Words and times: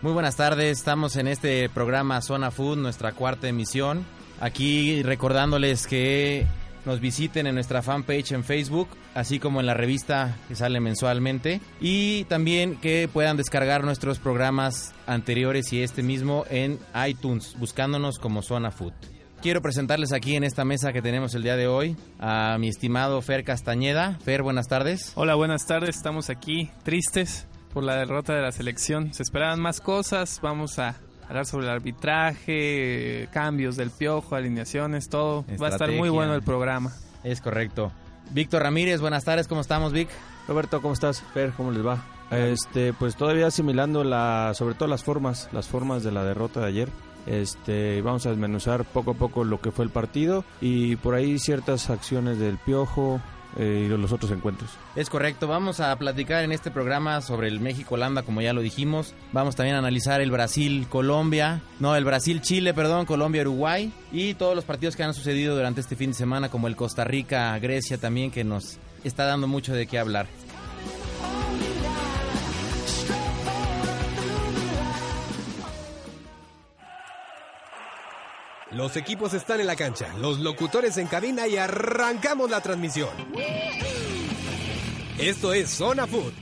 Muy 0.00 0.12
buenas 0.12 0.36
tardes, 0.36 0.78
estamos 0.78 1.16
en 1.16 1.26
este 1.26 1.68
programa 1.68 2.22
Zona 2.22 2.52
Food, 2.52 2.78
nuestra 2.78 3.10
cuarta 3.12 3.48
emisión. 3.48 4.06
Aquí 4.40 5.02
recordándoles 5.02 5.88
que 5.88 6.46
nos 6.84 7.00
visiten 7.00 7.48
en 7.48 7.56
nuestra 7.56 7.82
fanpage 7.82 8.30
en 8.30 8.44
Facebook, 8.44 8.86
así 9.16 9.40
como 9.40 9.58
en 9.58 9.66
la 9.66 9.74
revista 9.74 10.36
que 10.46 10.54
sale 10.54 10.78
mensualmente. 10.78 11.60
Y 11.80 12.22
también 12.24 12.76
que 12.76 13.10
puedan 13.12 13.36
descargar 13.36 13.82
nuestros 13.82 14.20
programas 14.20 14.94
anteriores 15.08 15.72
y 15.72 15.82
este 15.82 16.04
mismo 16.04 16.44
en 16.48 16.78
iTunes, 17.04 17.56
buscándonos 17.58 18.20
como 18.20 18.42
Zona 18.42 18.70
Food. 18.70 18.92
Quiero 19.42 19.62
presentarles 19.62 20.12
aquí 20.12 20.36
en 20.36 20.44
esta 20.44 20.64
mesa 20.64 20.92
que 20.92 21.02
tenemos 21.02 21.34
el 21.34 21.42
día 21.42 21.56
de 21.56 21.66
hoy 21.66 21.96
a 22.20 22.56
mi 22.60 22.68
estimado 22.68 23.20
Fer 23.20 23.42
Castañeda. 23.42 24.16
Fer, 24.24 24.44
buenas 24.44 24.68
tardes. 24.68 25.10
Hola, 25.16 25.34
buenas 25.34 25.66
tardes. 25.66 25.96
Estamos 25.96 26.30
aquí 26.30 26.70
tristes 26.84 27.47
por 27.72 27.84
la 27.84 27.96
derrota 27.96 28.34
de 28.34 28.42
la 28.42 28.52
selección. 28.52 29.12
Se 29.12 29.22
esperaban 29.22 29.60
más 29.60 29.80
cosas. 29.80 30.40
Vamos 30.42 30.78
a 30.78 30.96
hablar 31.28 31.46
sobre 31.46 31.66
el 31.66 31.72
arbitraje, 31.72 33.28
cambios 33.32 33.76
del 33.76 33.90
piojo, 33.90 34.34
alineaciones, 34.34 35.08
todo. 35.08 35.44
Va 35.60 35.68
a 35.68 35.70
estar 35.70 35.90
muy 35.92 36.08
bueno 36.08 36.34
el 36.34 36.42
programa. 36.42 36.92
Es 37.22 37.40
correcto. 37.40 37.92
Víctor 38.30 38.62
Ramírez, 38.62 39.00
buenas 39.00 39.24
tardes, 39.24 39.48
¿cómo 39.48 39.62
estamos, 39.62 39.92
Vic? 39.92 40.08
Roberto, 40.46 40.82
¿cómo 40.82 40.94
estás? 40.94 41.22
Fer, 41.32 41.52
¿cómo 41.56 41.70
les 41.70 41.84
va? 41.84 42.04
Este, 42.30 42.92
pues 42.92 43.16
todavía 43.16 43.46
asimilando 43.46 44.04
la, 44.04 44.52
sobre 44.54 44.74
todo 44.74 44.88
las 44.88 45.02
formas, 45.02 45.48
las 45.52 45.66
formas 45.66 46.02
de 46.02 46.12
la 46.12 46.24
derrota 46.24 46.60
de 46.60 46.66
ayer. 46.66 46.88
Este, 47.26 48.00
vamos 48.02 48.26
a 48.26 48.30
desmenuzar 48.30 48.84
poco 48.84 49.12
a 49.12 49.14
poco 49.14 49.44
lo 49.44 49.60
que 49.60 49.70
fue 49.70 49.84
el 49.84 49.90
partido 49.90 50.44
y 50.60 50.96
por 50.96 51.14
ahí 51.14 51.38
ciertas 51.38 51.90
acciones 51.90 52.38
del 52.38 52.56
piojo 52.58 53.20
eh, 53.56 53.88
los 53.90 54.12
otros 54.12 54.30
encuentros. 54.30 54.70
Es 54.94 55.10
correcto, 55.10 55.48
vamos 55.48 55.80
a 55.80 55.96
platicar 55.96 56.44
en 56.44 56.52
este 56.52 56.70
programa 56.70 57.20
sobre 57.20 57.48
el 57.48 57.60
México-Holanda, 57.60 58.22
como 58.22 58.40
ya 58.40 58.52
lo 58.52 58.60
dijimos. 58.60 59.14
Vamos 59.32 59.56
también 59.56 59.76
a 59.76 59.78
analizar 59.80 60.20
el 60.20 60.30
Brasil-Colombia, 60.30 61.62
no, 61.80 61.96
el 61.96 62.04
Brasil-Chile, 62.04 62.74
perdón, 62.74 63.06
Colombia-Uruguay 63.06 63.92
y 64.12 64.34
todos 64.34 64.54
los 64.54 64.64
partidos 64.64 64.96
que 64.96 65.02
han 65.02 65.14
sucedido 65.14 65.56
durante 65.56 65.80
este 65.80 65.96
fin 65.96 66.10
de 66.10 66.16
semana, 66.16 66.48
como 66.50 66.68
el 66.68 66.76
Costa 66.76 67.04
Rica-Grecia 67.04 67.98
también, 67.98 68.30
que 68.30 68.44
nos 68.44 68.78
está 69.04 69.24
dando 69.24 69.46
mucho 69.46 69.74
de 69.74 69.86
qué 69.86 69.98
hablar. 69.98 70.26
Los 78.78 78.96
equipos 78.96 79.34
están 79.34 79.58
en 79.58 79.66
la 79.66 79.74
cancha, 79.74 80.16
los 80.18 80.38
locutores 80.38 80.98
en 80.98 81.08
cabina 81.08 81.48
y 81.48 81.56
arrancamos 81.56 82.48
la 82.48 82.60
transmisión. 82.60 83.08
Esto 85.18 85.52
es 85.52 85.68
Zona 85.68 86.06
Food. 86.06 86.32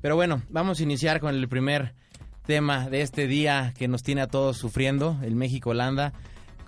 Pero 0.00 0.14
bueno, 0.14 0.42
vamos 0.50 0.78
a 0.78 0.82
iniciar 0.84 1.18
con 1.18 1.34
el 1.34 1.48
primer 1.48 1.96
tema 2.46 2.88
de 2.88 3.02
este 3.02 3.26
día 3.26 3.74
que 3.76 3.88
nos 3.88 4.04
tiene 4.04 4.20
a 4.20 4.28
todos 4.28 4.56
sufriendo, 4.56 5.18
el 5.24 5.34
México-Holanda. 5.34 6.12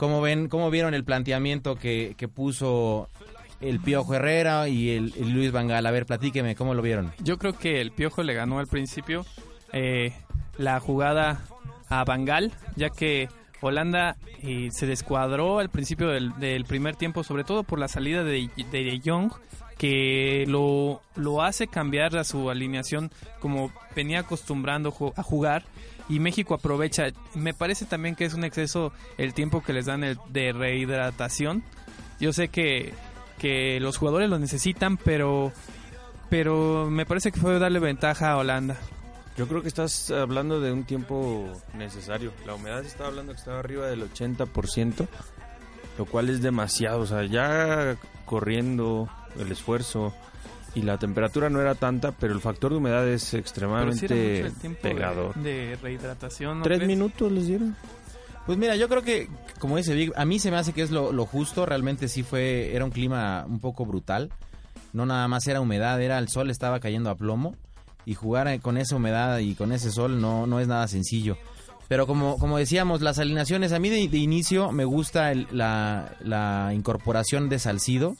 ¿Cómo 0.02 0.20
ven, 0.20 0.48
cómo 0.48 0.68
vieron 0.68 0.94
el 0.94 1.04
planteamiento 1.04 1.76
que, 1.76 2.16
que 2.18 2.26
puso 2.26 3.08
el 3.60 3.78
Piojo 3.78 4.14
Herrera 4.14 4.66
y 4.66 4.90
el, 4.90 5.14
el 5.16 5.30
Luis 5.30 5.52
Vangal? 5.52 5.86
A 5.86 5.92
ver, 5.92 6.06
platíqueme, 6.06 6.56
¿cómo 6.56 6.74
lo 6.74 6.82
vieron? 6.82 7.12
Yo 7.22 7.38
creo 7.38 7.52
que 7.52 7.80
el 7.80 7.92
piojo 7.92 8.24
le 8.24 8.34
ganó 8.34 8.58
al 8.58 8.66
principio 8.66 9.24
eh, 9.72 10.12
la 10.58 10.80
jugada 10.80 11.44
a 11.88 12.02
Bangal, 12.02 12.50
ya 12.74 12.90
que 12.90 13.28
Holanda 13.60 14.16
eh, 14.42 14.70
se 14.72 14.86
descuadró 14.86 15.60
al 15.60 15.68
principio 15.68 16.08
del, 16.08 16.36
del 16.40 16.64
primer 16.64 16.96
tiempo, 16.96 17.22
sobre 17.22 17.44
todo 17.44 17.62
por 17.62 17.78
la 17.78 17.86
salida 17.86 18.24
de, 18.24 18.50
de, 18.72 19.00
Jong, 19.04 19.30
que 19.78 20.46
lo, 20.48 21.00
lo 21.14 21.42
hace 21.42 21.69
cambiar 21.69 22.16
a 22.16 22.24
su 22.24 22.50
alineación 22.50 23.12
como 23.38 23.70
venía 23.94 24.19
acostumbrando 24.19 24.92
a 25.14 25.22
jugar 25.22 25.62
y 26.08 26.20
México 26.20 26.54
aprovecha. 26.54 27.06
Me 27.34 27.54
parece 27.54 27.84
también 27.86 28.14
que 28.14 28.24
es 28.24 28.34
un 28.34 28.44
exceso 28.44 28.92
el 29.18 29.34
tiempo 29.34 29.62
que 29.62 29.72
les 29.72 29.86
dan 29.86 30.04
el- 30.04 30.18
de 30.30 30.52
rehidratación. 30.52 31.62
Yo 32.20 32.32
sé 32.32 32.48
que, 32.48 32.92
que 33.38 33.80
los 33.80 33.96
jugadores 33.98 34.28
lo 34.30 34.38
necesitan, 34.38 34.96
pero, 34.96 35.52
pero 36.30 36.88
me 36.90 37.06
parece 37.06 37.32
que 37.32 37.40
fue 37.40 37.58
darle 37.58 37.78
ventaja 37.78 38.30
a 38.32 38.36
Holanda. 38.36 38.76
Yo 39.36 39.48
creo 39.48 39.62
que 39.62 39.68
estás 39.68 40.10
hablando 40.10 40.60
de 40.60 40.72
un 40.72 40.84
tiempo 40.84 41.50
necesario. 41.74 42.32
La 42.46 42.54
humedad 42.54 42.84
estaba 42.84 43.08
hablando 43.08 43.32
que 43.32 43.38
estaba 43.38 43.60
arriba 43.60 43.86
del 43.86 44.02
80%, 44.02 45.08
lo 45.98 46.04
cual 46.04 46.28
es 46.28 46.42
demasiado. 46.42 47.00
O 47.00 47.06
sea, 47.06 47.24
ya 47.24 47.96
corriendo 48.26 49.08
el 49.38 49.50
esfuerzo 49.50 50.14
y 50.75 50.83
la 50.83 50.99
temperatura 50.99 51.50
no 51.50 51.60
era 51.60 51.75
tanta, 51.75 52.12
pero 52.12 52.33
el 52.33 52.41
factor 52.41 52.71
de 52.72 52.78
humedad 52.78 53.06
es 53.06 53.22
sí 53.25 53.37
extremadamente 53.37 54.41
el 54.41 54.53
tiempo 54.55 54.81
de- 54.88 54.94
pegador. 54.94 55.34
de, 55.34 55.77
rehidratación. 55.83 56.59
¿no 56.59 56.65
Tres 56.65 56.78
crees? 56.78 56.88
minutos 56.88 57.31
les 57.31 57.47
dieron. 57.47 57.77
Pues 58.47 58.59
mira, 58.59 58.75
yo 58.75 58.88
creo 58.88 59.03
que, 59.03 59.28
como 59.61 59.77
dice 59.77 59.94
Vic, 59.94 60.12
a 60.16 60.25
mí 60.25 60.38
se 60.41 60.50
me 60.50 60.56
hace 60.56 60.72
que 60.72 60.82
es 60.82 60.91
lo, 60.91 61.12
lo 61.12 61.27
justo. 61.27 61.65
Realmente 61.66 62.09
sí 62.09 62.22
fue, 62.25 62.75
era 62.75 62.84
un 62.84 62.91
clima 62.91 63.44
un 63.49 63.61
poco 63.61 63.87
brutal. 63.87 64.31
No 64.93 65.06
nada 65.06 65.28
más 65.28 65.47
era 65.47 65.61
humedad, 65.61 66.00
era 66.03 66.19
el 66.19 66.28
sol 66.28 66.50
estaba 66.50 66.81
cayendo 66.81 67.09
a 67.11 67.15
plomo. 67.15 67.55
Y 68.05 68.15
jugar 68.15 68.61
con 68.61 68.78
esa 68.78 68.97
humedad 68.97 69.38
y 69.38 69.55
con 69.55 69.71
ese 69.71 69.93
sol 69.93 70.21
no, 70.21 70.47
no 70.49 70.59
es 70.59 70.66
nada 70.66 70.88
sencillo. 70.88 71.37
Pero 71.87 72.06
como, 72.09 72.37
como 72.38 72.59
decíamos, 72.59 73.00
las 73.00 73.19
alineaciones, 73.21 73.72
a 73.72 73.78
mí 73.78 73.91
de, 73.91 74.09
de 74.09 74.19
inicio 74.19 74.72
me 74.72 74.84
gusta 74.84 75.31
el- 75.31 75.47
la, 75.53 76.16
la 76.25 76.72
incorporación 76.75 77.49
de 77.49 77.61
Salcido. 77.61 78.16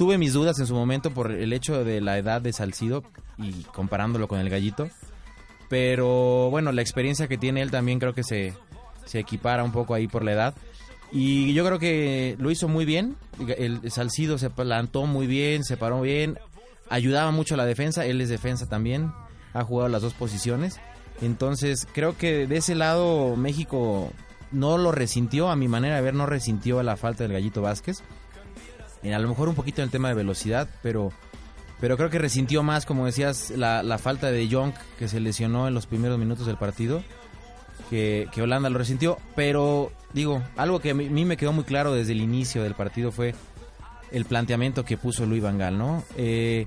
Tuve 0.00 0.16
mis 0.16 0.32
dudas 0.32 0.58
en 0.58 0.66
su 0.66 0.74
momento 0.74 1.10
por 1.10 1.30
el 1.30 1.52
hecho 1.52 1.84
de 1.84 2.00
la 2.00 2.16
edad 2.16 2.40
de 2.40 2.54
Salcido 2.54 3.04
y 3.36 3.64
comparándolo 3.64 4.28
con 4.28 4.40
el 4.40 4.48
gallito. 4.48 4.88
Pero 5.68 6.48
bueno, 6.48 6.72
la 6.72 6.80
experiencia 6.80 7.28
que 7.28 7.36
tiene 7.36 7.60
él 7.60 7.70
también 7.70 7.98
creo 7.98 8.14
que 8.14 8.24
se, 8.24 8.54
se 9.04 9.18
equipara 9.18 9.62
un 9.62 9.72
poco 9.72 9.92
ahí 9.92 10.08
por 10.08 10.24
la 10.24 10.32
edad. 10.32 10.54
Y 11.12 11.52
yo 11.52 11.66
creo 11.66 11.78
que 11.78 12.34
lo 12.38 12.50
hizo 12.50 12.66
muy 12.66 12.86
bien. 12.86 13.14
El 13.58 13.90
Salcido 13.90 14.38
se 14.38 14.48
plantó 14.48 15.04
muy 15.04 15.26
bien, 15.26 15.64
se 15.64 15.76
paró 15.76 16.00
bien, 16.00 16.38
ayudaba 16.88 17.30
mucho 17.30 17.52
a 17.52 17.58
la 17.58 17.66
defensa. 17.66 18.06
Él 18.06 18.22
es 18.22 18.30
defensa 18.30 18.66
también, 18.70 19.12
ha 19.52 19.64
jugado 19.64 19.90
las 19.90 20.00
dos 20.00 20.14
posiciones. 20.14 20.80
Entonces 21.20 21.86
creo 21.92 22.16
que 22.16 22.46
de 22.46 22.56
ese 22.56 22.74
lado 22.74 23.36
México 23.36 24.10
no 24.50 24.78
lo 24.78 24.92
resintió, 24.92 25.50
a 25.50 25.56
mi 25.56 25.68
manera 25.68 25.96
de 25.96 26.00
ver, 26.00 26.14
no 26.14 26.24
resintió 26.24 26.82
la 26.82 26.96
falta 26.96 27.24
del 27.24 27.34
Gallito 27.34 27.60
Vázquez. 27.60 28.02
A 29.02 29.18
lo 29.18 29.28
mejor 29.28 29.48
un 29.48 29.54
poquito 29.54 29.80
en 29.80 29.84
el 29.86 29.90
tema 29.90 30.08
de 30.08 30.14
velocidad, 30.14 30.68
pero, 30.82 31.10
pero 31.80 31.96
creo 31.96 32.10
que 32.10 32.18
resintió 32.18 32.62
más, 32.62 32.86
como 32.86 33.06
decías, 33.06 33.50
la, 33.50 33.82
la 33.82 33.98
falta 33.98 34.30
de 34.30 34.46
Young 34.48 34.72
que 34.98 35.08
se 35.08 35.20
lesionó 35.20 35.68
en 35.68 35.74
los 35.74 35.86
primeros 35.86 36.18
minutos 36.18 36.46
del 36.46 36.56
partido. 36.56 37.02
Que, 37.88 38.28
que 38.30 38.42
Holanda 38.42 38.70
lo 38.70 38.78
resintió, 38.78 39.18
pero 39.34 39.90
digo, 40.12 40.42
algo 40.56 40.80
que 40.80 40.90
a 40.90 40.94
mí, 40.94 41.24
me 41.24 41.36
quedó 41.36 41.52
muy 41.52 41.64
claro 41.64 41.92
desde 41.92 42.12
el 42.12 42.20
inicio 42.20 42.62
del 42.62 42.74
partido 42.74 43.10
fue 43.10 43.34
el 44.12 44.24
planteamiento 44.24 44.84
que 44.84 44.96
puso 44.96 45.26
Luis 45.26 45.42
Vangal, 45.42 45.78
¿no? 45.78 46.04
Eh, 46.16 46.66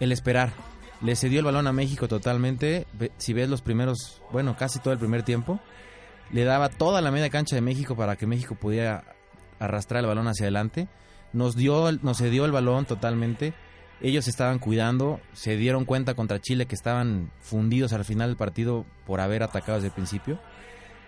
el 0.00 0.12
esperar. 0.12 0.52
Le 1.00 1.16
cedió 1.16 1.40
el 1.40 1.44
balón 1.44 1.66
a 1.66 1.72
México 1.72 2.08
totalmente. 2.08 2.86
Si 3.18 3.32
ves 3.32 3.48
los 3.48 3.62
primeros, 3.62 4.22
bueno, 4.32 4.56
casi 4.56 4.78
todo 4.78 4.92
el 4.92 4.98
primer 4.98 5.22
tiempo, 5.22 5.60
le 6.32 6.44
daba 6.44 6.68
toda 6.68 7.00
la 7.00 7.10
media 7.10 7.30
cancha 7.30 7.56
de 7.56 7.62
México 7.62 7.96
para 7.96 8.16
que 8.16 8.26
México 8.26 8.54
pudiera 8.54 9.04
arrastrar 9.58 10.00
el 10.00 10.06
balón 10.06 10.28
hacia 10.28 10.44
adelante. 10.44 10.88
Nos 11.34 11.56
dio, 11.56 11.92
nos 12.00 12.18
cedió 12.18 12.46
el 12.46 12.52
balón 12.52 12.86
totalmente. 12.86 13.52
Ellos 14.00 14.26
estaban 14.26 14.58
cuidando, 14.58 15.20
se 15.34 15.56
dieron 15.56 15.84
cuenta 15.84 16.14
contra 16.14 16.40
Chile 16.40 16.66
que 16.66 16.74
estaban 16.74 17.30
fundidos 17.40 17.92
al 17.92 18.04
final 18.04 18.30
del 18.30 18.36
partido 18.36 18.86
por 19.06 19.20
haber 19.20 19.42
atacado 19.42 19.74
desde 19.74 19.88
el 19.88 19.94
principio. 19.94 20.40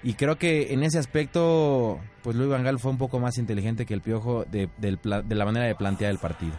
Y 0.02 0.14
creo 0.14 0.36
que 0.36 0.72
en 0.72 0.82
ese 0.82 0.98
aspecto, 0.98 1.98
pues 2.22 2.36
Luis 2.36 2.50
Vangal 2.50 2.78
fue 2.78 2.90
un 2.90 2.98
poco 2.98 3.18
más 3.18 3.38
inteligente 3.38 3.86
que 3.86 3.94
el 3.94 4.02
Piojo 4.02 4.44
de, 4.44 4.68
de 4.78 5.34
la 5.34 5.44
manera 5.44 5.66
de 5.66 5.74
plantear 5.74 6.10
el 6.10 6.18
partido. 6.18 6.52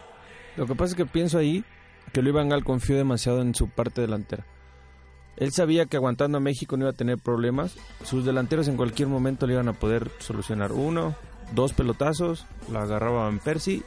Lo 0.56 0.66
que 0.66 0.74
pasa 0.74 0.92
es 0.92 0.96
que 0.96 1.06
pienso 1.06 1.38
ahí 1.38 1.64
que 2.12 2.20
Luis 2.20 2.34
Vangal 2.34 2.64
confió 2.64 2.96
demasiado 2.96 3.40
en 3.40 3.54
su 3.54 3.68
parte 3.68 4.00
delantera. 4.00 4.44
Él 5.36 5.52
sabía 5.52 5.86
que 5.86 5.96
aguantando 5.96 6.38
a 6.38 6.40
México 6.40 6.76
no 6.76 6.84
iba 6.84 6.90
a 6.90 6.96
tener 6.96 7.18
problemas. 7.18 7.76
Sus 8.02 8.24
delanteros 8.24 8.66
en 8.66 8.76
cualquier 8.76 9.08
momento 9.08 9.46
le 9.46 9.52
iban 9.52 9.68
a 9.68 9.72
poder 9.72 10.10
solucionar 10.18 10.72
uno, 10.72 11.14
dos 11.54 11.72
pelotazos, 11.72 12.46
la 12.70 12.82
agarraba 12.82 13.24
Van 13.24 13.38
Persie 13.38 13.82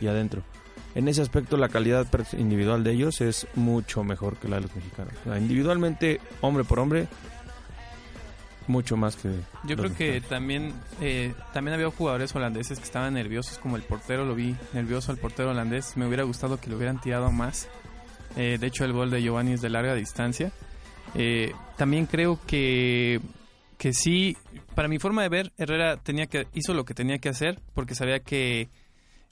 y 0.00 0.06
adentro. 0.06 0.42
En 0.94 1.08
ese 1.08 1.20
aspecto 1.20 1.56
la 1.56 1.68
calidad 1.68 2.06
individual 2.38 2.82
de 2.82 2.92
ellos 2.92 3.20
es 3.20 3.46
mucho 3.54 4.02
mejor 4.02 4.36
que 4.36 4.48
la 4.48 4.56
de 4.56 4.62
los 4.62 4.74
mexicanos. 4.74 5.12
O 5.20 5.24
sea, 5.24 5.38
individualmente, 5.38 6.20
hombre 6.40 6.64
por 6.64 6.78
hombre, 6.78 7.06
mucho 8.66 8.96
más 8.96 9.16
que... 9.16 9.30
Yo 9.64 9.76
creo 9.76 9.94
que 9.94 10.20
también 10.20 10.72
eh, 11.00 11.34
también 11.52 11.74
había 11.74 11.90
jugadores 11.90 12.34
holandeses 12.34 12.78
que 12.78 12.84
estaban 12.84 13.14
nerviosos, 13.14 13.58
como 13.58 13.76
el 13.76 13.82
portero, 13.82 14.24
lo 14.24 14.34
vi 14.34 14.56
nervioso 14.72 15.12
el 15.12 15.18
portero 15.18 15.50
holandés. 15.50 15.96
Me 15.96 16.06
hubiera 16.06 16.24
gustado 16.24 16.58
que 16.58 16.70
lo 16.70 16.76
hubieran 16.76 17.00
tirado 17.00 17.30
más. 17.30 17.68
Eh, 18.36 18.58
de 18.60 18.66
hecho, 18.66 18.84
el 18.84 18.92
gol 18.92 19.10
de 19.10 19.22
Giovanni 19.22 19.52
es 19.52 19.60
de 19.60 19.70
larga 19.70 19.94
distancia. 19.94 20.52
Eh, 21.14 21.52
también 21.76 22.06
creo 22.06 22.38
que, 22.46 23.20
que 23.78 23.92
sí, 23.92 24.36
para 24.74 24.88
mi 24.88 24.98
forma 24.98 25.22
de 25.22 25.28
ver, 25.28 25.52
Herrera 25.58 25.96
tenía 25.96 26.26
que, 26.26 26.46
hizo 26.54 26.74
lo 26.74 26.84
que 26.84 26.94
tenía 26.94 27.18
que 27.18 27.28
hacer 27.28 27.60
porque 27.74 27.94
sabía 27.94 28.20
que 28.20 28.68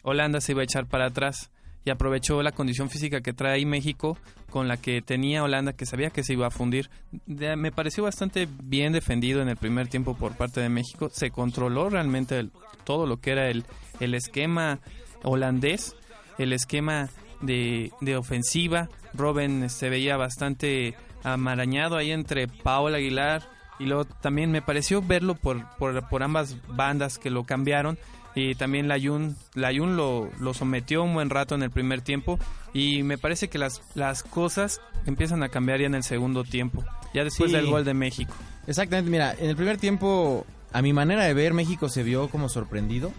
Holanda 0.02 0.40
se 0.40 0.52
iba 0.52 0.60
a 0.60 0.64
echar 0.64 0.86
para 0.86 1.06
atrás 1.06 1.50
y 1.84 1.90
aprovechó 1.90 2.42
la 2.42 2.52
condición 2.52 2.88
física 2.90 3.20
que 3.20 3.32
trae 3.32 3.64
México 3.66 4.18
con 4.50 4.68
la 4.68 4.76
que 4.76 5.02
tenía 5.02 5.42
Holanda 5.42 5.72
que 5.72 5.86
sabía 5.86 6.10
que 6.10 6.22
se 6.22 6.32
iba 6.34 6.46
a 6.46 6.50
fundir. 6.50 6.88
Me 7.26 7.72
pareció 7.72 8.04
bastante 8.04 8.48
bien 8.62 8.92
defendido 8.92 9.42
en 9.42 9.48
el 9.48 9.56
primer 9.56 9.88
tiempo 9.88 10.16
por 10.16 10.36
parte 10.36 10.60
de 10.60 10.68
México. 10.68 11.10
Se 11.10 11.30
controló 11.30 11.90
realmente 11.90 12.48
todo 12.84 13.06
lo 13.06 13.18
que 13.18 13.32
era 13.32 13.48
el, 13.48 13.64
el 14.00 14.14
esquema 14.14 14.80
holandés, 15.22 15.96
el 16.38 16.52
esquema 16.52 17.10
de, 17.42 17.92
de 18.00 18.16
ofensiva. 18.16 18.88
Robben 19.12 19.68
se 19.68 19.90
veía 19.90 20.16
bastante 20.16 20.94
amarañado 21.22 21.96
ahí 21.96 22.12
entre 22.12 22.48
Paola 22.48 22.98
Aguilar 22.98 23.53
y 23.78 23.86
luego 23.86 24.04
también 24.04 24.50
me 24.50 24.62
pareció 24.62 25.02
verlo 25.02 25.34
por, 25.34 25.64
por, 25.78 26.08
por 26.08 26.22
ambas 26.22 26.56
bandas 26.68 27.18
que 27.18 27.30
lo 27.30 27.44
cambiaron 27.44 27.98
y 28.36 28.54
también 28.56 28.88
Layun, 28.88 29.36
Layun 29.54 29.96
lo, 29.96 30.28
lo 30.40 30.54
sometió 30.54 31.02
un 31.04 31.14
buen 31.14 31.30
rato 31.30 31.54
en 31.54 31.62
el 31.62 31.70
primer 31.70 32.00
tiempo 32.00 32.38
y 32.72 33.02
me 33.04 33.16
parece 33.18 33.48
que 33.48 33.58
las, 33.58 33.80
las 33.94 34.22
cosas 34.24 34.80
empiezan 35.06 35.42
a 35.42 35.48
cambiar 35.48 35.80
ya 35.80 35.86
en 35.86 35.94
el 35.94 36.02
segundo 36.02 36.42
tiempo, 36.44 36.84
ya 37.14 37.22
después 37.24 37.50
Sí. 37.50 37.56
del 37.56 37.66
gol 37.66 37.84
de 37.84 37.94
México. 37.94 38.34
Exactamente, 38.66 39.10
mira, 39.10 39.34
en 39.38 39.50
el 39.50 39.56
primer 39.56 39.78
tiempo, 39.78 40.44
a 40.72 40.82
mi 40.82 40.92
manera 40.92 41.24
de 41.24 41.34
ver, 41.34 41.52
México 41.54 41.88
se 41.88 42.02
vio 42.02 42.28
como 42.28 42.48
sorprendido. 42.48 43.12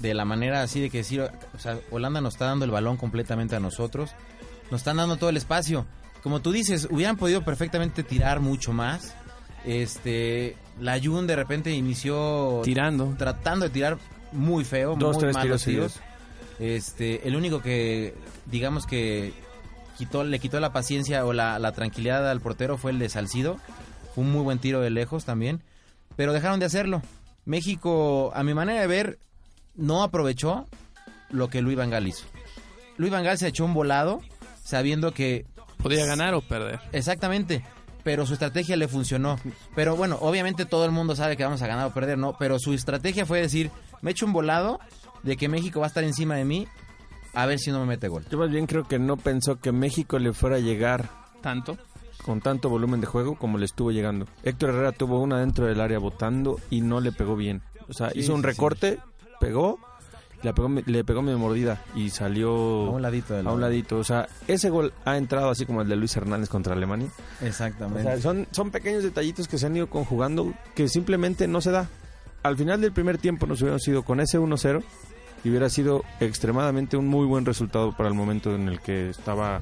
De 0.00 0.14
la 0.14 0.24
manera 0.24 0.62
así 0.62 0.80
de 0.80 0.88
que 0.90 0.98
decir, 0.98 1.20
o 1.20 1.58
sea, 1.58 1.78
Holanda 1.90 2.20
nos 2.22 2.34
está 2.34 2.46
dando 2.46 2.64
el 2.64 2.70
balón 2.70 2.96
completamente 2.96 3.54
a 3.54 3.60
nosotros. 3.60 4.12
Nos 4.70 4.80
están 4.80 4.96
dando 4.96 5.16
todo 5.18 5.28
el 5.30 5.36
espacio. 5.36 5.84
Como 6.22 6.40
tú 6.40 6.52
dices, 6.52 6.88
hubieran 6.90 7.16
podido 7.16 7.44
perfectamente 7.44 8.02
tirar 8.02 8.40
mucho 8.40 8.72
más. 8.72 9.14
Este, 9.64 10.56
la 10.80 10.98
Jun 11.00 11.26
de 11.26 11.36
repente 11.36 11.70
inició 11.72 12.62
Tirando. 12.64 13.14
tratando 13.18 13.66
de 13.66 13.70
tirar 13.70 13.98
muy 14.32 14.64
feo, 14.64 14.96
Dos, 14.96 15.16
muy 15.16 15.24
tres 15.24 15.34
malos 15.34 15.64
tiros 15.64 15.94
tiros. 15.94 16.06
Este, 16.58 17.26
el 17.26 17.36
único 17.36 17.62
que, 17.62 18.14
digamos 18.46 18.86
que 18.86 19.32
quitó, 19.98 20.24
le 20.24 20.38
quitó 20.38 20.60
la 20.60 20.72
paciencia 20.72 21.24
o 21.24 21.32
la, 21.32 21.58
la 21.58 21.72
tranquilidad 21.72 22.30
al 22.30 22.40
portero 22.40 22.78
fue 22.78 22.90
el 22.90 22.98
de 22.98 23.08
Salcido. 23.08 23.56
Fue 24.14 24.24
un 24.24 24.32
muy 24.32 24.42
buen 24.42 24.58
tiro 24.58 24.80
de 24.80 24.90
lejos 24.90 25.24
también. 25.24 25.62
Pero 26.16 26.32
dejaron 26.32 26.60
de 26.60 26.66
hacerlo. 26.66 27.02
México, 27.44 28.32
a 28.34 28.42
mi 28.42 28.54
manera 28.54 28.80
de 28.80 28.86
ver, 28.86 29.18
no 29.74 30.02
aprovechó 30.02 30.66
lo 31.30 31.48
que 31.48 31.62
Luis 31.62 31.76
Vangal 31.76 32.06
hizo. 32.06 32.26
Luis 32.96 33.10
Vangal 33.12 33.38
se 33.38 33.48
echó 33.48 33.64
un 33.64 33.72
volado 33.72 34.20
sabiendo 34.62 35.12
que 35.12 35.46
Podía 35.82 36.04
ganar 36.04 36.34
o 36.34 36.42
perder. 36.42 36.80
Exactamente. 36.92 37.64
Pero 38.02 38.26
su 38.26 38.32
estrategia 38.34 38.76
le 38.76 38.88
funcionó. 38.88 39.38
Pero 39.74 39.96
bueno, 39.96 40.18
obviamente 40.20 40.64
todo 40.64 40.84
el 40.84 40.90
mundo 40.90 41.14
sabe 41.16 41.36
que 41.36 41.44
vamos 41.44 41.62
a 41.62 41.66
ganar 41.66 41.86
o 41.86 41.94
perder, 41.94 42.18
¿no? 42.18 42.36
Pero 42.38 42.58
su 42.58 42.72
estrategia 42.72 43.26
fue 43.26 43.40
decir, 43.40 43.70
me 44.02 44.10
echo 44.12 44.26
un 44.26 44.32
volado 44.32 44.80
de 45.22 45.36
que 45.36 45.48
México 45.48 45.80
va 45.80 45.86
a 45.86 45.88
estar 45.88 46.04
encima 46.04 46.34
de 46.36 46.44
mí, 46.44 46.66
a 47.34 47.46
ver 47.46 47.58
si 47.58 47.70
no 47.70 47.80
me 47.80 47.86
mete 47.86 48.08
gol. 48.08 48.24
Yo 48.30 48.38
más 48.38 48.50
bien 48.50 48.66
creo 48.66 48.84
que 48.84 48.98
no 48.98 49.16
pensó 49.16 49.60
que 49.60 49.72
México 49.72 50.18
le 50.18 50.32
fuera 50.32 50.56
a 50.56 50.60
llegar 50.60 51.08
Tanto. 51.42 51.76
con 52.24 52.40
tanto 52.40 52.68
volumen 52.68 53.00
de 53.00 53.06
juego 53.06 53.36
como 53.36 53.58
le 53.58 53.66
estuvo 53.66 53.90
llegando. 53.92 54.26
Héctor 54.42 54.70
Herrera 54.70 54.92
tuvo 54.92 55.20
una 55.20 55.38
dentro 55.40 55.66
del 55.66 55.80
área 55.80 55.98
botando 55.98 56.58
y 56.70 56.80
no 56.80 57.00
le 57.00 57.12
pegó 57.12 57.36
bien. 57.36 57.62
O 57.88 57.92
sea, 57.92 58.10
hizo 58.14 58.34
un 58.34 58.40
sí, 58.40 58.46
recorte, 58.46 58.98
pegó, 59.40 59.78
le 60.42 60.52
pegó, 60.54 60.68
mi- 60.68 60.82
le 60.86 61.04
pegó 61.04 61.22
mi 61.22 61.34
mordida 61.34 61.82
y 61.94 62.10
salió 62.10 62.50
A 62.86 62.90
un 62.90 63.02
ladito 63.02 63.34
del 63.34 63.46
a 63.46 63.52
un 63.52 63.60
ladito. 63.60 63.98
O 63.98 64.04
sea, 64.04 64.28
ese 64.48 64.70
gol 64.70 64.92
ha 65.04 65.16
entrado 65.16 65.50
así 65.50 65.66
como 65.66 65.82
el 65.82 65.88
de 65.88 65.96
Luis 65.96 66.16
Hernández 66.16 66.48
contra 66.48 66.74
Alemania. 66.74 67.08
O 67.42 67.44
Exactamente. 67.46 68.02
sea, 68.02 68.20
son, 68.20 68.46
son 68.50 68.70
pequeños 68.70 69.02
detallitos 69.02 69.48
que 69.48 69.58
se 69.58 69.66
han 69.66 69.76
ido 69.76 69.88
conjugando 69.88 70.52
que 70.74 70.88
simplemente 70.88 71.46
no 71.48 71.60
se 71.60 71.70
da. 71.70 71.88
Al 72.42 72.56
final 72.56 72.80
del 72.80 72.92
primer 72.92 73.18
tiempo 73.18 73.46
nos 73.46 73.60
hubiéramos 73.60 73.86
ido 73.86 74.02
con 74.02 74.18
ese 74.20 74.38
1-0 74.38 74.82
y 75.44 75.50
hubiera 75.50 75.68
sido 75.68 76.04
extremadamente 76.20 76.96
un 76.96 77.06
muy 77.06 77.26
buen 77.26 77.44
resultado 77.44 77.94
para 77.96 78.08
el 78.08 78.14
momento 78.14 78.54
en 78.54 78.68
el 78.68 78.80
que 78.80 79.10
estaba, 79.10 79.60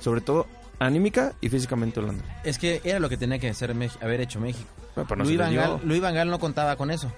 sobre 0.00 0.20
todo, 0.20 0.46
anímica 0.78 1.32
y 1.40 1.48
físicamente 1.48 1.98
Holanda. 2.00 2.22
Es 2.44 2.58
que 2.58 2.80
era 2.84 2.98
lo 3.00 3.08
que 3.08 3.16
tenía 3.16 3.38
que 3.38 3.48
hacer 3.48 3.74
haber 4.00 4.20
hecho 4.20 4.38
México. 4.40 4.68
Bueno, 4.94 5.08
pero 5.08 5.18
no 5.18 5.24
Luis. 5.24 5.38
Vangal, 5.38 5.80
Luis 5.84 6.00
Van 6.00 6.14
Gaal 6.14 6.28
no 6.30 6.38
contaba 6.38 6.76
con 6.76 6.90
eso. 6.90 7.10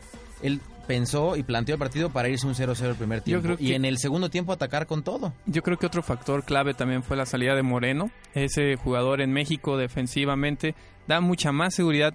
Él 0.45 0.61
pensó 0.87 1.37
y 1.37 1.43
planteó 1.43 1.75
el 1.75 1.79
partido 1.79 2.11
para 2.11 2.29
irse 2.29 2.47
un 2.47 2.55
0-0 2.55 2.91
el 2.91 2.95
primer 2.95 3.23
tiempo. 3.23 3.43
creo 3.43 3.57
Y 3.59 3.73
en 3.73 3.85
el 3.85 3.99
segundo 3.99 4.29
tiempo 4.29 4.53
atacar 4.53 4.87
con 4.87 5.03
todo. 5.03 5.33
Yo 5.47 5.63
creo 5.63 5.79
que 5.79 5.87
otro 5.87 6.03
factor 6.03 6.45
clave 6.45 6.75
también 6.75 7.03
fue 7.03 7.17
la 7.17 7.27
salida 7.27 7.55
de 7.55 7.63
Moreno. 7.63 8.11
Ese 8.35 8.77
jugador 8.77 9.21
en 9.23 9.33
México 9.33 9.77
defensivamente 9.77 10.75
da 11.09 11.21
mucha 11.21 11.51
más 11.53 11.75
seguridad 11.75 12.15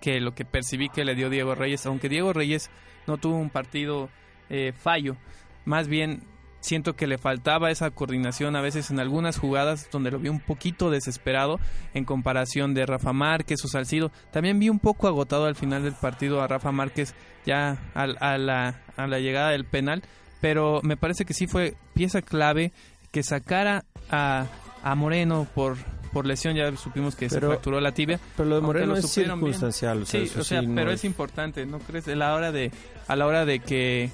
que 0.00 0.20
lo 0.20 0.34
que 0.34 0.44
percibí 0.44 0.88
que 0.88 1.04
le 1.04 1.14
dio 1.14 1.30
Diego 1.30 1.54
Reyes, 1.54 1.86
aunque 1.86 2.08
Diego 2.08 2.32
Reyes 2.32 2.70
no 3.06 3.16
tuvo 3.16 3.36
un 3.36 3.50
partido 3.50 4.10
eh, 4.50 4.72
fallo. 4.72 5.16
Más 5.64 5.88
bien 5.88 6.22
siento 6.60 6.94
que 6.94 7.06
le 7.06 7.18
faltaba 7.18 7.70
esa 7.70 7.90
coordinación 7.90 8.54
a 8.56 8.60
veces 8.60 8.90
en 8.90 9.00
algunas 9.00 9.38
jugadas 9.38 9.88
donde 9.90 10.10
lo 10.10 10.18
vi 10.18 10.28
un 10.28 10.40
poquito 10.40 10.90
desesperado 10.90 11.58
en 11.94 12.04
comparación 12.04 12.74
de 12.74 12.86
Rafa 12.86 13.12
Márquez 13.12 13.64
o 13.64 13.68
Salcido. 13.68 14.10
También 14.30 14.58
vi 14.58 14.68
un 14.68 14.78
poco 14.78 15.08
agotado 15.08 15.46
al 15.46 15.56
final 15.56 15.82
del 15.82 15.94
partido 15.94 16.42
a 16.42 16.46
Rafa 16.46 16.70
Márquez 16.72 17.14
ya 17.46 17.78
al- 17.94 18.18
a, 18.20 18.36
la, 18.38 18.82
a 18.96 19.06
la 19.06 19.18
llegada 19.20 19.50
del 19.50 19.64
penal, 19.64 20.02
pero 20.40 20.80
me 20.82 20.96
parece 20.96 21.24
que 21.24 21.34
sí 21.34 21.46
fue 21.46 21.74
pieza 21.94 22.20
clave 22.22 22.72
que 23.10 23.22
sacara 23.22 23.84
a, 24.10 24.46
a 24.82 24.94
Moreno 24.94 25.46
por, 25.54 25.76
por 26.12 26.26
lesión, 26.26 26.54
ya 26.56 26.74
supimos 26.76 27.16
que 27.16 27.28
Pero- 27.28 27.40
se 27.40 27.46
fracturó 27.46 27.80
la 27.80 27.92
tibia. 27.92 28.20
Pero 28.36 28.48
lo 28.48 28.54
de 28.56 28.60
Moreno 28.60 28.86
lo 28.88 28.96
es 28.96 29.10
circunstancial. 29.10 30.02
O 30.02 30.06
sea, 30.06 30.20
Sí, 30.26 30.38
o 30.38 30.44
sea, 30.44 30.60
sí 30.60 30.66
no 30.66 30.74
pero 30.74 30.92
es 30.92 31.04
importante, 31.04 31.64
¿no 31.66 31.78
crees? 31.78 32.06
A 32.08 32.14
la 32.14 32.34
hora 32.34 32.52
de, 32.52 32.70
a 33.08 33.16
la 33.16 33.26
hora 33.26 33.44
de 33.46 33.60
que, 33.60 34.10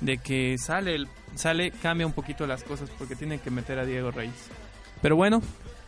de 0.00 0.18
que 0.18 0.56
sale, 0.58 0.94
el- 0.94 1.08
sale, 1.34 1.70
cambia 1.70 2.06
un 2.06 2.12
poquito 2.12 2.46
las 2.46 2.64
cosas 2.64 2.90
porque 2.98 3.16
tienen 3.16 3.38
que 3.40 3.50
meter 3.50 3.78
a 3.78 3.84
Diego 3.84 4.10
Reyes. 4.10 4.48
Pero 5.00 5.16
bueno, 5.16 5.42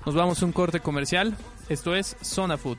nos 0.05 0.15
vamos 0.15 0.43
a 0.43 0.47
un 0.47 0.53
corte 0.53 0.81
comercial. 0.81 1.37
Esto 1.69 1.95
es 1.95 2.17
Zona 2.23 2.57
Food. 2.59 2.79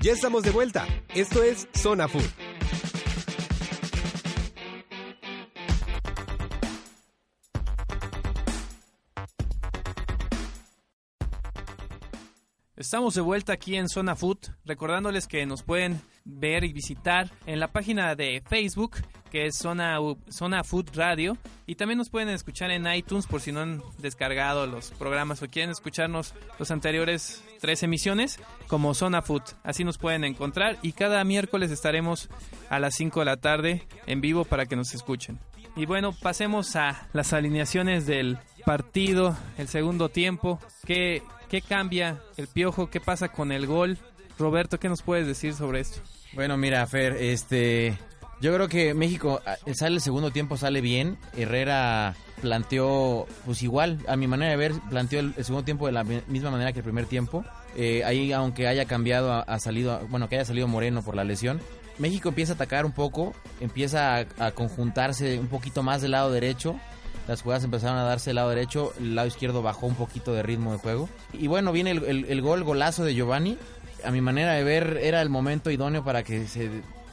Ya 0.00 0.12
estamos 0.12 0.42
de 0.42 0.50
vuelta. 0.50 0.86
Esto 1.14 1.42
es 1.42 1.66
Zona 1.72 2.08
Food. 2.08 2.43
Estamos 12.84 13.14
de 13.14 13.22
vuelta 13.22 13.54
aquí 13.54 13.76
en 13.76 13.88
Zona 13.88 14.14
Food, 14.14 14.40
recordándoles 14.66 15.26
que 15.26 15.46
nos 15.46 15.62
pueden 15.62 16.02
ver 16.26 16.64
y 16.64 16.74
visitar 16.74 17.30
en 17.46 17.58
la 17.58 17.68
página 17.68 18.14
de 18.14 18.42
Facebook, 18.46 18.98
que 19.30 19.46
es 19.46 19.56
Zona, 19.56 19.96
Zona 20.28 20.62
Food 20.64 20.90
Radio, 20.94 21.38
y 21.66 21.76
también 21.76 21.96
nos 21.96 22.10
pueden 22.10 22.28
escuchar 22.28 22.70
en 22.70 22.86
iTunes 22.86 23.26
por 23.26 23.40
si 23.40 23.52
no 23.52 23.60
han 23.60 23.82
descargado 23.96 24.66
los 24.66 24.90
programas 24.90 25.42
o 25.42 25.48
quieren 25.48 25.70
escucharnos 25.70 26.34
los 26.58 26.70
anteriores 26.70 27.42
tres 27.58 27.82
emisiones, 27.82 28.38
como 28.68 28.92
Zona 28.92 29.22
Food. 29.22 29.44
Así 29.62 29.82
nos 29.82 29.96
pueden 29.96 30.22
encontrar 30.22 30.76
y 30.82 30.92
cada 30.92 31.24
miércoles 31.24 31.70
estaremos 31.70 32.28
a 32.68 32.78
las 32.80 32.94
5 32.96 33.20
de 33.20 33.24
la 33.24 33.38
tarde 33.38 33.88
en 34.06 34.20
vivo 34.20 34.44
para 34.44 34.66
que 34.66 34.76
nos 34.76 34.94
escuchen. 34.94 35.38
Y 35.74 35.86
bueno, 35.86 36.12
pasemos 36.12 36.76
a 36.76 37.08
las 37.14 37.32
alineaciones 37.32 38.04
del 38.06 38.38
partido, 38.66 39.36
el 39.56 39.68
segundo 39.68 40.10
tiempo. 40.10 40.60
¿Qué, 40.86 41.22
qué 41.54 41.62
cambia 41.62 42.20
el 42.36 42.48
piojo? 42.48 42.90
¿Qué 42.90 43.00
pasa 43.00 43.28
con 43.28 43.52
el 43.52 43.68
gol? 43.68 43.96
Roberto, 44.40 44.80
¿qué 44.80 44.88
nos 44.88 45.02
puedes 45.02 45.24
decir 45.24 45.54
sobre 45.54 45.78
esto? 45.78 46.00
Bueno, 46.32 46.56
mira, 46.56 46.84
Fer, 46.88 47.12
este. 47.12 47.96
Yo 48.40 48.52
creo 48.52 48.66
que 48.66 48.92
México 48.92 49.40
ah, 49.46 49.54
sale 49.72 49.94
el 49.94 50.00
segundo 50.00 50.32
tiempo, 50.32 50.56
sale 50.56 50.80
bien. 50.80 51.16
Herrera 51.36 52.16
planteó, 52.42 53.28
pues 53.44 53.62
igual, 53.62 54.00
a 54.08 54.16
mi 54.16 54.26
manera 54.26 54.50
de 54.50 54.56
ver, 54.56 54.72
planteó 54.90 55.20
el, 55.20 55.32
segundo 55.44 55.64
tiempo 55.64 55.86
de 55.86 55.92
la 55.92 56.02
mi- 56.02 56.22
misma 56.26 56.50
manera 56.50 56.72
que 56.72 56.80
el 56.80 56.84
primer 56.84 57.06
tiempo. 57.06 57.44
Eh, 57.76 58.02
ahí, 58.04 58.32
aunque 58.32 58.66
haya 58.66 58.86
cambiado, 58.86 59.32
ha, 59.32 59.58
salido, 59.60 60.00
bueno, 60.08 60.28
que 60.28 60.34
haya 60.34 60.44
salido 60.44 60.66
Moreno 60.66 61.02
por 61.02 61.14
la 61.14 61.22
lesión. 61.22 61.60
México 61.98 62.30
empieza 62.30 62.54
a 62.54 62.56
atacar 62.56 62.84
un 62.84 62.90
poco, 62.92 63.32
empieza 63.60 64.26
a 64.40 64.50
conjuntarse 64.50 65.38
un 65.38 65.46
poquito 65.46 65.84
más 65.84 66.02
del 66.02 66.10
lado 66.10 66.32
derecho. 66.32 66.80
Las 67.28 67.42
jugadas 67.42 67.64
empezaron 67.64 67.96
a 67.98 68.02
darse 68.04 68.30
el 68.30 68.36
lado 68.36 68.50
derecho, 68.50 68.92
el 68.98 69.14
lado 69.14 69.28
izquierdo 69.28 69.62
bajó 69.62 69.86
un 69.86 69.94
poquito 69.94 70.32
de 70.34 70.42
ritmo 70.42 70.72
de 70.72 70.78
juego. 70.78 71.08
Y 71.32 71.46
bueno, 71.46 71.72
viene 71.72 71.90
el, 71.92 72.04
el- 72.04 72.24
el 72.26 72.42
gol, 72.42 72.64
golazo 72.64 73.04
de 73.04 73.14
Giovanni. 73.14 73.56
A 74.04 74.10
mi 74.10 74.20
manera 74.20 74.52
de 74.52 74.64
ver, 74.64 74.98
era 75.02 75.22
el 75.22 75.30
momento 75.30 75.70
idóneo 75.70 76.04
para 76.04 76.22
que 76.22 76.46
se 76.46 76.70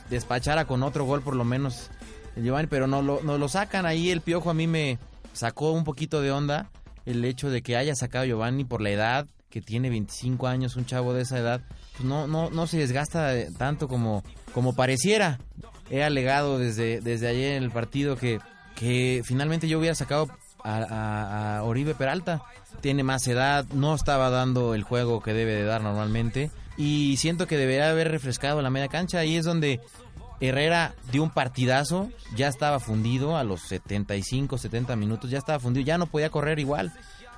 despachara 0.10 0.66
con 0.66 0.84
otro 0.84 1.06
gol 1.06 1.22
por 1.22 1.36
lo 1.36 1.46
menos 1.46 1.90
el 2.36 2.44
Giovanni, 2.44 2.68
pero 2.68 2.88
no 2.88 3.02
lo, 3.02 3.22
no 3.24 3.38
lo 3.38 3.48
sacan 3.48 3.86
ahí. 3.86 4.10
El 4.12 4.22
piojo 4.22 4.50
a 4.50 4.54
mí 4.54 4.68
me 4.68 5.00
sacó 5.34 5.72
un 5.72 5.84
poquito 5.86 6.22
de 6.22 6.32
onda 6.32 6.70
el 7.06 7.24
hecho 7.26 7.50
de 7.50 7.62
que 7.62 7.78
haya 7.78 7.96
sacado 7.96 8.26
Giovanni 8.26 8.64
por 8.66 8.82
la 8.82 8.90
edad, 8.92 9.28
que 9.50 9.62
tiene 9.62 9.90
25 9.90 10.48
años, 10.48 10.76
un 10.76 10.86
chavo 10.86 11.14
de 11.14 11.22
esa 11.24 11.38
edad, 11.40 11.62
pues 11.94 12.04
no, 12.04 12.28
no, 12.28 12.50
no 12.50 12.68
se 12.68 12.78
desgasta 12.78 13.34
tanto 13.58 13.88
como, 13.88 14.24
como 14.54 14.74
pareciera. 14.76 15.40
He 15.90 16.04
alegado 16.04 16.58
desde, 16.60 17.02
desde 17.02 17.28
ayer 17.28 17.54
en 17.58 17.64
el 17.64 17.72
partido 17.72 18.16
que, 18.18 18.40
que 18.82 19.22
finalmente 19.24 19.68
yo 19.68 19.78
hubiera 19.78 19.94
sacado 19.94 20.28
a, 20.64 21.62
Oribe 21.64 21.94
Peralta. 21.94 22.42
Tiene 22.82 23.04
más 23.04 23.28
edad, 23.28 23.64
no 23.74 23.94
estaba 23.94 24.32
dando 24.32 24.74
el 24.74 24.82
juego 24.82 25.22
que 25.22 25.34
debe 25.34 25.54
de 25.54 25.66
dar 25.66 25.84
normalmente. 25.84 26.50
Y 26.78 27.18
siento 27.18 27.46
que 27.46 27.58
debería 27.58 27.92
haber 27.92 28.10
refrescado 28.10 28.60
la 28.64 28.72
media 28.72 28.88
cancha. 28.88 29.20
Ahí 29.20 29.36
es 29.36 29.46
donde 29.46 29.82
Herrera 30.40 30.96
dio 31.12 31.22
un 31.22 31.30
partidazo, 31.30 32.10
ya 32.36 32.48
estaba 32.48 32.80
fundido 32.80 33.38
a 33.38 33.44
los 33.44 33.62
75, 33.62 34.58
70 34.58 34.96
minutos, 34.96 35.30
ya 35.30 35.38
estaba 35.38 35.60
fundido, 35.60 35.86
ya 35.86 36.00
no 36.00 36.08
podía 36.08 36.32
correr 36.32 36.58
igual. 36.58 36.92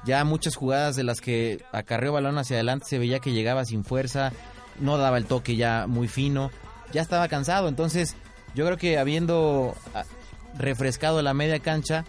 Ya 0.05 0.23
muchas 0.23 0.55
jugadas 0.55 0.95
de 0.95 1.03
las 1.03 1.19
que 1.19 1.65
acarreó 1.73 2.13
balón 2.13 2.37
hacia 2.37 2.55
adelante 2.55 2.85
se 2.87 2.99
veía 2.99 3.19
que 3.19 3.33
llegaba 3.33 3.65
sin 3.65 3.83
fuerza, 3.83 4.31
no 4.79 4.97
daba 4.97 5.17
el 5.17 5.25
toque 5.25 5.57
ya 5.57 5.87
muy 5.87 6.07
fino, 6.07 6.51
ya 6.93 7.01
estaba 7.01 7.27
cansado. 7.27 7.67
Entonces, 7.67 8.15
yo 8.55 8.63
creo 8.65 8.77
que 8.77 8.97
habiendo 8.97 9.75
refrescado 10.57 11.21
la 11.21 11.33
media 11.33 11.59
cancha, 11.59 12.05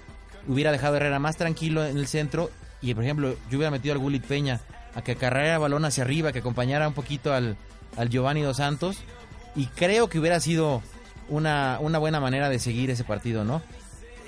hubiera 0.46 0.72
dejado 0.72 0.94
a 0.94 0.96
Herrera 0.98 1.18
más 1.18 1.36
tranquilo 1.36 1.84
en 1.84 1.96
el 1.96 2.06
centro 2.06 2.50
y, 2.80 2.94
por 2.94 3.04
ejemplo, 3.04 3.36
yo 3.50 3.58
hubiera 3.58 3.70
metido 3.70 3.94
al 3.94 3.98
Gulit 3.98 4.24
Peña 4.24 4.60
a 4.94 5.02
que 5.02 5.12
acarreara 5.12 5.58
balón 5.58 5.84
hacia 5.84 6.04
arriba, 6.04 6.32
que 6.32 6.40
acompañara 6.40 6.86
un 6.86 6.94
poquito 6.94 7.32
al, 7.32 7.56
al 7.96 8.08
Giovanni 8.10 8.42
Dos 8.42 8.58
Santos 8.58 8.98
y 9.56 9.66
creo 9.66 10.08
que 10.08 10.18
hubiera 10.18 10.40
sido 10.40 10.82
una, 11.28 11.78
una 11.80 11.98
buena 11.98 12.20
manera 12.20 12.48
de 12.48 12.58
seguir 12.58 12.90
ese 12.90 13.04
partido, 13.04 13.44
¿no? 13.44 13.62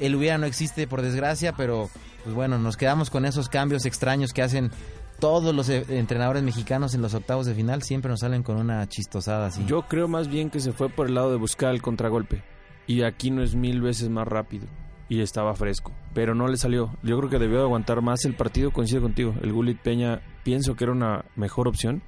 El 0.01 0.15
hubiera 0.15 0.39
no 0.39 0.47
existe 0.47 0.87
por 0.87 1.03
desgracia, 1.03 1.53
pero 1.53 1.91
pues 2.25 2.35
bueno, 2.35 2.59
nos 2.59 2.77
quedamos 2.77 3.11
con 3.11 3.25
esos 3.25 3.49
cambios 3.49 3.87
extraños 3.87 4.33
que 4.33 4.43
hacen 4.43 4.71
todos 5.19 5.55
los 5.55 5.69
eh, 5.69 5.85
entrenadores 5.89 6.43
mexicanos 6.43 6.95
en 6.95 7.03
los 7.03 7.15
octavos 7.15 7.47
de 7.47 7.55
final, 7.55 7.83
siempre 7.83 8.11
nos 8.11 8.21
salen 8.21 8.43
con 8.43 8.57
una 8.57 8.87
chistosada 8.89 9.47
así. 9.47 9.65
Yo 9.67 9.83
creo 9.83 10.09
más 10.09 10.29
bien 10.29 10.51
que 10.51 10.61
se 10.61 10.73
fue 10.73 10.89
por 10.89 11.07
el 11.07 11.15
lado 11.15 11.31
de 11.31 11.37
buscar 11.37 11.75
el 11.75 11.83
contragolpe. 11.83 12.43
Y 12.87 13.03
aquí 13.03 13.31
no 13.31 13.43
es 13.43 13.55
mil 13.55 13.81
veces 13.81 14.09
más 14.09 14.27
rápido. 14.29 14.67
Y 15.09 15.21
estaba 15.21 15.55
fresco. 15.55 15.93
Pero 16.15 16.35
no 16.35 16.49
le 16.49 16.57
salió. 16.57 16.91
Yo 17.03 17.17
creo 17.19 17.31
que 17.31 17.39
debió 17.39 17.59
de 17.59 17.63
aguantar 17.65 18.03
más 18.03 18.25
el 18.25 18.35
partido. 18.35 18.71
Coincido 18.73 19.03
contigo. 19.03 19.35
El 19.43 19.53
Gulit 19.53 19.79
Peña 19.79 20.21
pienso 20.43 20.75
que 20.75 20.85
era 20.85 20.93
una 20.93 21.25
mejor 21.37 21.69
opción 21.69 22.03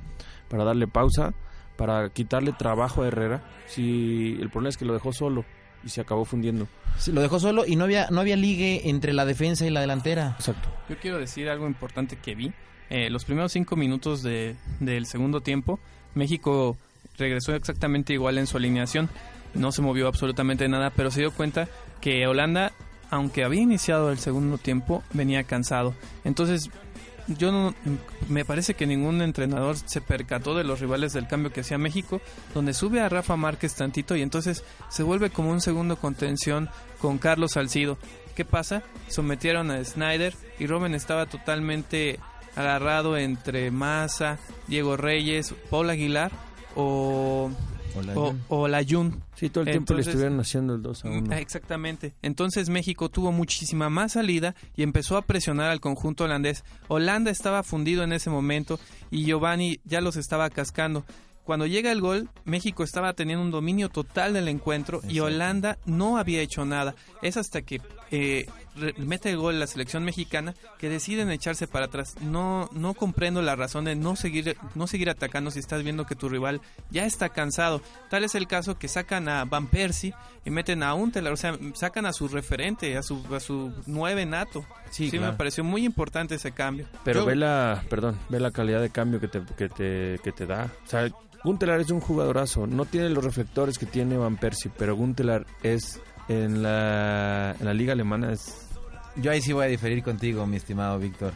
para 0.49 0.65
darle 0.65 0.87
pausa, 0.89 1.33
para 1.77 2.09
quitarle 2.11 2.53
trabajo 2.53 3.03
a 3.03 3.07
Herrera. 3.09 3.43
Si 3.67 4.37
el 4.41 4.51
problema 4.51 4.71
es 4.71 4.77
que 4.77 4.85
lo 4.85 4.95
dejó 4.95 5.13
solo 5.13 5.45
y 5.85 5.91
se 5.91 6.01
acabó 6.01 6.25
fundiendo. 6.25 6.67
Sí, 6.97 7.13
lo 7.13 7.21
dejó 7.21 7.39
solo 7.39 7.65
y 7.67 7.77
no 7.77 7.85
había, 7.85 8.09
no 8.11 8.21
había 8.21 8.37
ligue 8.37 8.89
entre 8.91 9.13
la 9.13 9.25
defensa 9.25 9.65
y 9.65 9.71
la 9.71 9.81
delantera. 9.81 10.35
Exacto. 10.39 10.69
Yo 10.89 10.97
quiero 10.99 11.19
decir 11.19 11.49
algo 11.49 11.69
importante 11.69 12.17
que 12.17 12.35
vi. 12.35 12.53
Eh, 12.91 13.11
los 13.11 13.25
primeros 13.25 13.53
cinco 13.53 13.77
minutos 13.77 14.23
de- 14.25 14.57
del 14.81 15.07
segundo 15.07 15.41
tiempo, 15.41 15.79
México 16.15 16.77
regresó 17.17 17.55
exactamente 17.55 18.13
igual 18.13 18.39
en 18.39 18.47
su 18.49 18.57
alineación. 18.57 19.09
No 19.59 19.73
se 19.73 19.83
movió 19.83 20.09
absolutamente 20.09 20.69
nada, 20.69 20.91
pero 20.91 21.11
se 21.11 21.21
dio 21.21 21.33
cuenta 21.33 21.69
que 22.01 22.27
Holanda, 22.27 22.73
aunque 23.11 23.45
había 23.45 23.61
iniciado 23.61 24.11
el 24.11 24.19
segundo 24.19 24.57
tiempo, 24.57 25.03
venía 25.13 25.45
cansado. 25.45 25.95
Entonces, 26.25 26.71
yo 27.27 27.53
no, 27.53 27.75
me 28.29 28.45
parece 28.45 28.75
que 28.75 28.87
ningún 28.87 29.21
entrenador 29.21 29.77
se 29.77 30.01
percató 30.01 30.55
de 30.55 30.65
los 30.65 30.81
rivales 30.81 31.13
del 31.13 31.29
cambio 31.29 31.53
que 31.53 31.61
hacía 31.61 31.77
México, 31.77 32.21
donde 32.55 32.73
sube 32.73 33.01
a 33.01 33.09
Rafa 33.09 33.37
Márquez 33.37 33.75
tantito 33.75 34.17
y 34.17 34.23
entonces 34.23 34.65
se 34.89 35.03
vuelve 35.03 35.31
como 35.31 35.51
un 35.51 35.61
segundo 35.61 35.97
contención 35.97 36.71
con 37.01 37.19
Carlos 37.19 37.53
Salcido. 37.53 37.99
¿Qué 38.35 38.45
pasa? 38.45 38.83
Sometieron 39.09 39.71
a 39.71 39.85
Snyder 39.85 40.35
y 40.59 40.67
Robin 40.67 40.95
estaba 40.95 41.27
totalmente 41.27 42.19
agarrado 42.57 43.17
entre 43.19 43.71
Massa, 43.71 44.39
Diego 44.67 44.97
Reyes, 44.97 45.55
Paul 45.71 45.91
Aguilar 45.91 46.33
o, 46.77 47.51
o, 48.15 48.35
o 48.49 48.69
Layun. 48.69 49.23
Sí, 49.35 49.51
todo 49.51 49.65
el 49.65 49.71
tiempo 49.71 49.95
le 49.95 50.01
estuvieron 50.01 50.41
haciendo 50.41 50.75
el 50.75 50.83
2 50.83 51.05
a 51.05 51.09
1. 51.09 51.33
Ah, 51.33 51.41
Exactamente. 51.41 52.15
Entonces 52.23 52.69
México 52.69 53.09
tuvo 53.09 53.33
muchísima 53.33 53.89
más 53.91 54.13
salida 54.13 54.55
y 54.77 54.83
empezó 54.83 55.17
a 55.17 55.23
presionar 55.23 55.71
al 55.71 55.81
conjunto 55.81 56.25
holandés. 56.25 56.65
Holanda 56.89 57.31
estaba 57.31 57.63
fundido 57.63 58.03
en 58.05 58.13
ese 58.13 58.31
momento 58.31 58.79
y 59.11 59.25
Giovanni 59.25 59.81
ya 59.85 60.01
los 60.01 60.17
estaba 60.17 60.51
cascando. 60.51 61.05
Cuando 61.49 61.65
llega 61.65 61.91
el 61.91 62.03
gol, 62.03 62.29
México 62.45 62.85
estaba 62.85 63.15
teniendo 63.15 63.43
un 63.43 63.51
dominio 63.51 63.89
total 63.89 64.35
del 64.35 64.49
encuentro 64.49 65.01
y 65.09 65.21
Holanda 65.21 65.79
no 65.87 66.19
había 66.19 66.43
hecho 66.43 66.67
nada. 66.67 66.95
Es 67.23 67.39
hasta 67.39 67.63
que 67.63 67.81
eh, 68.11 68.47
mete 68.99 69.31
el 69.31 69.37
gol 69.39 69.59
la 69.61 69.67
selección 69.67 70.05
mexicana 70.05 70.55
que 70.79 70.89
deciden 70.89 71.31
echarse 71.31 71.67
para 71.67 71.87
atrás. 71.87 72.15
No, 72.21 72.69
no 72.73 72.95
comprendo 72.95 73.43
la 73.43 73.57
razón 73.57 73.85
de 73.85 73.95
no 73.97 74.17
seguir, 74.17 74.57
no 74.75 74.87
seguir 74.87 75.11
atacando 75.11 75.51
si 75.51 75.59
estás 75.59 75.83
viendo 75.83 76.07
que 76.07 76.15
tu 76.15 76.29
rival 76.29 76.61
ya 76.91 77.05
está 77.07 77.29
cansado. 77.31 77.81
Tal 78.11 78.25
es 78.25 78.35
el 78.35 78.47
caso 78.47 78.79
que 78.79 78.89
sacan 78.89 79.29
a 79.29 79.45
Van 79.45 79.67
Persie 79.67 80.15
y 80.45 80.51
meten 80.51 80.83
a 80.83 80.95
Untelar, 80.95 81.33
o 81.33 81.37
sea, 81.37 81.59
sacan 81.75 82.07
a 82.07 82.13
su 82.13 82.29
referente, 82.29 82.97
a 82.97 83.03
su, 83.03 83.23
a 83.35 83.41
su 83.41 83.73
nueve 83.87 84.25
nato. 84.27 84.65
Sí, 84.91 85.11
Sí, 85.11 85.19
claro. 85.19 85.33
me 85.33 85.39
pareció 85.39 85.65
muy 85.65 85.85
importante 85.85 86.35
ese 86.37 86.53
cambio. 86.53 86.87
Pero 87.05 87.21
Yo- 87.21 87.27
ve 87.27 87.37
la, 87.37 87.85
perdón, 87.91 88.19
ve 88.29 88.41
la 88.41 88.51
calidad 88.51 88.81
de 88.81 88.91
cambio 88.91 89.21
que 89.21 89.29
te, 89.29 89.43
que 89.57 89.69
te, 89.69 90.19
que 90.23 90.33
te 90.33 90.47
da. 90.47 90.71
O 90.87 90.89
sea, 90.89 91.09
Guntelar 91.45 91.79
es 91.81 91.91
un 91.91 92.01
jugadorazo. 92.01 92.67
No 92.67 92.85
tiene 92.85 93.11
los 93.11 93.23
reflectores 93.23 93.79
que 93.79 93.87
tiene 93.87 94.17
Van 94.17 94.37
Persie, 94.39 94.71
pero 94.77 94.97
Guntelar 94.97 95.47
es 95.63 96.01
en 96.29 96.63
la, 96.63 97.55
en 97.59 97.65
la 97.65 97.73
liga 97.75 97.93
alemana 97.93 98.33
es 98.33 98.68
Yo 99.21 99.33
ahí 99.33 99.43
sí 99.43 99.53
voy 99.53 99.65
a 99.65 99.69
diferir 99.69 100.03
contigo, 100.05 100.47
mi 100.47 100.57
estimado 100.57 100.99
Víctor. 100.99 101.33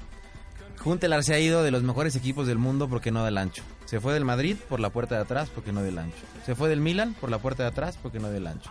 Juntelar 0.79 1.25
se 1.25 1.35
ha 1.35 1.41
ido 1.41 1.65
de 1.65 1.73
los 1.73 1.83
mejores 1.83 2.15
equipos 2.15 2.47
del 2.47 2.59
mundo 2.59 2.89
porque 2.89 3.11
no 3.11 3.25
del 3.25 3.39
ancho. 3.39 3.65
Se 3.87 4.01
fue 4.01 4.15
del 4.15 4.25
Madrid 4.25 4.57
por 4.69 4.79
la 4.79 4.91
puerta 4.91 5.17
de 5.17 5.23
atrás 5.23 5.51
porque 5.53 5.73
no 5.73 5.83
del 5.83 5.99
ancho. 5.99 6.23
Se 6.47 6.55
fue 6.55 6.69
del 6.69 6.81
Milan 6.81 7.15
por 7.21 7.29
la 7.29 7.39
puerta 7.39 7.65
de 7.65 7.71
atrás 7.71 7.99
porque 8.01 8.21
no 8.21 8.29
del 8.31 8.47
ancho. 8.47 8.71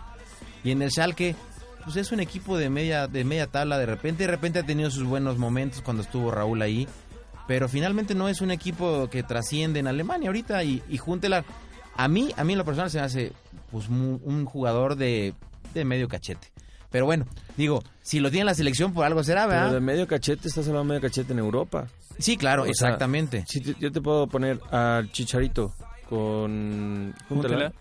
Y 0.64 0.70
en 0.70 0.80
el 0.80 0.90
Schalke, 0.90 1.36
pues 1.84 1.96
es 1.96 2.10
un 2.10 2.20
equipo 2.20 2.56
de 2.56 2.70
media, 2.70 3.06
de 3.06 3.24
media 3.24 3.46
tabla 3.48 3.78
de 3.78 3.84
repente. 3.84 4.24
De 4.24 4.30
repente 4.30 4.60
ha 4.60 4.66
tenido 4.66 4.90
sus 4.90 5.04
buenos 5.04 5.36
momentos 5.36 5.82
cuando 5.82 6.02
estuvo 6.02 6.30
Raúl 6.30 6.62
ahí. 6.62 6.88
Pero 7.46 7.68
finalmente 7.68 8.14
no 8.14 8.30
es 8.30 8.40
un 8.40 8.50
equipo 8.50 9.10
que 9.10 9.22
trasciende 9.22 9.80
en 9.80 9.88
Alemania 9.88 10.28
ahorita. 10.30 10.64
Y, 10.64 10.82
y 10.88 10.96
Juntelar, 10.96 11.44
a 11.96 12.08
mí, 12.08 12.32
a 12.36 12.44
mí 12.44 12.52
en 12.54 12.58
lo 12.58 12.64
personal 12.64 12.90
se 12.90 12.98
me 12.98 13.04
hace 13.04 13.32
pues, 13.70 13.88
un 13.88 14.44
jugador 14.46 14.96
de, 14.96 15.34
de 15.74 15.84
medio 15.84 16.08
cachete. 16.08 16.51
Pero 16.92 17.06
bueno, 17.06 17.26
digo, 17.56 17.82
si 18.02 18.20
lo 18.20 18.30
tiene 18.30 18.44
la 18.44 18.54
selección 18.54 18.92
por 18.92 19.04
algo 19.04 19.24
será, 19.24 19.46
pero 19.48 19.60
¿verdad? 19.60 19.72
de 19.72 19.80
medio 19.80 20.06
cachete, 20.06 20.46
estás 20.46 20.68
hablando 20.68 20.92
de 20.92 20.98
medio 21.00 21.08
cachete 21.08 21.32
en 21.32 21.38
Europa. 21.40 21.88
Sí, 22.18 22.36
claro, 22.36 22.62
O 22.62 22.64
sea, 22.66 22.70
exactamente. 22.72 23.44
Si 23.48 23.60
te- 23.60 23.74
yo 23.80 23.90
te 23.90 24.00
puedo 24.00 24.26
poner 24.28 24.60
al 24.70 25.10
Chicharito 25.10 25.74
con 26.08 27.14
Guntelar. 27.28 27.72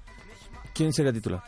¿quién 0.74 0.94
sería 0.94 1.12
titular? 1.14 1.44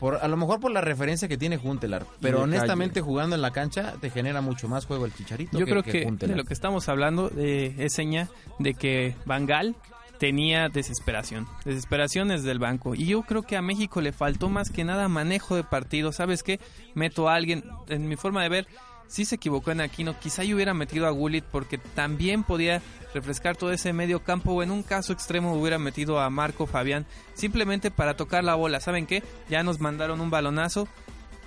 Por, 0.00 0.16
a 0.16 0.28
lo 0.28 0.36
mejor 0.36 0.60
por 0.60 0.70
la 0.72 0.82
referencia 0.82 1.26
que 1.26 1.38
tiene 1.38 1.56
Juntelar. 1.56 2.04
Pero 2.20 2.42
honestamente, 2.42 3.00
jugando 3.00 3.34
en 3.34 3.40
la 3.40 3.50
cancha, 3.52 3.94
te 4.00 4.10
genera 4.10 4.42
mucho 4.42 4.68
más 4.68 4.84
juego 4.84 5.06
el 5.06 5.14
Chicharito 5.14 5.58
Yo 5.58 5.64
que, 5.64 5.70
creo 5.70 5.82
que 5.82 5.92
que, 5.92 5.98
de 6.00 6.04
Juntelar. 6.04 6.36
lo 6.36 6.44
que 6.44 6.52
estamos 6.52 6.88
hablando 6.90 7.30
eh, 7.38 7.74
es 7.78 7.94
seña 7.94 8.28
de 8.58 8.74
que 8.74 9.14
Bangal 9.24 9.74
tenía 10.18 10.68
desesperación, 10.68 11.46
desesperación 11.64 12.28
desde 12.28 12.50
el 12.50 12.58
banco. 12.58 12.94
Y 12.94 13.06
yo 13.06 13.22
creo 13.22 13.42
que 13.42 13.56
a 13.56 13.62
México 13.62 14.00
le 14.00 14.12
faltó 14.12 14.48
más 14.48 14.70
que 14.70 14.84
nada 14.84 15.08
manejo 15.08 15.56
de 15.56 15.64
partido. 15.64 16.12
¿Sabes 16.12 16.42
qué? 16.42 16.60
Meto 16.94 17.28
a 17.28 17.34
alguien, 17.34 17.64
en 17.88 18.08
mi 18.08 18.16
forma 18.16 18.42
de 18.42 18.48
ver, 18.48 18.66
sí 19.08 19.24
se 19.24 19.36
equivocó 19.36 19.70
en 19.70 19.80
Aquino. 19.80 20.18
Quizá 20.18 20.44
yo 20.44 20.56
hubiera 20.56 20.74
metido 20.74 21.06
a 21.06 21.10
Gullit 21.10 21.44
porque 21.44 21.78
también 21.78 22.42
podía 22.42 22.82
refrescar 23.14 23.56
todo 23.56 23.72
ese 23.72 23.92
medio 23.92 24.20
campo. 24.22 24.52
O 24.52 24.62
en 24.62 24.70
un 24.70 24.82
caso 24.82 25.12
extremo 25.12 25.54
hubiera 25.54 25.78
metido 25.78 26.20
a 26.20 26.30
Marco 26.30 26.66
Fabián 26.66 27.06
simplemente 27.34 27.90
para 27.90 28.16
tocar 28.16 28.44
la 28.44 28.54
bola. 28.54 28.80
¿Saben 28.80 29.06
qué? 29.06 29.22
Ya 29.48 29.62
nos 29.62 29.80
mandaron 29.80 30.20
un 30.20 30.30
balonazo 30.30 30.88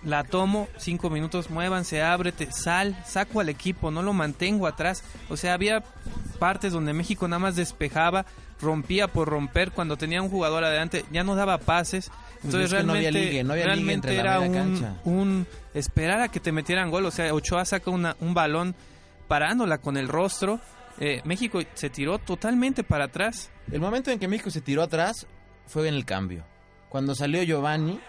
la 0.03 0.23
tomo, 0.23 0.67
cinco 0.77 1.09
minutos, 1.09 1.49
muévanse, 1.49 2.01
ábrete, 2.01 2.51
sal, 2.51 2.95
saco 3.05 3.39
al 3.39 3.49
equipo, 3.49 3.91
no 3.91 4.01
lo 4.01 4.13
mantengo 4.13 4.67
atrás. 4.67 5.03
O 5.29 5.37
sea, 5.37 5.53
había 5.53 5.83
partes 6.39 6.71
donde 6.73 6.93
México 6.93 7.27
nada 7.27 7.39
más 7.39 7.55
despejaba, 7.55 8.25
rompía 8.61 9.07
por 9.07 9.27
romper, 9.29 9.71
cuando 9.71 9.97
tenía 9.97 10.21
un 10.21 10.29
jugador 10.29 10.63
adelante 10.63 11.05
ya 11.11 11.23
no 11.23 11.35
daba 11.35 11.57
pases. 11.57 12.11
Entonces 12.43 12.71
es 12.71 12.77
que 12.79 12.83
no 12.85 12.93
había 12.93 13.11
realmente, 13.11 13.29
ligue, 13.31 13.43
no 13.43 13.53
había 13.53 13.65
ligue 13.65 13.75
realmente 13.75 14.07
entre 14.09 14.23
la 14.23 14.29
era 14.35 14.39
un, 14.39 14.53
cancha. 14.53 14.95
un 15.03 15.47
esperar 15.73 16.21
a 16.21 16.27
que 16.29 16.39
te 16.39 16.51
metieran 16.53 16.89
gol. 16.89 17.05
O 17.05 17.11
sea, 17.11 17.33
Ochoa 17.33 17.65
saca 17.65 17.91
una- 17.91 18.15
un 18.21 18.33
balón 18.33 18.75
parándola 19.27 19.77
con 19.79 19.97
el 19.97 20.07
rostro. 20.07 20.59
Eh, 20.99 21.21
México 21.25 21.59
se 21.73 21.89
tiró 21.89 22.19
totalmente 22.19 22.83
para 22.83 23.05
atrás. 23.05 23.49
El 23.71 23.79
momento 23.81 24.11
en 24.11 24.19
que 24.19 24.27
México 24.27 24.49
se 24.51 24.61
tiró 24.61 24.83
atrás 24.83 25.27
fue 25.67 25.87
en 25.87 25.93
el 25.95 26.05
cambio. 26.05 26.43
Cuando 26.89 27.13
salió 27.15 27.43
Giovanni, 27.43 27.99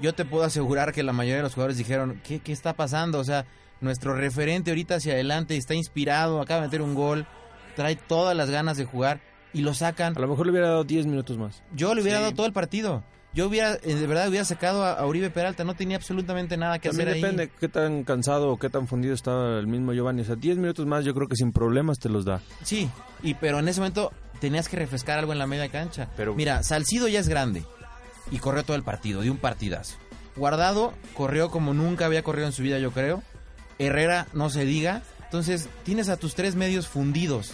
yo 0.00 0.14
te 0.14 0.24
puedo 0.24 0.44
asegurar 0.44 0.92
que 0.92 1.02
la 1.02 1.12
mayoría 1.12 1.36
de 1.38 1.42
los 1.42 1.54
jugadores 1.54 1.76
dijeron, 1.78 2.20
¿qué, 2.24 2.40
qué 2.40 2.52
está 2.52 2.74
pasando? 2.74 3.18
O 3.18 3.24
sea, 3.24 3.44
nuestro 3.80 4.14
referente 4.14 4.70
ahorita 4.70 4.96
hacia 4.96 5.14
adelante, 5.14 5.56
está 5.56 5.74
inspirado, 5.74 6.40
acaba 6.40 6.60
de 6.62 6.66
meter 6.68 6.82
un 6.82 6.94
gol, 6.94 7.26
trae 7.76 7.96
todas 7.96 8.36
las 8.36 8.50
ganas 8.50 8.76
de 8.76 8.84
jugar 8.84 9.20
y 9.52 9.62
lo 9.62 9.74
sacan. 9.74 10.16
A 10.16 10.20
lo 10.20 10.28
mejor 10.28 10.46
le 10.46 10.52
hubiera 10.52 10.68
dado 10.68 10.84
10 10.84 11.06
minutos 11.06 11.36
más. 11.38 11.62
Yo 11.74 11.94
le 11.94 12.02
hubiera 12.02 12.18
Sí. 12.18 12.22
dado 12.24 12.34
todo 12.34 12.46
el 12.46 12.52
partido. 12.52 13.02
Yo 13.34 13.46
hubiera, 13.48 13.72
eh, 13.82 13.94
de 13.94 14.06
verdad, 14.06 14.28
hubiera 14.28 14.44
sacado 14.44 14.84
a, 14.84 15.06
Uribe 15.06 15.30
Peralta, 15.30 15.64
no 15.64 15.74
tenía 15.74 15.96
absolutamente 15.96 16.58
nada 16.58 16.78
que 16.78 16.90
También 16.90 17.08
hacer 17.08 17.16
ahí. 17.24 17.30
depende 17.32 17.50
qué 17.58 17.66
tan 17.68 18.04
cansado 18.04 18.50
o 18.50 18.58
qué 18.58 18.68
tan 18.68 18.86
fundido 18.86 19.14
estaba 19.14 19.58
el 19.58 19.66
mismo 19.66 19.94
Giovanni. 19.94 20.20
O 20.20 20.24
sea, 20.26 20.36
10 20.36 20.58
minutos 20.58 20.84
más 20.84 21.04
yo 21.06 21.14
creo 21.14 21.28
que 21.28 21.36
sin 21.36 21.50
problemas 21.50 21.98
te 21.98 22.10
los 22.10 22.26
da. 22.26 22.42
Sí, 22.62 22.90
y 23.22 23.32
pero 23.34 23.58
en 23.58 23.68
ese 23.68 23.80
momento 23.80 24.12
tenías 24.38 24.68
que 24.68 24.76
refrescar 24.76 25.18
algo 25.18 25.32
en 25.32 25.38
la 25.38 25.46
media 25.46 25.70
cancha. 25.70 26.10
Pero- 26.14 26.34
Mira, 26.34 26.62
Salcido 26.62 27.08
ya 27.08 27.20
es 27.20 27.28
grande 27.28 27.64
y 28.30 28.38
corrió 28.38 28.64
todo 28.64 28.76
el 28.76 28.82
partido, 28.82 29.20
dio 29.22 29.32
un 29.32 29.38
partidazo. 29.38 29.96
Guardado 30.36 30.92
corrió 31.14 31.50
como 31.50 31.74
nunca 31.74 32.06
había 32.06 32.22
corrido 32.22 32.46
en 32.46 32.52
su 32.52 32.62
vida, 32.62 32.78
yo 32.78 32.90
creo. 32.92 33.22
Herrera 33.78 34.26
no 34.32 34.48
se 34.50 34.64
diga. 34.64 35.02
Entonces, 35.24 35.68
tienes 35.84 36.08
a 36.08 36.16
tus 36.16 36.34
tres 36.34 36.54
medios 36.54 36.88
fundidos. 36.88 37.52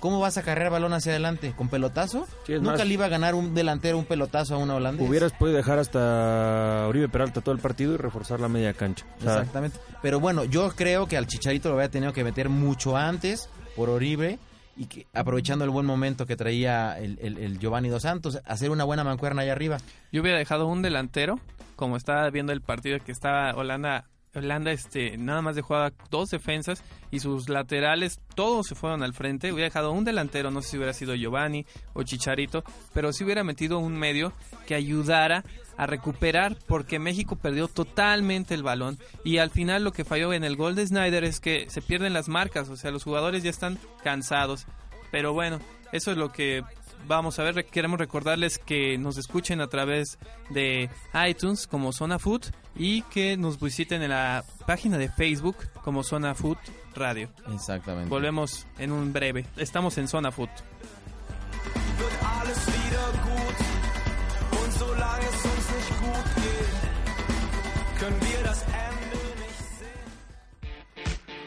¿Cómo 0.00 0.18
vas 0.18 0.38
a 0.38 0.42
cargar 0.42 0.70
balón 0.70 0.94
hacia 0.94 1.12
adelante? 1.12 1.52
¿Con 1.54 1.68
pelotazo? 1.68 2.26
Sí, 2.46 2.54
Nunca 2.54 2.70
más- 2.78 2.86
le 2.86 2.94
iba 2.94 3.04
a 3.04 3.08
ganar 3.08 3.34
un 3.34 3.54
delantero 3.54 3.98
un 3.98 4.06
pelotazo 4.06 4.54
a 4.54 4.58
una 4.58 4.74
holandés. 4.76 5.06
Hubieras 5.06 5.32
podido 5.32 5.58
dejar 5.58 5.78
hasta 5.78 6.86
Uribe 6.88 7.08
Peralta 7.10 7.42
todo 7.42 7.54
el 7.54 7.60
partido 7.60 7.92
y 7.94 7.96
reforzar 7.98 8.40
la 8.40 8.48
media 8.48 8.72
cancha. 8.72 9.04
O 9.18 9.22
sea, 9.22 9.32
Exactamente. 9.34 9.78
Pero 10.00 10.18
bueno, 10.18 10.44
yo 10.44 10.70
creo 10.74 11.06
que 11.06 11.18
al 11.18 11.26
Chicharito 11.26 11.68
lo 11.68 11.74
había 11.74 11.90
tenido 11.90 12.12
que 12.14 12.24
meter 12.24 12.48
mucho 12.48 12.96
antes 12.96 13.50
por 13.76 13.90
Oribe 13.90 14.38
y 14.76 14.86
que 14.86 15.06
aprovechando 15.12 15.64
el 15.64 15.70
buen 15.70 15.86
momento 15.86 16.26
que 16.26 16.36
traía 16.36 16.98
el, 16.98 17.18
el- 17.20 17.58
Giovanni 17.58 17.88
Dos 17.88 18.02
Santos, 18.02 18.40
hacer 18.46 18.70
una 18.70 18.84
buena 18.84 19.04
mancuerna 19.04 19.42
allá 19.42 19.52
arriba. 19.52 19.78
Yo 20.12 20.22
hubiera 20.22 20.38
dejado 20.38 20.66
un 20.66 20.82
delantero, 20.82 21.38
como 21.76 21.96
estaba 21.96 22.28
viendo 22.30 22.52
el 22.52 22.60
partido 22.62 22.98
que 23.04 23.12
estaba 23.12 23.52
Holanda, 23.54 24.06
Holanda 24.34 24.70
este, 24.70 25.16
nada 25.18 25.42
más 25.42 25.56
de 25.56 25.62
jugaba 25.62 25.92
dos 26.08 26.28
defensas 26.30 26.84
y 27.10 27.18
sus 27.18 27.48
laterales 27.48 28.20
todos 28.36 28.68
se 28.68 28.74
fueron 28.76 29.02
al 29.02 29.12
frente. 29.12 29.52
Hubiera 29.52 29.66
dejado 29.68 29.90
un 29.92 30.04
delantero, 30.04 30.50
no 30.50 30.62
sé 30.62 30.68
si 30.70 30.76
hubiera 30.76 30.92
sido 30.92 31.14
Giovanni 31.14 31.66
o 31.94 32.02
Chicharito, 32.04 32.62
pero 32.94 33.12
sí 33.12 33.24
hubiera 33.24 33.42
metido 33.44 33.78
un 33.80 33.98
medio 33.98 34.32
que 34.66 34.74
ayudara 34.76 35.44
a 35.80 35.86
recuperar 35.86 36.58
porque 36.66 36.98
México 36.98 37.36
perdió 37.36 37.66
totalmente 37.66 38.52
el 38.52 38.62
balón 38.62 38.98
y 39.24 39.38
al 39.38 39.48
final 39.48 39.82
lo 39.82 39.92
que 39.92 40.04
falló 40.04 40.34
en 40.34 40.44
el 40.44 40.54
gol 40.54 40.74
de 40.74 40.86
Snyder 40.86 41.24
es 41.24 41.40
que 41.40 41.70
se 41.70 41.80
pierden 41.80 42.12
las 42.12 42.28
marcas, 42.28 42.68
o 42.68 42.76
sea, 42.76 42.90
los 42.90 43.02
jugadores 43.02 43.42
ya 43.42 43.48
están 43.48 43.78
cansados. 44.04 44.66
Pero 45.10 45.32
bueno, 45.32 45.58
eso 45.90 46.10
es 46.10 46.18
lo 46.18 46.32
que 46.32 46.62
vamos 47.08 47.38
a 47.38 47.44
ver. 47.44 47.64
Queremos 47.64 47.98
recordarles 47.98 48.58
que 48.58 48.98
nos 48.98 49.16
escuchen 49.16 49.62
a 49.62 49.68
través 49.68 50.18
de 50.50 50.90
iTunes 51.26 51.66
como 51.66 51.94
Zona 51.94 52.18
Food 52.18 52.42
y 52.76 53.00
que 53.04 53.38
nos 53.38 53.58
visiten 53.58 54.02
en 54.02 54.10
la 54.10 54.44
página 54.66 54.98
de 54.98 55.08
Facebook 55.08 55.56
como 55.82 56.02
Zona 56.02 56.34
Food 56.34 56.58
Radio. 56.94 57.30
Exactamente. 57.54 58.10
Volvemos 58.10 58.66
en 58.78 58.92
un 58.92 59.14
breve. 59.14 59.46
Estamos 59.56 59.96
en 59.96 60.08
Zona 60.08 60.30
Food. 60.30 60.50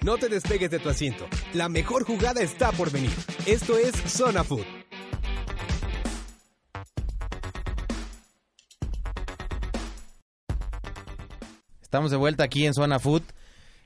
No 0.03 0.17
te 0.17 0.27
despegues 0.27 0.69
de 0.69 0.79
tu 0.79 0.89
asiento. 0.89 1.25
La 1.53 1.69
mejor 1.69 2.03
jugada 2.03 2.41
está 2.41 2.74
por 2.74 2.91
venir. 2.91 3.12
Esto 3.45 3.77
es 3.77 3.95
Zona 4.12 4.43
Food. 4.43 4.65
Estamos 11.81 12.12
de 12.12 12.17
vuelta 12.17 12.43
aquí 12.43 12.65
en 12.65 12.74
Zona 12.74 13.00
Food. 13.00 13.22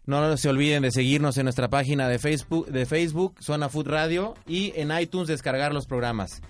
No 0.07 0.38
se 0.38 0.50
olviden 0.50 0.81
de 0.83 0.91
seguirnos 0.91 1.38
en 1.38 1.43
nuestra 1.43 1.69
página 1.69 2.07
de 2.07 2.17
Facebook, 2.17 2.67
de 2.67 2.86
Facebook, 2.86 3.36
Zona 3.41 3.69
Food 3.69 3.88
Radio, 3.88 4.33
y 4.47 4.71
en 4.75 4.97
iTunes 4.97 5.27
descargar 5.27 5.74
los 5.74 5.86
programas. 5.86 6.41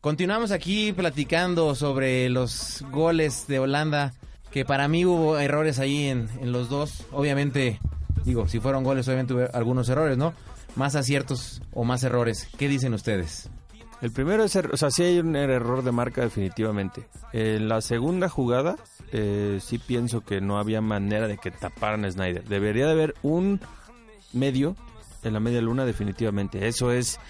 Continuamos 0.00 0.52
aquí 0.52 0.92
platicando 0.92 1.74
sobre 1.74 2.30
los 2.30 2.82
goles 2.92 3.46
de 3.46 3.58
Holanda, 3.58 4.14
que 4.52 4.64
para 4.64 4.86
mí 4.88 5.04
hubo 5.04 5.38
errores 5.38 5.78
ahí 5.78 6.06
en, 6.08 6.28
en 6.40 6.52
los 6.52 6.68
dos. 6.68 7.06
Obviamente, 7.10 7.80
digo, 8.24 8.48
si 8.48 8.60
fueron 8.60 8.84
goles, 8.84 9.08
obviamente 9.08 9.34
hubo 9.34 9.46
algunos 9.54 9.88
errores, 9.88 10.16
¿no? 10.18 10.34
Más 10.76 10.94
aciertos 10.94 11.60
o 11.72 11.84
más 11.84 12.02
errores. 12.04 12.48
¿Qué 12.58 12.68
dicen 12.68 12.94
ustedes? 12.94 13.48
El 14.00 14.10
primero 14.10 14.42
es, 14.44 14.56
er- 14.56 14.72
o 14.72 14.76
sea, 14.76 14.90
sí 14.90 15.02
hay 15.04 15.18
un 15.20 15.36
error 15.36 15.82
de 15.84 15.92
marca 15.92 16.22
definitivamente. 16.22 17.04
En 17.32 17.68
la 17.68 17.80
segunda 17.80 18.28
jugada, 18.28 18.76
eh, 19.12 19.60
sí 19.62 19.78
pienso 19.78 20.22
que 20.22 20.40
no 20.40 20.58
había 20.58 20.80
manera 20.80 21.28
de 21.28 21.38
que 21.38 21.50
taparan 21.50 22.04
a 22.04 22.10
Snyder. 22.10 22.44
Debería 22.44 22.86
de 22.86 22.92
haber 22.92 23.14
un 23.22 23.60
medio 24.32 24.76
en 25.22 25.32
la 25.34 25.40
media 25.40 25.60
luna 25.60 25.84
definitivamente. 25.84 26.66
Eso 26.66 26.90
es, 26.90 27.20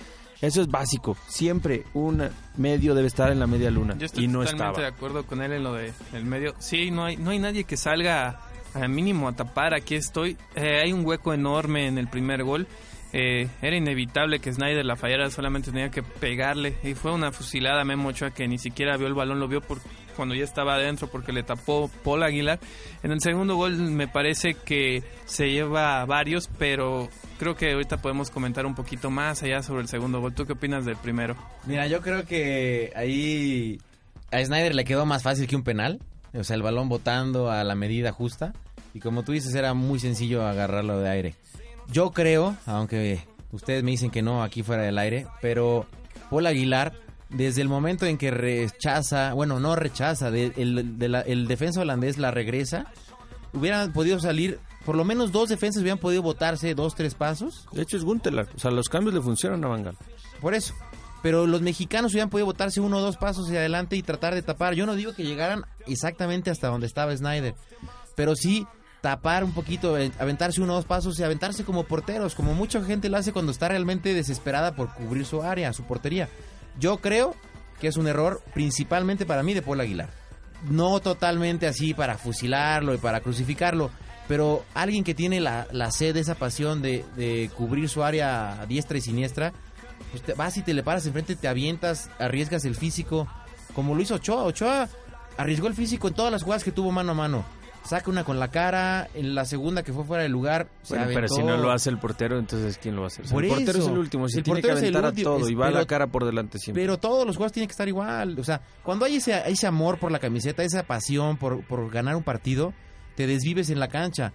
eso 0.42 0.60
es 0.60 0.68
básico. 0.68 1.16
Siempre 1.28 1.84
un 1.94 2.28
medio 2.56 2.94
debe 2.94 3.06
estar 3.06 3.30
en 3.30 3.38
la 3.38 3.46
media 3.46 3.70
luna 3.70 3.96
Yo 3.96 4.06
estoy 4.06 4.24
y 4.24 4.26
no 4.26 4.40
totalmente 4.40 4.64
estaba. 4.64 4.82
de 4.82 4.94
acuerdo 4.94 5.24
con 5.24 5.40
él 5.40 5.52
en 5.52 5.62
lo 5.62 5.72
de 5.72 5.92
el 6.12 6.24
medio. 6.24 6.54
Sí, 6.58 6.90
no 6.90 7.04
hay, 7.04 7.16
no 7.16 7.30
hay 7.30 7.38
nadie 7.38 7.62
que 7.62 7.76
salga 7.76 8.40
a, 8.74 8.88
mínimo 8.88 9.28
a 9.28 9.32
tapar. 9.34 9.72
Aquí 9.72 9.94
estoy. 9.94 10.36
Eh, 10.56 10.80
hay 10.82 10.92
un 10.92 11.06
hueco 11.06 11.32
enorme 11.32 11.86
en 11.86 11.96
el 11.96 12.08
primer 12.08 12.42
gol. 12.42 12.66
Eh, 13.12 13.48
era 13.60 13.76
inevitable 13.76 14.40
que 14.40 14.52
Snyder 14.52 14.84
la 14.84 14.96
fallara, 14.96 15.30
solamente 15.30 15.70
tenía 15.70 15.90
que 15.90 16.02
pegarle. 16.02 16.76
Y 16.82 16.94
fue 16.94 17.12
una 17.12 17.30
fusilada 17.30 17.82
a 17.82 17.84
Memo 17.84 18.08
Ochoa 18.08 18.32
que 18.32 18.48
ni 18.48 18.58
siquiera 18.58 18.96
vio 18.96 19.06
el 19.06 19.14
balón, 19.14 19.38
lo 19.38 19.46
vio 19.46 19.60
por, 19.60 19.78
cuando 20.12 20.34
ya 20.34 20.44
estaba 20.44 20.74
adentro 20.74 21.08
porque 21.08 21.32
le 21.32 21.42
tapó 21.42 21.90
Paul 22.04 22.22
Aguilar. 22.22 22.60
En 23.02 23.12
el 23.12 23.20
segundo 23.20 23.56
gol 23.56 23.76
me 23.76 24.08
parece 24.08 24.54
que 24.54 25.02
se 25.24 25.50
lleva 25.50 26.04
varios, 26.04 26.48
pero 26.58 27.08
creo 27.38 27.56
que 27.56 27.72
ahorita 27.72 27.98
podemos 27.98 28.30
comentar 28.30 28.66
un 28.66 28.74
poquito 28.74 29.10
más 29.10 29.42
allá 29.42 29.62
sobre 29.62 29.82
el 29.82 29.88
segundo 29.88 30.20
gol. 30.20 30.34
¿Tú 30.34 30.46
qué 30.46 30.52
opinas 30.52 30.84
del 30.84 30.96
primero? 30.96 31.36
Mira, 31.66 31.86
yo 31.86 32.00
creo 32.00 32.24
que 32.24 32.92
ahí 32.94 33.80
a 34.30 34.44
Snyder 34.44 34.74
le 34.74 34.84
quedó 34.84 35.06
más 35.06 35.22
fácil 35.22 35.46
que 35.46 35.56
un 35.56 35.62
penal. 35.62 36.00
O 36.34 36.44
sea, 36.44 36.56
el 36.56 36.62
balón 36.62 36.88
botando 36.88 37.50
a 37.50 37.62
la 37.64 37.74
medida 37.74 38.12
justa. 38.12 38.52
Y 38.94 39.00
como 39.00 39.22
tú 39.22 39.32
dices, 39.32 39.54
era 39.54 39.74
muy 39.74 39.98
sencillo 39.98 40.46
agarrarlo 40.46 41.00
de 41.00 41.10
aire. 41.10 41.34
Yo 41.88 42.10
creo, 42.10 42.56
aunque 42.66 43.20
ustedes 43.50 43.82
me 43.82 43.90
dicen 43.90 44.10
que 44.10 44.22
no 44.22 44.42
aquí 44.42 44.62
fuera 44.62 44.82
del 44.82 44.98
aire, 44.98 45.26
pero 45.40 45.86
Paul 46.30 46.46
Aguilar, 46.46 46.94
desde 47.32 47.62
el 47.62 47.68
momento 47.68 48.06
en 48.06 48.18
que 48.18 48.30
rechaza, 48.30 49.32
bueno, 49.34 49.60
no 49.60 49.76
rechaza, 49.76 50.30
de- 50.30 50.52
el, 50.56 50.98
de 50.98 51.08
la- 51.08 51.20
el 51.22 51.46
defensa 51.48 51.80
holandés 51.80 52.18
la 52.18 52.30
regresa, 52.30 52.86
hubieran 53.52 53.92
podido 53.92 54.18
salir, 54.20 54.58
por 54.84 54.96
lo 54.96 55.04
menos 55.04 55.32
dos 55.32 55.48
defensas 55.48 55.80
hubieran 55.82 55.98
podido 55.98 56.22
botarse 56.22 56.74
dos, 56.74 56.94
tres 56.94 57.14
pasos. 57.14 57.66
De 57.72 57.82
hecho 57.82 57.96
es 57.96 58.04
Guntelar. 58.04 58.48
O 58.54 58.58
sea, 58.58 58.70
los 58.70 58.88
cambios 58.88 59.14
le 59.14 59.20
funcionan 59.20 59.64
a 59.64 59.68
Bangal. 59.68 59.96
Por 60.40 60.54
eso. 60.54 60.74
Pero 61.22 61.46
los 61.46 61.62
mexicanos 61.62 62.12
hubieran 62.12 62.30
podido 62.30 62.46
botarse 62.46 62.80
uno 62.80 62.98
o 62.98 63.00
dos 63.00 63.16
pasos 63.16 63.46
hacia 63.46 63.60
adelante 63.60 63.94
y 63.94 64.02
tratar 64.02 64.34
de 64.34 64.42
tapar. 64.42 64.74
Yo 64.74 64.86
no 64.86 64.96
digo 64.96 65.12
que 65.14 65.22
llegaran 65.22 65.64
exactamente 65.86 66.50
hasta 66.50 66.66
donde 66.66 66.88
estaba 66.88 67.16
Snyder, 67.16 67.54
pero 68.16 68.34
sí 68.34 68.66
tapar 69.02 69.44
un 69.44 69.52
poquito, 69.52 69.96
eh, 69.98 70.10
aventarse 70.18 70.60
uno 70.60 70.72
o 70.72 70.76
dos 70.76 70.84
pasos 70.84 71.18
y 71.18 71.22
aventarse 71.22 71.64
como 71.64 71.84
porteros, 71.84 72.34
como 72.34 72.54
mucha 72.54 72.82
gente 72.84 73.08
lo 73.08 73.16
hace 73.18 73.32
cuando 73.32 73.52
está 73.52 73.68
realmente 73.68 74.14
desesperada 74.14 74.74
por 74.74 74.92
cubrir 74.94 75.24
su 75.24 75.42
área, 75.42 75.72
su 75.72 75.84
portería. 75.84 76.28
Yo 76.78 76.98
creo 76.98 77.34
que 77.80 77.88
es 77.88 77.96
un 77.96 78.06
error 78.06 78.42
principalmente 78.54 79.26
para 79.26 79.42
mí 79.42 79.54
de 79.54 79.62
Paul 79.62 79.80
Aguilar. 79.80 80.08
No 80.70 81.00
totalmente 81.00 81.66
así 81.66 81.94
para 81.94 82.16
fusilarlo 82.16 82.94
y 82.94 82.98
para 82.98 83.20
crucificarlo, 83.20 83.90
pero 84.28 84.64
alguien 84.74 85.04
que 85.04 85.14
tiene 85.14 85.40
la, 85.40 85.66
la 85.72 85.90
sed, 85.90 86.16
esa 86.16 86.34
pasión 86.34 86.80
de, 86.80 87.50
cubrir 87.56 87.88
su 87.88 88.04
área 88.04 88.64
diestra 88.68 88.98
y 88.98 89.00
siniestra, 89.00 89.52
pues 90.10 90.22
te 90.22 90.34
vas 90.34 90.56
y 90.56 90.62
te 90.62 90.74
le 90.74 90.82
paras 90.82 91.06
enfrente, 91.06 91.36
te 91.36 91.48
avientas, 91.48 92.08
arriesgas 92.18 92.64
el 92.64 92.76
físico, 92.76 93.26
como 93.74 93.94
lo 93.94 94.02
hizo 94.02 94.14
Ochoa. 94.14 94.44
Ochoa 94.44 94.88
arriesgó 95.36 95.66
el 95.66 95.74
físico 95.74 96.08
en 96.08 96.14
todas 96.14 96.30
las 96.30 96.42
jugadas 96.42 96.64
que 96.64 96.72
tuvo 96.72 96.92
mano 96.92 97.12
a 97.12 97.14
mano. 97.14 97.44
Saca 97.84 98.10
una 98.10 98.22
con 98.24 98.38
la 98.38 98.48
cara, 98.48 99.08
en 99.14 99.34
la 99.34 99.44
segunda 99.44 99.82
que 99.82 99.92
fue 99.92 100.04
fuera 100.04 100.22
de 100.22 100.28
lugar, 100.28 100.68
se 100.82 100.94
Bueno, 100.96 101.10
pero 101.12 101.28
si 101.28 101.42
no 101.42 101.56
lo 101.56 101.72
hace 101.72 101.90
el 101.90 101.98
portero, 101.98 102.38
entonces 102.38 102.78
¿quién 102.78 102.94
lo 102.94 103.02
va 103.02 103.06
a 103.06 103.08
hacer? 103.08 103.24
O 103.24 103.28
sea, 103.28 103.34
Por 103.34 103.44
el 103.44 103.50
portero 103.50 103.70
eso. 103.72 103.80
es 103.82 103.86
el 103.88 103.98
último, 103.98 104.28
se 104.28 104.38
El 104.38 104.44
tiene 104.44 104.60
que 104.60 104.68
portero 104.68 104.78
es 104.78 104.88
el 104.88 104.96
aventar 104.96 105.20
a 105.20 105.24
todo 105.24 105.44
es- 105.46 105.50
y 105.50 105.54
va 105.54 105.66
la 105.66 105.72
pero- 105.78 105.86
cara 105.88 106.06
por 106.06 106.24
delante 106.24 106.58
siempre. 106.58 106.82
Pero 106.82 106.98
todos 106.98 107.26
los 107.26 107.36
jugadores 107.36 107.52
tienen 107.52 107.66
que 107.68 107.72
estar 107.72 107.88
igual. 107.88 108.38
O 108.38 108.44
sea, 108.44 108.60
cuando 108.84 109.04
hay 109.04 109.16
ese, 109.16 109.42
ese 109.46 109.66
amor 109.66 109.98
por 109.98 110.12
la 110.12 110.20
camiseta, 110.20 110.62
esa 110.62 110.84
pasión 110.84 111.36
por, 111.36 111.64
por 111.66 111.90
ganar 111.90 112.14
un 112.14 112.22
partido, 112.22 112.72
te 113.16 113.26
desvives 113.26 113.68
en 113.68 113.80
la 113.80 113.88
cancha. 113.88 114.32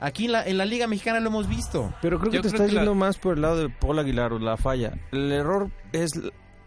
Aquí 0.00 0.26
en 0.26 0.32
la, 0.32 0.46
en 0.46 0.58
la 0.58 0.64
Liga 0.64 0.86
Mexicana 0.88 1.20
lo 1.20 1.28
hemos 1.28 1.48
visto. 1.48 1.94
Pero 2.02 2.18
creo 2.18 2.30
que 2.32 2.36
Yo 2.38 2.42
te 2.42 2.48
creo 2.48 2.56
estás 2.56 2.68
que 2.70 2.74
la- 2.74 2.80
yendo 2.82 2.94
más 2.96 3.16
por 3.18 3.36
el 3.36 3.42
lado 3.42 3.56
de 3.58 3.68
Paul 3.68 3.98
Aguilar 4.00 4.32
o 4.32 4.38
la 4.40 4.56
falla. 4.56 4.92
El 5.12 5.30
error 5.32 5.70
es 5.92 6.10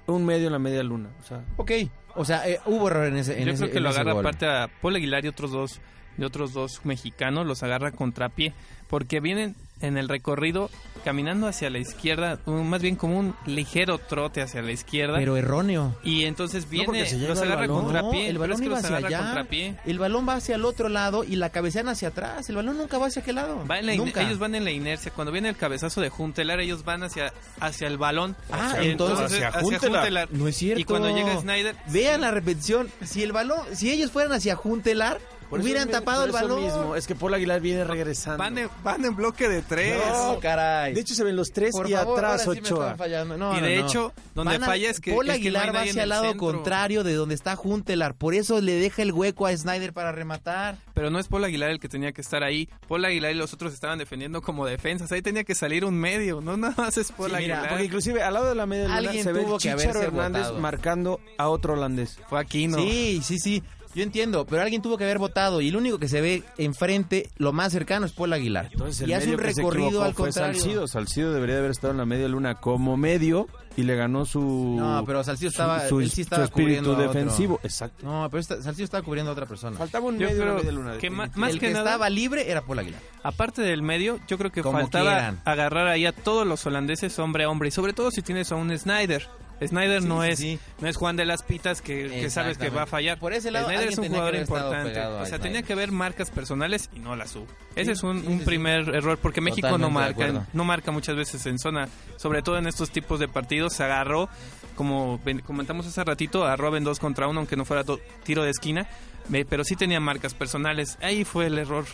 un 0.08 0.26
medio 0.26 0.48
en 0.48 0.54
la 0.54 0.60
media 0.60 0.82
luna. 0.84 1.10
O 1.20 1.24
sea, 1.24 1.44
Ok. 1.58 1.72
O 2.14 2.26
sea, 2.26 2.46
eh, 2.46 2.60
hubo 2.66 2.90
error 2.90 3.06
en 3.06 3.16
ese 3.16 3.40
en 3.40 3.46
Yo 3.48 3.52
ese- 3.54 3.60
creo 3.64 3.72
que 3.72 3.78
en 3.78 3.84
lo 3.86 3.90
agarra 3.90 4.12
aparte 4.20 4.46
a 4.46 4.68
Paul 4.82 4.96
Aguilar 4.98 5.24
y 5.24 5.30
otros 5.30 5.52
dos 5.52 5.80
de 6.18 6.26
otros 6.26 6.54
dos 6.54 6.82
mexicanos 6.84 7.46
los 7.48 7.64
agarra 7.64 7.92
contrapié 7.92 8.54
porque 8.90 9.20
vienen 9.22 9.56
en 9.80 9.98
el 9.98 10.10
recorrido 10.10 10.70
caminando 11.04 11.48
hacia 11.48 11.70
la 11.72 11.80
izquierda, 11.80 12.38
un- 12.46 12.70
más 12.70 12.82
bien 12.84 12.96
como 12.96 13.18
un 13.18 13.34
ligero 13.48 13.98
trote 13.98 14.42
hacia 14.42 14.62
la 14.62 14.72
izquierda. 14.72 15.18
Pero 15.18 15.38
erróneo. 15.38 15.96
y 16.04 16.26
entonces 16.26 16.70
viene, 16.70 17.04
lleva 17.06 17.30
los 17.30 17.38
el 17.40 17.46
agarra 17.46 17.62
balón. 17.62 17.82
contrapié. 17.86 18.12
No, 18.12 18.20
el 18.20 18.26
pero 18.28 18.40
balón 18.42 18.54
es 18.54 18.60
que 18.60 18.66
iba 18.66 18.76
los 18.76 18.84
hacia 18.86 18.98
agarra 18.98 19.42
allá. 19.42 19.82
El 19.86 19.98
balón 19.98 20.28
va 20.30 20.34
hacia 20.36 20.56
el 20.56 20.66
otro 20.66 20.90
lado 20.90 21.24
y 21.24 21.38
la 21.38 21.50
cabecean 21.50 21.88
hacia 21.88 22.10
atrás. 22.10 22.48
El 22.50 22.58
balón 22.58 22.78
nunca 22.78 23.00
va 23.00 23.08
hacia 23.08 23.22
aquel 23.24 23.36
lado. 23.36 23.66
Va 23.66 23.80
en 23.80 23.88
la 23.88 23.94
ine- 23.96 24.06
nunca. 24.06 24.22
ellos 24.22 24.38
van 24.38 24.54
en 24.54 24.66
la 24.66 24.72
inercia. 24.72 25.12
Cuando 25.16 25.32
viene 25.32 25.50
el 25.50 25.56
cabezazo 25.56 26.02
de 26.02 26.10
Juntelar, 26.10 26.60
ellos 26.60 26.84
van 26.84 27.02
hacia, 27.04 27.34
hacia 27.60 27.88
el 27.88 27.98
balón. 27.98 28.36
Ah, 28.52 28.76
Y 28.84 28.90
entonces, 28.90 29.42
hacia 29.42 29.52
Juntelar. 29.54 30.28
No 30.32 30.48
es 30.48 30.58
cierto. 30.58 30.80
Y 30.80 30.84
cuando 30.84 31.10
llega 31.16 31.40
Snyder, 31.40 31.76
Vean 31.88 32.22
la 32.22 32.30
repetición. 32.30 32.90
Si 33.04 33.24
el 33.24 33.32
balón, 33.32 33.62
si 33.74 33.90
ellos 33.90 34.12
fueran 34.12 34.34
hacia 34.34 34.56
Juntelar, 34.56 35.20
hubieran 35.52 35.90
tapado 35.90 36.24
el 36.26 36.32
balón. 36.32 36.64
mismo, 36.64 36.96
es 36.96 37.08
que 37.08 37.16
Paul 37.16 37.34
Aguilar 37.34 37.60
viene 37.62 37.84
regresando. 37.84 38.38
van 38.38 38.58
en, 38.58 38.70
van 38.84 39.04
en 39.04 39.16
bloque 39.16 39.50
de 39.50 39.62
tres. 39.62 40.02
No, 40.08 40.40
caray. 40.40 40.94
De 40.94 41.02
hecho, 41.02 41.14
se 41.16 41.24
ven 41.24 41.36
los 41.36 41.52
tres 41.52 41.72
Por 41.74 41.90
y 41.90 41.94
favor, 41.94 42.18
atrás 42.20 42.42
ahora 42.48 42.56
sí 42.56 42.62
me 42.62 42.68
Ochoa. 42.68 42.86
están 42.86 42.98
fallando. 42.98 43.38
No, 43.38 43.58
y 43.58 43.62
de 43.62 43.76
no. 43.80 43.86
hecho, 43.88 44.14
donde 44.36 44.58
Van 44.58 44.68
falla 44.70 44.90
es 44.90 45.00
que, 45.02 45.12
Paul 45.14 45.30
es 45.30 45.40
que 45.40 45.52
no 45.52 45.60
hay 45.60 45.68
Aguilar 45.68 45.76
va 45.76 45.82
hacia 45.82 46.04
el 46.04 46.10
lado 46.10 46.24
centro. 46.30 46.40
contrario 46.54 47.04
de 47.04 47.14
donde 47.14 47.36
está 47.36 47.56
Juntelar. 47.56 48.14
Por 48.16 48.34
eso 48.34 48.62
le 48.62 48.74
deja 48.74 49.02
el 49.02 49.12
hueco 49.12 49.46
a 49.48 49.56
Snyder 49.58 49.94
para 49.94 50.12
rematar. 50.12 50.78
Pero 50.94 51.10
no 51.10 51.20
es 51.20 51.28
Paul 51.28 51.44
Aguilar 51.44 51.70
el 51.72 51.80
que 51.80 51.90
tenía 51.90 52.12
que 52.12 52.22
estar 52.22 52.44
ahí. 52.44 52.70
Paul 52.88 53.04
Aguilar 53.06 53.32
y 53.32 53.36
los 53.36 53.54
otros 53.54 53.74
estaban 53.74 53.98
defendiendo 54.00 54.42
como 54.42 54.66
defensas. 54.66 55.12
Ahí 55.12 55.22
tenía 55.22 55.44
que 55.44 55.56
salir 55.56 55.86
un 55.86 55.96
medio. 55.96 56.42
No 56.42 56.56
nada 56.58 56.76
más 56.78 56.98
es 56.98 57.12
Paul 57.12 57.32
Sí, 57.32 57.36
mira, 57.38 57.56
Aguilar. 57.56 57.70
Porque 57.70 57.86
inclusive 57.86 58.24
al 58.24 58.34
lado 58.34 58.50
de 58.50 58.56
la 58.56 58.66
media 58.66 58.88
luna 59.02 59.12
se 59.14 59.32
ve 59.34 59.42
tuvo 59.42 59.56
el 59.56 59.62
que 59.62 59.70
Chicharo 59.76 60.02
Hernández 60.02 60.52
marcando 60.60 61.20
a 61.38 61.50
otro 61.50 61.74
holandés. 61.74 62.20
Fue 62.30 62.40
aquí, 62.40 62.68
¿no? 62.68 62.78
Sí, 62.78 63.22
sí, 63.24 63.40
sí. 63.40 63.64
Yo 63.94 64.04
entiendo, 64.04 64.46
pero 64.46 64.62
alguien 64.62 64.82
tuvo 64.82 64.98
que 64.98 65.04
haber 65.04 65.18
votado 65.20 65.60
y 65.62 65.68
el 65.70 65.76
único 65.76 66.00
que 66.00 66.08
se 66.08 66.22
ve 66.22 66.44
enfrente, 66.58 67.30
lo 67.38 67.52
más 67.52 67.72
cercano, 67.74 68.06
es 68.06 68.14
Paul 68.14 68.32
Aguilar. 68.34 68.70
Entonces 68.72 69.02
el 69.02 69.10
y 69.10 69.14
hace 69.14 69.26
medio 69.28 69.38
un 69.40 69.44
que 69.46 69.54
se 69.54 69.62
recorrido 69.62 70.04
al 70.04 70.14
fue 70.14 70.26
contrario. 70.26 70.54
Salcido. 70.60 70.88
Salcido 70.88 71.34
debería 71.34 71.56
de 71.56 71.60
haber 71.60 71.72
estado 71.72 71.92
en 71.92 71.98
la 71.98 72.06
media 72.06 72.28
luna 72.30 72.56
como 72.56 72.96
medio 72.96 73.48
y 73.76 73.84
le 73.84 73.96
ganó 73.96 74.26
su 74.26 74.76
No, 74.80 75.04
pero 75.06 75.24
Salcido 75.24 75.50
estaba, 75.50 75.88
su, 75.88 76.00
él 76.00 76.10
sí 76.10 76.16
su 76.16 76.22
estaba 76.22 76.46
espíritu 76.46 76.84
cubriendo 76.84 76.92
a 76.92 76.94
otro. 76.94 77.08
defensivo. 77.20 77.60
Exacto. 77.64 78.06
No, 78.06 78.28
pero 78.30 78.40
esta- 78.42 78.62
Salcido 78.62 78.86
estaba 78.86 79.04
cubriendo 79.04 79.32
a 79.32 79.34
otra 79.34 79.46
persona. 79.46 79.78
Faltaba 79.78 80.06
un 80.06 80.18
Yo 80.18 80.28
medio 80.28 80.40
de 80.40 80.46
la 80.46 80.52
creo 80.52 80.58
media 80.58 80.72
luna. 80.72 80.98
que 80.98 81.10
más 81.10 81.30
el 81.36 81.60
que 81.60 81.68
que, 81.68 81.74
nada- 81.74 81.86
estaba 81.92 82.10
libre 82.10 82.50
era 82.50 82.62
Paul 82.62 82.80
Aguilar. 82.80 83.02
Aparte 83.24 83.62
del 83.62 83.82
medio, 83.82 84.20
yo 84.28 84.38
creo 84.38 84.52
que 84.52 84.62
Como 84.62 84.80
faltaba 84.80 85.12
quieran. 85.12 85.42
agarrar 85.46 85.88
ahí 85.88 86.06
a 86.06 86.12
todos 86.14 86.48
los 86.48 86.66
holandeses 86.66 87.18
hombre 87.20 87.44
a 87.44 87.50
hombre. 87.50 87.68
Y 87.70 87.72
sobre 87.72 87.94
todo 87.94 88.10
si 88.12 88.22
tienes 88.22 88.52
a 88.52 88.56
un 88.56 88.78
Snyder. 88.78 89.28
Snyder 89.66 90.02
Sí, 90.02 90.08
no 90.08 90.24
sí, 90.24 90.30
es 90.30 90.40
sí. 90.40 90.60
no 90.80 90.88
es 90.88 90.98
Juan 90.98 91.16
de 91.16 91.26
las 91.26 91.44
Pitas 91.44 91.82
que, 91.82 92.10
que 92.10 92.30
sabes 92.30 92.58
que 92.58 92.70
va 92.70 92.84
a 92.84 92.88
fallar. 92.88 93.20
Por 93.20 93.34
ese 93.34 93.52
lado, 93.52 93.68
Snyder 93.68 93.88
es 93.90 93.98
un 93.98 94.08
jugador 94.08 94.36
importante. 94.36 94.90
O 94.92 94.94
sea, 94.94 95.26
Snyder. 95.26 95.42
tenía 95.42 95.64
que 95.64 95.74
haber 95.74 95.92
marcas 95.92 96.30
personales 96.32 96.90
y 96.96 97.00
no 97.00 97.16
las 97.16 97.36
hubo. 97.36 97.48
Ese 97.76 97.92
es 97.92 98.04
un, 98.04 98.22
sí, 98.22 98.28
un 98.28 98.40
sí, 98.40 98.46
primer 98.46 98.90
error 98.96 99.18
porque 99.18 99.40
México 99.42 99.68
no 99.78 99.88
Totalmente 99.90 100.24
marca, 100.34 100.48
no 100.54 100.64
marca 100.64 100.92
muchas 100.92 101.16
veces 101.16 101.46
en 101.46 101.60
zona, 101.60 101.88
sobre 102.18 102.42
todo 102.42 102.58
en 102.58 102.68
estos 102.68 102.90
tipos 102.92 103.20
de 103.20 103.28
partidos. 103.28 103.74
Se 103.74 103.84
agarró, 103.84 104.30
como 104.76 105.20
ven- 105.24 105.40
comentamos 105.42 105.86
hace 105.88 106.04
ratito, 106.04 106.46
a 106.46 106.56
Robin 106.56 106.84
dos 106.84 107.00
contra 107.00 107.28
uno, 107.28 107.40
aunque 107.40 107.56
no 107.56 107.66
fuera 107.66 107.84
do- 107.84 108.00
tiro 108.24 108.44
de 108.44 108.50
esquina, 108.52 108.88
eh, 109.32 109.46
pero 109.48 109.64
sí 109.64 109.76
tenía 109.76 110.00
marcas 110.00 110.34
personales. 110.34 110.98
Ahí 111.02 111.24
fue 111.24 111.46
el 111.48 111.58
error 111.60 111.86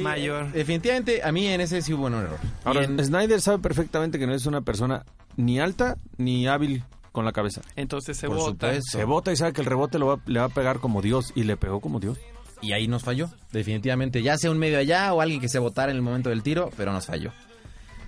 mayor. 0.00 0.50
Definitivamente, 0.52 1.22
a 1.22 1.30
mí 1.32 1.46
en 1.46 1.60
ese 1.60 1.80
sí 1.82 1.92
hubo 1.94 2.06
un 2.06 2.14
error. 2.14 2.38
Ahora, 2.64 2.84
en- 2.84 3.02
Snyder 3.04 3.40
sabe 3.40 3.58
perfectamente 3.60 4.18
que 4.18 4.26
no 4.26 4.34
es 4.34 4.46
una 4.46 4.60
persona 4.60 5.04
ni 5.36 5.58
alta 5.60 5.96
ni 6.16 6.46
hábil 6.46 6.84
con 7.14 7.24
la 7.24 7.32
cabeza. 7.32 7.62
Entonces 7.76 8.16
se 8.18 8.26
Por 8.26 8.36
vota. 8.36 8.50
supuesto. 8.74 8.98
Se 8.98 9.04
bota 9.04 9.32
y 9.32 9.36
sabe 9.36 9.52
que 9.52 9.60
el 9.60 9.66
rebote 9.68 9.98
lo 10.00 10.06
va- 10.08 10.18
le 10.26 10.40
va 10.40 10.46
a 10.46 10.48
pegar 10.50 10.80
como 10.80 11.00
Dios 11.00 11.32
y 11.36 11.44
le 11.44 11.56
pegó 11.56 11.80
como 11.80 12.00
Dios. 12.00 12.18
y 12.60 12.72
ahí 12.72 12.88
nos 12.88 13.02
falló, 13.02 13.28
definitivamente. 13.52 14.22
Ya 14.22 14.38
sea 14.38 14.50
un 14.50 14.56
medio 14.58 14.78
allá 14.78 15.12
o 15.12 15.20
alguien 15.20 15.38
que 15.38 15.50
se 15.50 15.58
votara 15.58 15.90
en 15.92 15.96
el 15.96 16.02
momento 16.02 16.30
del 16.30 16.42
tiro, 16.42 16.70
pero 16.78 16.92
nos 16.92 17.04
falló. 17.06 17.30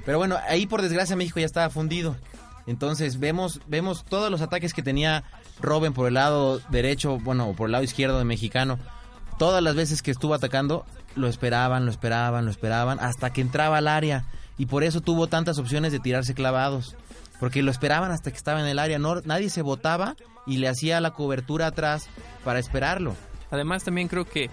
Pero 0.06 0.16
bueno, 0.16 0.38
ahí 0.48 0.66
por 0.66 0.80
desgracia 0.80 1.14
México 1.14 1.38
ya 1.40 1.44
estaba 1.46 1.68
fundido. 1.68 2.16
Entonces 2.66 3.20
vemos, 3.20 3.60
vemos 3.66 4.04
todos 4.08 4.30
los 4.30 4.40
ataques 4.40 4.72
que 4.72 4.82
tenía 4.82 5.24
Robin 5.60 5.92
por 5.92 6.08
el 6.08 6.14
lado 6.14 6.58
derecho, 6.70 7.18
bueno, 7.18 7.48
o 7.50 7.54
por 7.54 7.66
el 7.68 7.72
lado 7.72 7.84
izquierdo 7.84 8.18
de 8.18 8.24
mexicano. 8.24 8.78
Todas 9.38 9.62
las 9.62 9.74
veces 9.74 10.00
que 10.00 10.10
estuvo 10.10 10.32
atacando, 10.32 10.86
lo 11.16 11.28
esperaban, 11.28 11.84
lo 11.84 11.90
esperaban, 11.90 12.46
lo 12.46 12.50
esperaban, 12.50 12.98
hasta 13.00 13.30
que 13.34 13.42
entraba 13.42 13.76
al 13.76 13.88
área. 13.88 14.24
Y 14.56 14.66
por 14.66 14.84
eso 14.84 15.02
tuvo 15.02 15.26
tantas 15.26 15.58
opciones 15.58 15.92
de 15.92 16.00
tirarse 16.00 16.32
clavados. 16.34 16.96
Porque 17.40 17.62
lo 17.62 17.70
esperaban 17.70 18.10
hasta 18.10 18.30
que 18.30 18.36
estaba 18.36 18.60
en 18.60 18.66
el 18.66 18.78
área. 18.78 18.98
No, 18.98 19.20
nadie 19.22 19.50
se 19.50 19.62
votaba 19.62 20.16
y 20.46 20.58
le 20.58 20.68
hacía 20.68 21.00
la 21.00 21.12
cobertura 21.12 21.66
atrás 21.66 22.08
para 22.44 22.58
esperarlo. 22.58 23.14
Además 23.50 23.84
también 23.84 24.08
creo 24.08 24.24
que, 24.24 24.50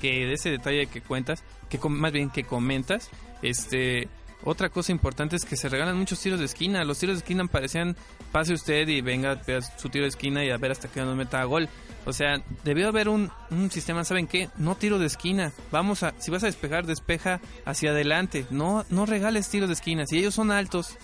que 0.00 0.26
de 0.26 0.34
ese 0.34 0.50
detalle 0.50 0.86
que 0.86 1.00
cuentas, 1.00 1.42
que 1.68 1.78
más 1.88 2.12
bien 2.12 2.30
que 2.30 2.44
comentas, 2.44 3.10
este 3.42 4.08
otra 4.42 4.70
cosa 4.70 4.90
importante 4.92 5.36
es 5.36 5.44
que 5.44 5.56
se 5.56 5.68
regalan 5.68 5.98
muchos 5.98 6.20
tiros 6.20 6.38
de 6.38 6.46
esquina. 6.46 6.82
Los 6.84 6.98
tiros 6.98 7.16
de 7.16 7.18
esquina 7.18 7.44
parecían 7.46 7.94
pase 8.32 8.54
usted 8.54 8.88
y 8.88 9.02
venga 9.02 9.40
su 9.76 9.90
tiro 9.90 10.04
de 10.04 10.08
esquina 10.08 10.44
y 10.44 10.50
a 10.50 10.56
ver 10.56 10.72
hasta 10.72 10.88
que 10.88 11.00
nos 11.00 11.16
meta 11.16 11.40
a 11.40 11.44
gol. 11.44 11.68
O 12.06 12.12
sea, 12.14 12.42
debió 12.64 12.88
haber 12.88 13.10
un, 13.10 13.30
un 13.50 13.70
sistema, 13.70 14.04
¿saben 14.04 14.26
qué? 14.26 14.48
No 14.56 14.76
tiro 14.76 14.98
de 14.98 15.06
esquina. 15.06 15.52
Vamos 15.70 16.02
a, 16.02 16.14
si 16.18 16.30
vas 16.30 16.42
a 16.42 16.46
despejar, 16.46 16.86
despeja 16.86 17.40
hacia 17.66 17.90
adelante. 17.90 18.46
No, 18.50 18.86
no 18.88 19.04
regales 19.04 19.50
tiros 19.50 19.68
de 19.68 19.74
esquina. 19.74 20.06
Si 20.06 20.18
ellos 20.18 20.34
son 20.34 20.50
altos 20.50 20.96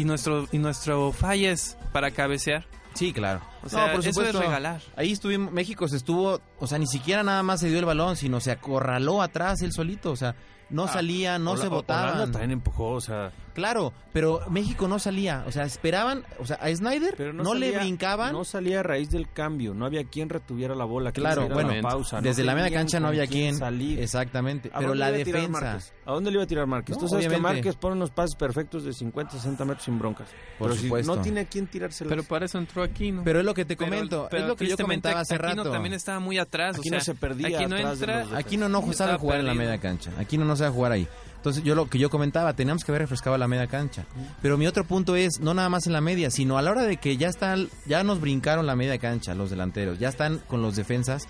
y 0.00 0.04
nuestro, 0.04 0.46
y 0.52 0.58
nuestro 0.58 1.12
falla 1.12 1.50
es 1.52 1.76
para 1.92 2.10
cabecear. 2.10 2.66
Sí, 2.94 3.12
claro. 3.12 3.40
O 3.64 3.68
sea, 3.68 3.90
por 3.92 4.00
eso 4.00 4.10
es 4.10 4.14
supuesto. 4.14 4.40
regalar. 4.40 4.80
Ahí 4.96 5.12
estuvimos, 5.12 5.52
México 5.52 5.88
se 5.88 5.96
estuvo, 5.96 6.40
o 6.60 6.66
sea, 6.66 6.78
ni 6.78 6.86
siquiera 6.86 7.22
nada 7.24 7.42
más 7.42 7.60
se 7.60 7.68
dio 7.68 7.78
el 7.80 7.84
balón, 7.84 8.16
sino 8.16 8.40
se 8.40 8.52
acorraló 8.52 9.20
atrás 9.20 9.62
él 9.62 9.72
solito, 9.72 10.12
o 10.12 10.16
sea, 10.16 10.36
no 10.70 10.86
salía, 10.86 11.38
no 11.38 11.52
Hola- 11.52 11.62
se 11.62 11.68
votaban. 11.68 12.30
también 12.32 12.52
empujó, 12.52 12.90
o 12.92 13.00
sea, 13.00 13.32
Claro, 13.54 13.92
pero 14.12 14.40
México 14.50 14.88
no 14.88 14.98
salía, 14.98 15.44
o 15.46 15.52
sea, 15.52 15.64
esperaban, 15.64 16.24
o 16.38 16.46
sea, 16.46 16.56
a 16.56 16.74
Snyder 16.74 17.14
pero 17.16 17.32
no, 17.32 17.44
no, 17.44 17.54
le 17.54 17.70
brincaban. 17.78 18.32
No 18.32 18.44
salía 18.44 18.80
a 18.80 18.82
raíz 18.82 19.10
del 19.10 19.30
cambio, 19.32 19.74
no 19.74 19.86
había 19.86 20.04
quien 20.04 20.28
retuviera 20.28 20.74
la 20.74 20.84
bola. 20.84 21.12
quien 21.12 21.24
Claro, 21.24 21.48
bueno, 21.48 21.72
la 21.72 21.80
pausa, 21.80 22.16
no 22.16 22.22
desde 22.22 22.42
la 22.44 22.54
media 22.54 22.70
cancha 22.70 23.00
no 23.00 23.08
había 23.08 23.26
quien. 23.26 23.56
salir. 23.56 24.00
Exactamente, 24.00 24.70
¿A 24.72 24.78
pero 24.78 24.88
dónde 24.90 25.00
la 25.00 25.10
le 25.10 25.16
iba 25.18 25.22
a 25.22 25.24
tirar 25.24 25.40
defensa. 25.62 25.94
¿A 26.04 26.12
dónde 26.12 26.30
le 26.30 26.34
iba 26.34 26.44
a 26.44 26.46
tirar 26.46 26.66
Márquez? 26.66 26.96
No, 26.96 27.00
Tú 27.00 27.08
sabes 27.08 27.26
obviamente. 27.26 27.48
que 27.48 27.54
Márquez 27.54 27.76
pone 27.76 27.96
unos 27.96 28.10
pases 28.10 28.36
perfectos 28.36 28.84
de 28.84 28.92
50, 28.92 29.32
60 29.32 29.64
metros 29.64 29.84
sin 29.84 29.98
broncas. 29.98 30.28
Por 30.58 30.70
pero 30.70 30.80
supuesto. 30.82 31.12
si 31.12 31.16
no 31.16 31.22
tiene 31.22 31.40
a 31.40 31.44
quién 31.46 31.66
tirárselas. 31.66 32.10
Pero 32.10 32.24
para 32.24 32.46
eso 32.46 32.58
entró 32.58 32.82
aquí, 32.82 33.12
¿no? 33.12 33.22
Pero 33.24 33.38
es 33.38 33.44
lo 33.44 33.54
que 33.54 33.64
te 33.64 33.76
comento, 33.76 34.26
pero 34.30 34.42
es 34.42 34.48
lo 34.48 34.56
que 34.56 34.66
yo 34.66 34.76
comentaba 34.76 35.20
hace 35.20 35.34
Aquino 35.36 35.62
rato. 35.62 35.70
también 35.70 35.94
estaba 35.94 36.18
muy 36.20 36.38
atrás. 36.38 36.76
Aquí 36.76 36.88
o 36.88 36.90
sea, 36.90 36.98
no 36.98 37.04
se 37.04 37.14
perdía 37.14 37.68
no 37.68 37.76
de 37.76 37.82
entra. 37.82 38.26
Aquí 38.34 38.56
no, 38.56 38.68
no 38.68 38.92
sabe 38.92 39.16
jugar 39.16 39.40
en 39.40 39.46
la 39.46 39.54
media 39.54 39.78
cancha. 39.78 40.10
Aquí 40.18 40.36
no, 40.38 40.44
no 40.44 40.56
sabe 40.56 40.70
jugar 40.70 40.92
ahí. 40.92 41.08
Entonces, 41.44 41.62
yo 41.62 41.74
lo 41.74 41.90
que 41.90 41.98
yo 41.98 42.08
comentaba, 42.08 42.54
teníamos 42.54 42.84
que 42.84 42.90
haber 42.90 43.02
refrescado 43.02 43.36
la 43.36 43.46
media 43.46 43.66
cancha. 43.66 44.06
Pero 44.40 44.56
mi 44.56 44.66
otro 44.66 44.82
punto 44.84 45.14
es, 45.14 45.40
no 45.40 45.52
nada 45.52 45.68
más 45.68 45.86
en 45.86 45.92
la 45.92 46.00
media, 46.00 46.30
sino 46.30 46.56
a 46.56 46.62
la 46.62 46.70
hora 46.70 46.84
de 46.84 46.96
que 46.96 47.18
ya 47.18 47.28
están, 47.28 47.68
ya 47.84 48.02
nos 48.02 48.18
brincaron 48.18 48.64
la 48.64 48.74
media 48.76 48.96
cancha 48.96 49.34
los 49.34 49.50
delanteros, 49.50 49.98
ya 49.98 50.08
están 50.08 50.38
con 50.48 50.62
los 50.62 50.74
defensas, 50.74 51.28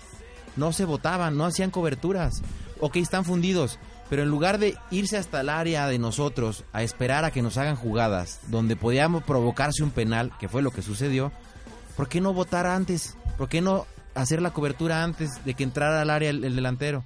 no 0.55 0.71
se 0.71 0.85
votaban, 0.85 1.35
no 1.35 1.43
hacían 1.43 1.69
coberturas. 1.69 2.41
Ok, 2.79 2.95
están 2.95 3.25
fundidos, 3.25 3.77
pero 4.09 4.23
en 4.23 4.29
lugar 4.29 4.57
de 4.57 4.77
irse 4.89 5.17
hasta 5.17 5.41
el 5.41 5.49
área 5.49 5.85
de 5.89 5.99
nosotros 5.99 6.63
a 6.71 6.81
esperar 6.81 7.25
a 7.25 7.31
que 7.31 7.41
nos 7.41 7.57
hagan 7.57 7.75
jugadas 7.75 8.39
donde 8.47 8.77
podíamos 8.77 9.21
provocarse 9.21 9.83
un 9.83 9.91
penal, 9.91 10.31
que 10.39 10.47
fue 10.47 10.61
lo 10.61 10.71
que 10.71 10.81
sucedió, 10.81 11.33
¿por 11.97 12.07
qué 12.07 12.21
no 12.21 12.33
votar 12.33 12.67
antes? 12.67 13.17
¿Por 13.37 13.49
qué 13.49 13.59
no 13.59 13.85
hacer 14.13 14.41
la 14.41 14.51
cobertura 14.51 15.03
antes 15.03 15.43
de 15.43 15.55
que 15.55 15.63
entrara 15.65 15.99
al 15.99 16.09
área 16.09 16.29
el, 16.29 16.45
el 16.45 16.55
delantero? 16.55 17.03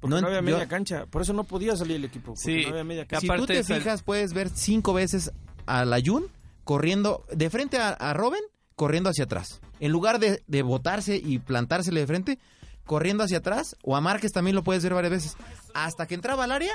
Porque 0.00 0.10
no, 0.10 0.18
en- 0.18 0.24
había 0.26 0.38
yo- 0.38 0.42
media 0.42 0.68
cancha. 0.68 1.06
Por 1.06 1.22
eso 1.22 1.32
no 1.32 1.44
podía 1.44 1.76
salir 1.76 1.96
el 1.96 2.04
equipo. 2.04 2.34
porque 2.34 2.40
Sí. 2.42 2.62
no 2.64 2.70
había 2.70 2.84
media 2.84 3.02
Que 3.04 3.16
cancha. 3.16 3.32
si 3.34 3.38
tú 3.40 3.46
te 3.46 3.62
fijas, 3.64 4.02
puedes 4.02 4.32
ver 4.32 4.48
cinco 4.50 4.92
veces 4.94 5.32
a 5.66 5.84
la 5.84 5.98
Jun 6.04 6.26
corriendo 6.64 7.24
de 7.32 7.50
frente 7.50 7.78
a, 7.78 7.90
a 7.90 8.12
Robin, 8.14 8.40
corriendo 8.74 9.10
hacia 9.10 9.24
atrás. 9.24 9.60
En 9.80 9.92
lugar 9.92 10.18
de, 10.18 10.42
de 10.46 10.62
botarse 10.62 11.16
y 11.16 11.38
plantársele 11.38 12.00
de 12.00 12.06
frente, 12.06 12.38
corriendo 12.84 13.24
hacia 13.24 13.38
atrás, 13.38 13.76
o 13.82 13.96
a 13.96 14.00
Márquez 14.00 14.32
también 14.32 14.54
lo 14.54 14.62
puedes 14.64 14.82
ver 14.82 14.94
varias 14.94 15.10
veces. 15.12 15.36
Hasta 15.74 16.06
que 16.06 16.14
entraba 16.14 16.44
al 16.44 16.52
área, 16.52 16.72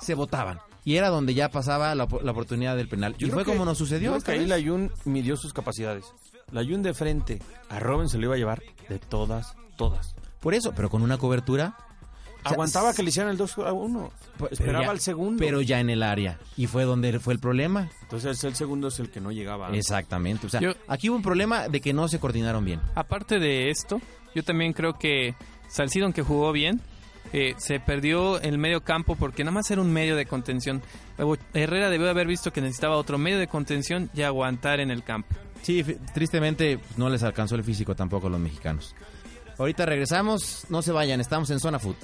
se 0.00 0.14
botaban. 0.14 0.58
Y 0.84 0.96
era 0.96 1.08
donde 1.08 1.34
ya 1.34 1.48
pasaba 1.50 1.94
la, 1.94 2.04
op- 2.04 2.22
la 2.22 2.30
oportunidad 2.32 2.76
del 2.76 2.88
penal. 2.88 3.16
Yo 3.18 3.26
y 3.26 3.30
fue 3.30 3.44
que- 3.44 3.50
como 3.50 3.64
nos 3.64 3.76
sucedió. 3.78 4.06
yo 4.06 4.10
creo 4.12 4.18
esta 4.18 4.32
que 4.34 4.38
ahí 4.38 4.46
la 4.46 4.60
Jun 4.62 4.92
midió 5.04 5.36
sus 5.36 5.52
capacidades. 5.52 6.04
La 6.52 6.62
Jun 6.64 6.82
de 6.82 6.94
frente 6.94 7.42
a 7.68 7.80
Robin 7.80 8.08
se 8.08 8.18
lo 8.18 8.26
iba 8.26 8.34
a 8.34 8.38
llevar 8.38 8.62
de 8.88 8.98
todas, 9.00 9.54
todas. 9.76 10.14
Por 10.40 10.54
eso, 10.54 10.72
pero 10.76 10.88
con 10.90 11.02
una 11.02 11.18
cobertura. 11.18 11.76
Aguantaba 12.52 12.92
que 12.94 13.02
le 13.02 13.08
hicieran 13.10 13.30
el 13.32 13.36
2 13.36 13.58
a 13.58 13.72
1. 13.72 14.10
Pero 14.38 14.50
Esperaba 14.52 14.84
ya- 14.84 14.90
al 14.90 15.00
segundo. 15.00 15.38
Pero 15.38 15.60
ya 15.62 15.80
en 15.80 15.90
el 15.90 16.02
área. 16.02 16.38
Y 16.56 16.66
fue 16.66 16.84
donde 16.84 17.18
fue 17.20 17.34
el 17.34 17.40
problema. 17.40 17.88
Entonces 18.02 18.42
el 18.44 18.54
segundo 18.54 18.88
es 18.88 18.98
el 19.00 19.10
que 19.10 19.20
no 19.20 19.32
llegaba. 19.32 19.70
Exactamente. 19.76 20.46
O 20.46 20.50
sea, 20.50 20.60
Yo- 20.60 20.72
aquí 20.88 21.08
hubo 21.10 21.16
un 21.16 21.22
problema 21.22 21.68
de 21.68 21.80
que 21.80 21.92
no 21.92 22.08
se 22.08 22.18
coordinaron 22.20 22.64
bien. 22.64 22.80
Aparte 22.94 23.38
de 23.38 23.70
esto, 23.70 24.00
yo 24.34 24.42
también 24.44 24.72
creo 24.72 24.98
que 24.98 25.34
Salcido, 25.68 26.04
aunque 26.06 26.22
jugó 26.22 26.52
bien, 26.52 26.80
eh, 27.32 27.54
se 27.58 27.80
perdió 27.80 28.40
el 28.40 28.56
medio 28.58 28.82
campo 28.82 29.16
porque 29.16 29.42
nada 29.42 29.52
más 29.54 29.70
era 29.70 29.80
un 29.82 29.92
medio 29.92 30.14
de 30.14 30.26
contención. 30.26 30.80
Herrera 31.54 31.90
debió 31.90 32.08
haber 32.08 32.26
visto 32.26 32.52
que 32.52 32.60
necesitaba 32.60 32.96
otro 32.96 33.18
medio 33.18 33.38
de 33.38 33.48
contención 33.48 34.10
y 34.14 34.22
aguantar 34.22 34.78
en 34.80 34.90
el 34.90 35.02
campo. 35.02 35.34
Sí, 35.62 35.82
tristemente 36.14 36.78
pues, 36.78 36.96
no 36.98 37.08
les 37.08 37.22
alcanzó 37.24 37.56
el 37.56 37.64
físico 37.64 37.96
tampoco 37.96 38.28
a 38.28 38.30
los 38.30 38.38
mexicanos. 38.38 38.94
Ahorita 39.58 39.86
regresamos, 39.86 40.66
no 40.68 40.82
se 40.82 40.92
vayan, 40.92 41.20
estamos 41.20 41.50
en 41.50 41.58
Zona 41.58 41.78
Food. 41.80 41.96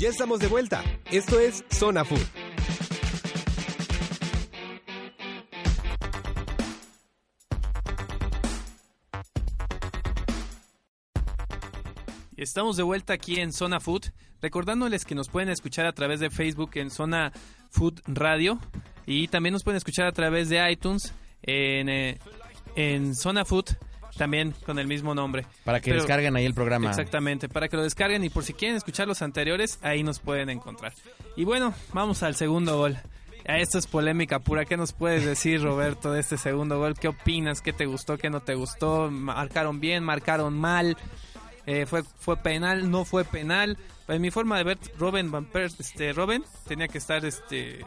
Ya 0.00 0.08
estamos 0.08 0.40
de 0.40 0.46
vuelta. 0.46 0.82
Esto 1.10 1.38
es 1.38 1.62
Zona 1.68 2.06
Food. 2.06 2.22
Estamos 12.34 12.78
de 12.78 12.82
vuelta 12.82 13.12
aquí 13.12 13.40
en 13.40 13.52
Zona 13.52 13.78
Food, 13.78 14.06
recordándoles 14.40 15.04
que 15.04 15.14
nos 15.14 15.28
pueden 15.28 15.50
escuchar 15.50 15.84
a 15.84 15.92
través 15.92 16.18
de 16.18 16.30
Facebook 16.30 16.70
en 16.76 16.90
Zona 16.90 17.34
Food 17.68 18.00
Radio 18.06 18.58
y 19.04 19.28
también 19.28 19.52
nos 19.52 19.64
pueden 19.64 19.76
escuchar 19.76 20.06
a 20.06 20.12
través 20.12 20.48
de 20.48 20.72
iTunes 20.72 21.12
en, 21.42 21.90
eh, 21.90 22.18
en 22.74 23.14
Zona 23.14 23.44
Food, 23.44 23.76
también 24.16 24.54
con 24.66 24.78
el 24.78 24.86
mismo 24.86 25.14
nombre. 25.14 25.46
Para 25.64 25.80
que 25.80 25.90
Pero- 25.90 26.02
descarguen 26.02 26.36
ahí 26.36 26.44
el 26.46 26.54
programa. 26.54 26.90
Exactamente, 26.90 27.48
para 27.48 27.68
que 27.68 27.76
lo 27.76 27.82
descarguen 27.82 28.24
y 28.24 28.30
por 28.30 28.44
si 28.44 28.52
quieren 28.54 28.76
escuchar 28.76 29.06
los 29.08 29.22
anteriores, 29.22 29.78
ahí 29.82 30.02
nos 30.02 30.18
pueden 30.18 30.50
encontrar. 30.50 30.92
Y 31.36 31.44
bueno, 31.44 31.74
vamos 31.92 32.22
al 32.22 32.34
segundo 32.34 32.76
gol. 32.78 32.98
Esto 33.44 33.78
es 33.78 33.86
polémica 33.86 34.38
pura. 34.38 34.64
¿Qué 34.66 34.76
nos 34.76 34.92
puedes 34.92 35.24
decir, 35.24 35.62
Roberto, 35.62 36.12
de 36.12 36.20
este 36.20 36.36
segundo 36.36 36.78
gol? 36.78 36.94
¿Qué 36.94 37.08
opinas? 37.08 37.62
¿Qué 37.62 37.72
te 37.72 37.86
gustó? 37.86 38.18
¿Qué 38.18 38.28
no 38.30 38.40
te 38.40 38.54
gustó? 38.54 39.10
¿Marcaron 39.10 39.80
bien? 39.80 40.04
¿Marcaron 40.04 40.56
mal? 40.58 40.96
Eh, 41.66 41.86
fue, 41.86 42.02
¿Fue 42.18 42.36
penal? 42.36 42.90
¿No 42.90 43.04
fue 43.04 43.24
penal? 43.24 43.78
En 44.08 44.20
mi 44.20 44.30
forma 44.30 44.58
de 44.58 44.64
ver, 44.64 44.78
Robin 44.98 45.30
Van 45.30 45.46
Per- 45.46 45.70
este, 45.78 46.12
Robin 46.12 46.44
tenía 46.68 46.88
que 46.88 46.98
estar 46.98 47.24
este, 47.24 47.80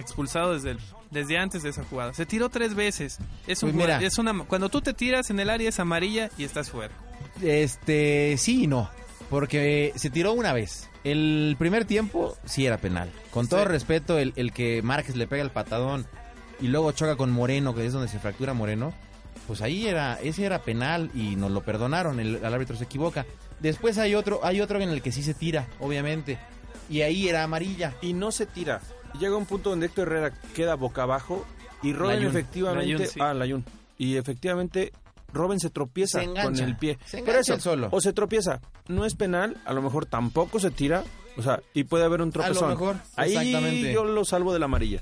expulsado 0.00 0.54
desde, 0.54 0.72
el- 0.72 0.78
desde 1.10 1.38
antes 1.38 1.62
de 1.62 1.70
esa 1.70 1.84
jugada. 1.84 2.12
Se 2.14 2.26
tiró 2.26 2.48
tres 2.48 2.74
veces. 2.74 3.18
Es, 3.46 3.62
un 3.62 3.70
Pues 3.70 3.82
mira. 3.82 3.96
jugad- 3.96 4.06
es 4.06 4.18
una, 4.18 4.44
cuando 4.44 4.68
tú 4.68 4.80
te 4.80 4.94
tiras 4.94 5.30
en 5.30 5.38
el 5.40 5.50
área 5.50 5.68
es 5.68 5.78
amarilla 5.80 6.30
y 6.38 6.44
estás 6.44 6.70
fuera. 6.70 6.92
Este, 7.42 8.36
sí 8.38 8.64
y 8.64 8.66
no. 8.66 8.90
Porque 9.28 9.92
se 9.96 10.10
tiró 10.10 10.32
una 10.32 10.52
vez. 10.52 10.88
El 11.04 11.54
primer 11.58 11.84
tiempo 11.84 12.36
sí 12.44 12.66
era 12.66 12.78
penal. 12.78 13.10
Con 13.30 13.48
todo 13.48 13.60
Sí. 13.62 13.68
respeto, 13.68 14.18
el, 14.18 14.32
el 14.36 14.52
que 14.52 14.82
Márquez 14.82 15.16
le 15.16 15.26
pega 15.26 15.42
el 15.42 15.50
patadón 15.50 16.06
y 16.60 16.66
luego 16.68 16.92
choca 16.92 17.16
con 17.16 17.30
Moreno, 17.30 17.74
que 17.74 17.86
es 17.86 17.92
donde 17.92 18.08
se 18.08 18.18
fractura 18.18 18.52
Moreno, 18.54 18.92
pues 19.46 19.62
ahí 19.62 19.86
era, 19.86 20.18
ese 20.22 20.44
era 20.44 20.62
penal 20.62 21.10
y 21.14 21.36
nos 21.36 21.50
lo 21.52 21.62
perdonaron, 21.62 22.20
el, 22.20 22.36
el 22.36 22.44
árbitro 22.44 22.76
se 22.76 22.84
equivoca. 22.84 23.24
Después 23.60 23.98
hay 23.98 24.14
otro, 24.14 24.40
hay 24.44 24.60
otro 24.60 24.80
en 24.80 24.88
el 24.90 25.00
que 25.02 25.12
sí 25.12 25.22
se 25.22 25.32
tira, 25.34 25.68
obviamente. 25.78 26.38
Y 26.88 27.02
ahí 27.02 27.28
era 27.28 27.44
amarilla. 27.44 27.94
Y 28.02 28.12
no 28.14 28.32
se 28.32 28.46
tira. 28.46 28.80
Llega 29.18 29.36
un 29.36 29.46
punto 29.46 29.70
donde 29.70 29.86
Héctor 29.86 30.08
Herrera 30.08 30.32
queda 30.54 30.74
boca 30.76 31.02
abajo 31.02 31.44
y 31.82 31.92
Robin 31.92 32.22
efectivamente... 32.24 32.92
Layún, 32.92 33.06
sí. 33.06 33.20
Ah, 33.20 33.34
Layún. 33.34 33.64
Y 33.98 34.16
efectivamente 34.16 34.92
Robin 35.32 35.60
se 35.60 35.70
tropieza 35.70 36.18
Se 36.20 36.24
engancha. 36.24 36.60
con 36.62 36.68
el 36.70 36.76
pie. 36.76 36.98
Se 37.04 37.22
Pero 37.22 37.38
eso, 37.38 37.54
él 37.54 37.60
solo. 37.60 37.88
o 37.90 38.00
se 38.00 38.12
tropieza. 38.12 38.60
No 38.88 39.04
es 39.04 39.14
penal, 39.14 39.56
a 39.64 39.72
lo 39.72 39.82
mejor 39.82 40.06
tampoco 40.06 40.58
se 40.60 40.70
tira. 40.70 41.04
O 41.36 41.42
sea, 41.42 41.60
y 41.74 41.84
puede 41.84 42.04
haber 42.04 42.22
un 42.22 42.32
tropezón. 42.32 42.70
mejor, 42.70 42.96
Ahí 43.16 43.36
exactamente. 43.36 43.92
yo 43.92 44.04
lo 44.04 44.24
salvo 44.24 44.52
de 44.52 44.58
la 44.58 44.64
amarilla. 44.66 45.00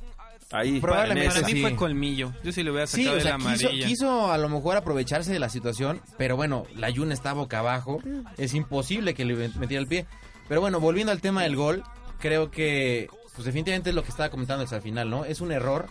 Ahí. 0.51 0.81
Probablemente 0.81 1.35
Para 1.35 1.47
mí 1.47 1.53
sí. 1.53 1.61
fue 1.61 1.77
colmillo. 1.77 2.33
Yo 2.43 2.53
sí 2.53 2.63
le 2.63 2.71
hubiera 2.71 2.87
Sí, 2.87 3.05
sacado 3.05 3.13
o 3.15 3.19
de 3.19 3.25
la 3.25 3.29
sea, 3.29 3.35
amarilla. 3.35 3.87
quiso 3.87 4.33
a 4.33 4.39
lo 4.39 4.49
mejor 4.49 4.77
aprovecharse 4.77 5.33
de 5.33 5.39
la 5.39 5.49
situación, 5.51 6.01
pero 6.17 6.37
bueno, 6.37 6.65
la 6.75 6.89
Yun 6.91 7.13
está 7.13 7.33
boca 7.35 7.59
abajo, 7.59 8.01
es 8.39 8.55
imposible 8.55 9.15
que 9.15 9.25
le 9.25 9.49
metiera 9.59 9.81
el 9.81 9.87
pie. 9.89 10.07
Pero 10.49 10.61
bueno, 10.63 10.81
volviendo 10.81 11.13
al 11.13 11.21
tema 11.21 11.43
del 11.43 11.57
gol, 11.57 11.83
creo 12.19 12.51
que 12.51 13.09
pues 13.35 13.45
definitivamente 13.47 13.91
es 13.91 13.95
lo 13.97 14.03
que 14.03 14.11
estaba 14.11 14.31
comentando 14.31 14.65
hasta 14.65 14.77
el 14.77 14.83
final, 14.83 15.11
¿no? 15.11 15.25
Es 15.25 15.41
un 15.41 15.53
error 15.53 15.87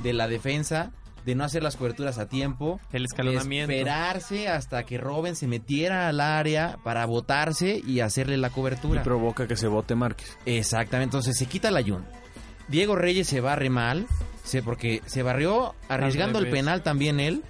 de 0.00 0.12
la 0.12 0.28
defensa 0.28 0.92
de 1.24 1.34
no 1.34 1.42
hacer 1.44 1.62
las 1.62 1.76
coberturas 1.76 2.18
a 2.18 2.28
tiempo, 2.28 2.80
El 2.92 3.06
escalonamiento. 3.06 3.72
esperarse 3.72 4.46
hasta 4.48 4.84
que 4.84 4.98
Robin 4.98 5.34
se 5.34 5.46
metiera 5.46 6.06
al 6.08 6.20
área 6.20 6.76
para 6.84 7.06
botarse 7.06 7.80
y 7.86 8.00
hacerle 8.00 8.36
la 8.36 8.48
Y 8.48 8.50
cobertura. 8.50 9.02
provoca 9.02 9.48
que 9.48 9.56
se 9.56 9.66
bote 9.66 9.94
Márquez. 9.94 10.36
Exactamente, 10.44 11.16
entonces 11.16 11.36
se 11.38 11.46
quita 11.46 11.70
la 11.70 11.80
Yun. 11.80 12.04
Diego 12.68 12.94
Reyes 12.94 13.26
se 13.26 13.40
barre 13.40 13.70
mal, 13.70 14.06
se, 14.44 14.62
porque 14.62 15.00
se 15.06 15.22
barrió 15.22 15.74
arriesgando 15.88 16.38
el 16.38 16.50
penal 16.50 16.82
también 16.82 17.18
él, 17.20 17.42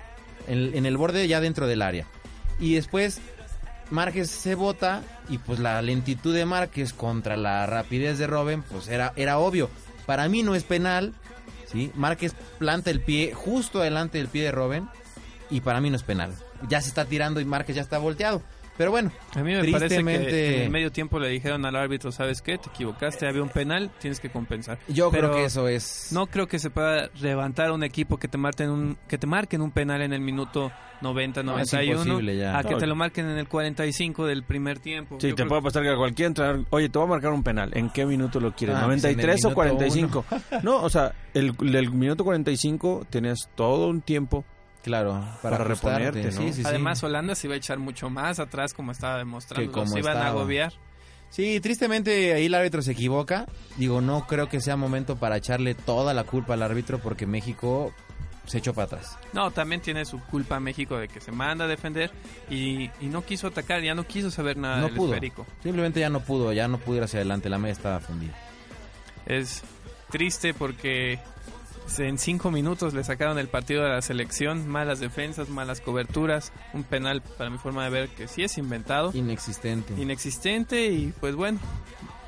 en, 0.46 0.74
en 0.76 0.86
el 0.86 0.96
borde 0.96 1.26
ya 1.26 1.40
dentro 1.40 1.66
del 1.66 1.82
área. 1.82 2.06
Y 2.60 2.74
después 2.74 3.20
Márquez 3.90 4.30
se 4.30 4.54
bota 4.54 5.02
y 5.28 5.38
pues 5.38 5.58
la 5.58 5.80
lentitud 5.82 6.34
de 6.34 6.44
Márquez 6.44 6.92
contra 6.92 7.36
la 7.36 7.66
rapidez 7.66 8.18
de 8.18 8.26
Robin, 8.26 8.62
pues 8.62 8.88
era, 8.88 9.12
era 9.16 9.38
obvio. 9.38 9.70
Para 10.06 10.28
mí 10.28 10.42
no 10.42 10.54
es 10.54 10.64
penal, 10.64 11.14
¿sí? 11.70 11.90
Márquez 11.94 12.34
planta 12.58 12.90
el 12.90 13.00
pie 13.00 13.32
justo 13.34 13.80
delante 13.80 14.18
del 14.18 14.28
pie 14.28 14.44
de 14.44 14.52
Robin 14.52 14.88
y 15.50 15.60
para 15.60 15.80
mí 15.80 15.90
no 15.90 15.96
es 15.96 16.02
penal. 16.02 16.34
Ya 16.68 16.80
se 16.80 16.88
está 16.88 17.04
tirando 17.04 17.40
y 17.40 17.44
Márquez 17.44 17.76
ya 17.76 17.82
está 17.82 17.98
volteado. 17.98 18.42
Pero 18.76 18.90
bueno, 18.90 19.12
A 19.36 19.42
mí 19.42 19.52
me 19.52 19.70
parece 19.70 20.02
que 20.02 20.56
en 20.56 20.62
el 20.62 20.70
medio 20.70 20.90
tiempo 20.90 21.18
le 21.20 21.28
dijeron 21.28 21.64
al 21.64 21.76
árbitro, 21.76 22.10
¿sabes 22.10 22.42
qué? 22.42 22.58
Te 22.58 22.68
equivocaste, 22.70 23.26
había 23.28 23.42
un 23.42 23.48
penal, 23.48 23.90
tienes 24.00 24.18
que 24.18 24.30
compensar. 24.30 24.78
Yo 24.88 25.10
Pero 25.12 25.28
creo 25.28 25.40
que 25.40 25.44
eso 25.46 25.68
es... 25.68 26.08
No 26.10 26.26
creo 26.26 26.48
que 26.48 26.58
se 26.58 26.70
pueda 26.70 27.08
levantar 27.20 27.70
un 27.70 27.84
equipo 27.84 28.16
que 28.16 28.26
te 28.26 28.36
marquen 28.36 28.70
un 28.70 28.98
que 29.06 29.16
te 29.18 29.26
marquen 29.28 29.60
un 29.62 29.70
penal 29.70 30.02
en 30.02 30.12
el 30.12 30.20
minuto 30.20 30.72
90, 31.02 31.42
No, 31.42 31.58
es 31.58 31.72
91 31.72 32.02
imposible 32.02 32.36
ya. 32.36 32.58
a 32.58 32.62
que 32.64 32.72
No. 32.72 32.78
te 32.78 32.86
lo 32.86 32.96
marquen 32.96 33.28
en 33.28 33.38
el 33.38 33.46
45 33.46 34.26
del 34.26 34.42
primer 34.42 34.78
tiempo. 34.80 35.18
Sí, 35.20 35.28
Yo 35.28 35.34
te 35.36 35.44
puede 35.46 35.62
pasar 35.62 35.82
que 35.82 35.90
a 35.90 35.96
cualquier 35.96 36.28
entrenador, 36.28 36.64
oye, 36.70 36.88
te 36.88 36.98
voy 36.98 37.06
a 37.06 37.10
marcar 37.10 37.32
un 37.32 37.42
penal. 37.42 37.70
¿En 37.74 37.90
qué 37.90 38.04
minuto 38.06 38.40
lo 38.40 38.52
quieres? 38.54 38.76
Ah, 38.76 38.84
pues 38.86 39.04
en 39.04 39.10
el 39.20 39.26
¿93 39.26 39.30
o 39.30 39.34
minuto 39.34 39.54
45? 39.54 40.24
No, 40.62 40.82
o 40.82 40.90
sea, 40.90 41.12
el, 41.34 41.54
el 41.60 41.90
minuto 41.92 42.24
45 42.24 43.06
tienes 43.10 43.48
todo 43.54 43.88
un 43.88 44.00
tiempo. 44.00 44.44
Claro, 44.84 45.24
para, 45.40 45.56
reponerte, 45.56 46.24
¿no? 46.24 46.30
Sí, 46.30 46.52
sí, 46.52 46.60
sí. 46.60 46.62
Además, 46.66 47.02
Holanda 47.02 47.34
se 47.34 47.46
iba 47.46 47.54
a 47.54 47.56
echar 47.56 47.78
mucho 47.78 48.10
más 48.10 48.38
atrás, 48.38 48.74
como 48.74 48.92
estaba 48.92 49.16
demostrando. 49.16 49.66
Que 49.66 49.72
como 49.72 49.86
se 49.86 50.00
iban 50.00 50.18
a 50.18 50.26
agobiar. 50.26 50.74
Sí, 51.30 51.58
tristemente 51.60 52.34
ahí 52.34 52.46
el 52.46 52.54
árbitro 52.54 52.82
se 52.82 52.92
equivoca. 52.92 53.46
Digo, 53.78 54.02
no 54.02 54.26
creo 54.26 54.50
que 54.50 54.60
sea 54.60 54.76
momento 54.76 55.16
para 55.16 55.38
echarle 55.38 55.74
toda 55.74 56.12
la 56.12 56.24
culpa 56.24 56.52
al 56.52 56.62
árbitro 56.62 56.98
porque 56.98 57.26
México 57.26 57.94
se 58.46 58.58
echó 58.58 58.74
para 58.74 58.84
atrás. 58.84 59.16
No, 59.32 59.50
también 59.50 59.80
tiene 59.80 60.04
su 60.04 60.20
culpa 60.20 60.60
México 60.60 60.98
de 60.98 61.08
que 61.08 61.22
se 61.22 61.32
manda 61.32 61.64
a 61.64 61.68
defender 61.68 62.10
y, 62.50 62.90
y 63.00 63.06
no 63.06 63.24
quiso 63.24 63.46
atacar, 63.46 63.82
ya 63.82 63.94
no 63.94 64.06
quiso 64.06 64.30
saber 64.30 64.58
nada 64.58 64.76
no 64.82 64.86
del 64.88 64.94
pudo. 64.96 65.14
esférico. 65.14 65.46
Simplemente 65.62 65.98
ya 65.98 66.10
no 66.10 66.20
pudo, 66.20 66.52
ya 66.52 66.68
no 66.68 66.76
pudo 66.76 66.98
ir 66.98 67.04
hacia 67.04 67.20
adelante. 67.20 67.48
La 67.48 67.58
media 67.58 67.72
estaba 67.72 68.00
fundida. 68.00 68.34
Es 69.24 69.62
triste 70.10 70.52
porque 70.52 71.18
en 71.98 72.18
cinco 72.18 72.50
minutos 72.50 72.94
le 72.94 73.04
sacaron 73.04 73.38
el 73.38 73.48
partido 73.48 73.82
de 73.84 73.90
la 73.90 74.02
selección, 74.02 74.66
malas 74.68 75.00
defensas, 75.00 75.48
malas 75.48 75.80
coberturas, 75.80 76.52
un 76.72 76.82
penal 76.84 77.22
para 77.38 77.50
mi 77.50 77.58
forma 77.58 77.84
de 77.84 77.90
ver 77.90 78.08
que 78.10 78.26
sí 78.28 78.42
es 78.42 78.56
inventado, 78.58 79.10
Inexistente. 79.14 79.94
inexistente 80.00 80.86
y 80.90 81.12
pues 81.20 81.34
bueno, 81.34 81.58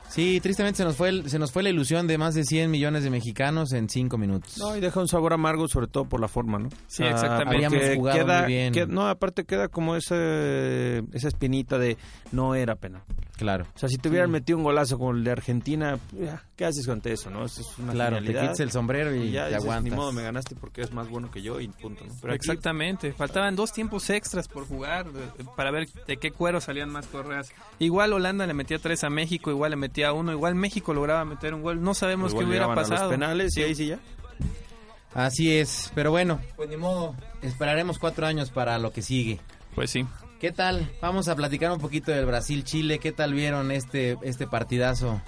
Sí, 0.08 0.40
tristemente 0.40 0.76
se 0.78 0.84
nos 0.84 0.94
fue 0.96 1.08
el- 1.08 1.28
se 1.28 1.38
nos 1.38 1.50
fue 1.50 1.64
la 1.64 1.68
ilusión 1.70 2.06
de 2.06 2.16
más 2.16 2.32
de 2.34 2.44
100 2.44 2.70
millones 2.70 3.02
de 3.02 3.10
mexicanos 3.10 3.72
en 3.72 3.88
5 3.88 4.16
minutos. 4.16 4.56
No, 4.56 4.76
y 4.76 4.80
deja 4.80 5.00
un 5.00 5.08
sabor 5.08 5.32
amargo, 5.32 5.66
sobre 5.66 5.88
todo 5.88 6.04
por 6.04 6.20
la 6.20 6.28
forma, 6.28 6.60
¿no? 6.60 6.68
Sí, 6.86 7.02
exactamente. 7.02 7.44
porque 7.46 7.66
Habíamos 7.66 7.96
jugado 7.96 8.18
queda, 8.24 8.42
muy 8.42 8.52
bien. 8.52 8.72
no, 8.88 9.08
aparte 9.08 9.44
queda 9.44 9.66
como 9.66 9.96
ese, 9.96 10.98
esa 11.12 11.26
espinita 11.28 11.76
de 11.78 11.96
no 12.30 12.54
era 12.54 12.76
penal. 12.76 13.02
Claro. 13.36 13.66
O 13.74 13.78
sea, 13.78 13.88
si 13.90 13.98
te 13.98 14.08
hubieran 14.08 14.30
metido 14.30 14.56
un 14.56 14.64
golazo 14.64 14.98
con 14.98 15.18
el 15.18 15.24
de 15.24 15.30
Argentina, 15.30 15.98
ya, 16.12 16.42
¿qué 16.56 16.64
haces 16.64 16.88
ante 16.88 17.12
eso, 17.12 17.28
no? 17.28 17.44
Eso 17.44 17.60
es 17.60 17.78
una 17.78 17.92
Claro, 17.92 18.16
te 18.18 18.28
quitas 18.28 18.60
el 18.60 18.70
sombrero 18.70 19.14
y, 19.14 19.24
y 19.24 19.30
ya 19.32 19.42
te 19.42 19.48
dices, 19.50 19.62
aguantas. 19.64 19.84
ni 19.92 19.96
modo, 19.96 20.12
me 20.12 20.22
ganaste 20.22 20.54
porque 20.54 20.80
es 20.80 20.90
más 20.92 21.08
bueno 21.10 21.30
que 21.30 21.42
yo 21.42 21.60
y 21.60 21.68
punto, 21.68 22.02
¿no? 22.06 22.14
Pero 22.22 22.32
aquí- 22.32 22.48
Exactamente, 22.48 23.12
faltaban 23.12 23.54
dos 23.54 23.72
tiempos 23.74 24.08
extras 24.08 24.48
por 24.48 24.66
jugar 24.66 25.06
para 25.54 25.70
ver 25.70 25.86
de 26.06 26.16
qué 26.16 26.30
cuero 26.30 26.62
salían 26.62 26.88
más 26.88 27.06
correas. 27.08 27.50
Igual 27.78 28.14
Holanda 28.14 28.46
le 28.46 28.54
metía 28.54 28.78
tres 28.78 29.04
a 29.04 29.10
México, 29.10 29.50
igual 29.50 29.72
le 29.72 29.76
metía 29.76 30.14
uno, 30.14 30.32
igual 30.32 30.54
México 30.54 30.94
lograba 30.94 31.26
meter 31.26 31.52
un 31.52 31.60
gol. 31.62 31.82
No 31.82 31.92
sabemos 31.92 32.32
qué 32.32 32.38
hubiera 32.38 32.64
llegaban 32.66 32.78
a 32.78 32.82
pasado. 32.82 33.04
los 33.04 33.10
penales 33.12 33.52
Sí. 33.52 33.60
y 33.60 33.64
ahí 33.64 33.74
sí 33.74 33.86
ya. 33.88 33.98
Así 35.14 35.56
es, 35.56 35.92
pero 35.94 36.10
bueno, 36.10 36.40
pues 36.56 36.68
ni 36.68 36.76
modo, 36.76 37.14
esperaremos 37.42 37.98
cuatro 37.98 38.26
años 38.26 38.50
para 38.50 38.78
lo 38.78 38.92
que 38.92 39.02
sigue. 39.02 39.40
Pues 39.74 39.90
sí. 39.90 40.06
¿Qué 40.40 40.52
tal? 40.52 40.90
Vamos 41.00 41.28
a 41.28 41.36
platicar 41.36 41.72
un 41.72 41.78
poquito 41.80 42.10
del 42.12 42.26
Brasil-Chile. 42.26 42.98
¿Qué 42.98 43.12
tal 43.12 43.32
vieron 43.32 43.70
este, 43.70 44.18
este 44.22 44.46
partidazo? 44.46 45.20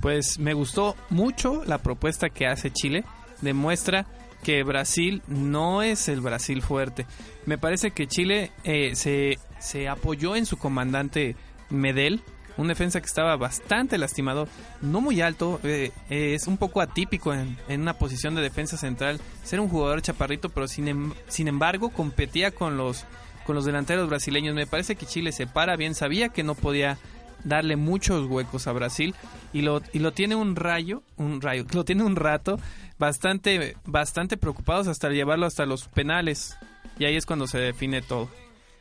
Pues 0.00 0.38
me 0.38 0.54
gustó 0.54 0.96
mucho 1.10 1.64
la 1.64 1.78
propuesta 1.78 2.30
que 2.30 2.46
hace 2.46 2.70
Chile. 2.70 3.04
Demuestra 3.40 4.06
que 4.44 4.62
Brasil 4.62 5.22
no 5.26 5.82
es 5.82 6.08
el 6.08 6.20
Brasil 6.20 6.62
fuerte. 6.62 7.06
Me 7.46 7.58
parece 7.58 7.90
que 7.90 8.06
Chile 8.06 8.52
eh, 8.64 8.94
se, 8.94 9.38
se 9.58 9.88
apoyó 9.88 10.36
en 10.36 10.46
su 10.46 10.56
comandante 10.56 11.34
Medel, 11.70 12.22
un 12.56 12.68
defensa 12.68 13.00
que 13.00 13.06
estaba 13.06 13.36
bastante 13.36 13.98
lastimado, 13.98 14.46
no 14.82 15.00
muy 15.00 15.20
alto, 15.20 15.58
eh, 15.64 15.90
eh, 16.10 16.34
es 16.34 16.46
un 16.46 16.58
poco 16.58 16.80
atípico 16.80 17.32
en, 17.32 17.56
en 17.68 17.80
una 17.80 17.94
posición 17.98 18.34
de 18.34 18.42
defensa 18.42 18.76
central, 18.76 19.20
ser 19.42 19.58
un 19.58 19.68
jugador 19.68 20.02
chaparrito, 20.02 20.48
pero 20.50 20.68
sin, 20.68 20.88
em- 20.88 21.14
sin 21.28 21.48
embargo 21.48 21.88
competía 21.90 22.50
con 22.50 22.76
los, 22.76 23.06
con 23.44 23.54
los 23.56 23.64
delanteros 23.64 24.08
brasileños. 24.08 24.54
Me 24.54 24.66
parece 24.66 24.96
que 24.96 25.06
Chile 25.06 25.32
se 25.32 25.46
para 25.46 25.76
bien, 25.76 25.94
sabía 25.94 26.28
que 26.30 26.42
no 26.42 26.54
podía 26.54 26.98
darle 27.44 27.76
muchos 27.76 28.26
huecos 28.30 28.66
a 28.68 28.72
Brasil 28.72 29.14
y 29.52 29.62
lo, 29.62 29.82
y 29.92 29.98
lo 29.98 30.12
tiene 30.12 30.36
un 30.36 30.54
rayo, 30.54 31.02
un 31.16 31.40
rayo, 31.40 31.64
lo 31.72 31.84
tiene 31.84 32.04
un 32.04 32.14
rato 32.16 32.58
bastante, 32.98 33.76
bastante 33.84 34.36
preocupados 34.36 34.86
hasta 34.86 35.08
llevarlo 35.10 35.46
hasta 35.46 35.66
los 35.66 35.88
penales. 35.88 36.56
Y 36.98 37.04
ahí 37.04 37.16
es 37.16 37.26
cuando 37.26 37.46
se 37.46 37.58
define 37.58 38.00
todo. 38.02 38.28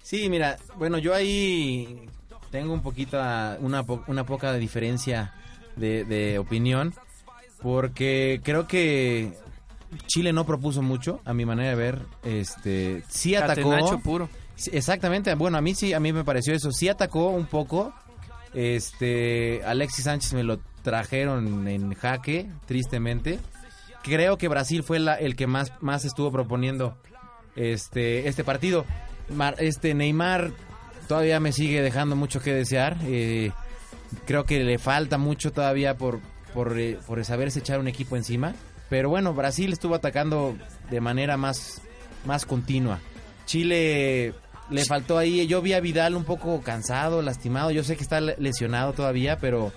Sí, 0.03 0.29
mira, 0.29 0.57
bueno, 0.77 0.97
yo 0.97 1.13
ahí 1.13 2.07
tengo 2.51 2.73
un 2.73 2.81
poquito, 2.81 3.17
una, 3.59 3.83
po- 3.83 4.03
una 4.07 4.25
poca 4.25 4.53
diferencia 4.53 5.33
de, 5.75 6.03
de 6.03 6.37
opinión, 6.37 6.93
porque 7.61 8.41
creo 8.43 8.67
que 8.67 9.33
Chile 10.07 10.33
no 10.33 10.45
propuso 10.45 10.81
mucho, 10.81 11.21
a 11.25 11.33
mi 11.33 11.45
manera 11.45 11.69
de 11.69 11.75
ver. 11.75 12.01
Este, 12.23 13.03
sí 13.07 13.35
atacó. 13.35 13.69
Catenacho 13.69 13.99
puro. 13.99 14.29
Exactamente, 14.67 15.33
bueno, 15.35 15.57
a 15.57 15.61
mí 15.61 15.75
sí, 15.75 15.93
a 15.93 15.99
mí 15.99 16.13
me 16.13 16.23
pareció 16.23 16.53
eso. 16.53 16.71
Sí 16.71 16.89
atacó 16.89 17.29
un 17.29 17.45
poco. 17.45 17.93
Este, 18.53 19.63
Alexis 19.63 20.05
Sánchez 20.05 20.33
me 20.33 20.43
lo 20.43 20.59
trajeron 20.83 21.67
en 21.67 21.93
jaque, 21.93 22.49
tristemente. 22.65 23.39
Creo 24.03 24.37
que 24.37 24.47
Brasil 24.47 24.83
fue 24.83 24.97
el 24.97 25.35
que 25.35 25.47
más, 25.47 25.71
más 25.81 26.05
estuvo 26.05 26.31
proponiendo 26.31 26.97
este, 27.55 28.27
este 28.27 28.43
partido. 28.43 28.85
Este 29.59 29.93
Neymar 29.93 30.51
todavía 31.07 31.39
me 31.39 31.51
sigue 31.51 31.81
dejando 31.81 32.15
mucho 32.15 32.41
que 32.41 32.53
desear. 32.53 32.97
eh, 33.03 33.51
creo 34.25 34.45
que 34.45 34.63
le 34.63 34.77
falta 34.77 35.17
mucho 35.17 35.51
todavía 35.51 35.97
por, 35.97 36.19
por, 36.53 36.77
eh, 36.79 36.97
por 37.07 37.23
saberse 37.23 37.59
echar 37.59 37.79
un 37.79 37.87
equipo 37.87 38.15
encima. 38.17 38.53
Pero 38.89 39.09
bueno, 39.09 39.33
Brasil 39.33 39.71
estuvo 39.71 39.95
atacando 39.95 40.57
de 40.89 40.99
manera 40.99 41.37
más, 41.37 41.81
más 42.25 42.45
continua. 42.45 42.99
Chile 43.45 44.33
le 44.71 44.83
faltó 44.85 45.17
ahí. 45.17 45.45
Yo 45.47 45.61
vi 45.61 45.73
a 45.73 45.79
Vidal 45.79 46.15
un 46.15 46.23
poco 46.23 46.61
cansado, 46.61 47.21
lastimado. 47.21 47.71
Yo 47.71 47.83
sé 47.83 47.95
que 47.95 48.03
está 48.03 48.19
le- 48.21 48.35
lesionado 48.39 48.93
todavía, 48.93 49.37
pero 49.37 49.71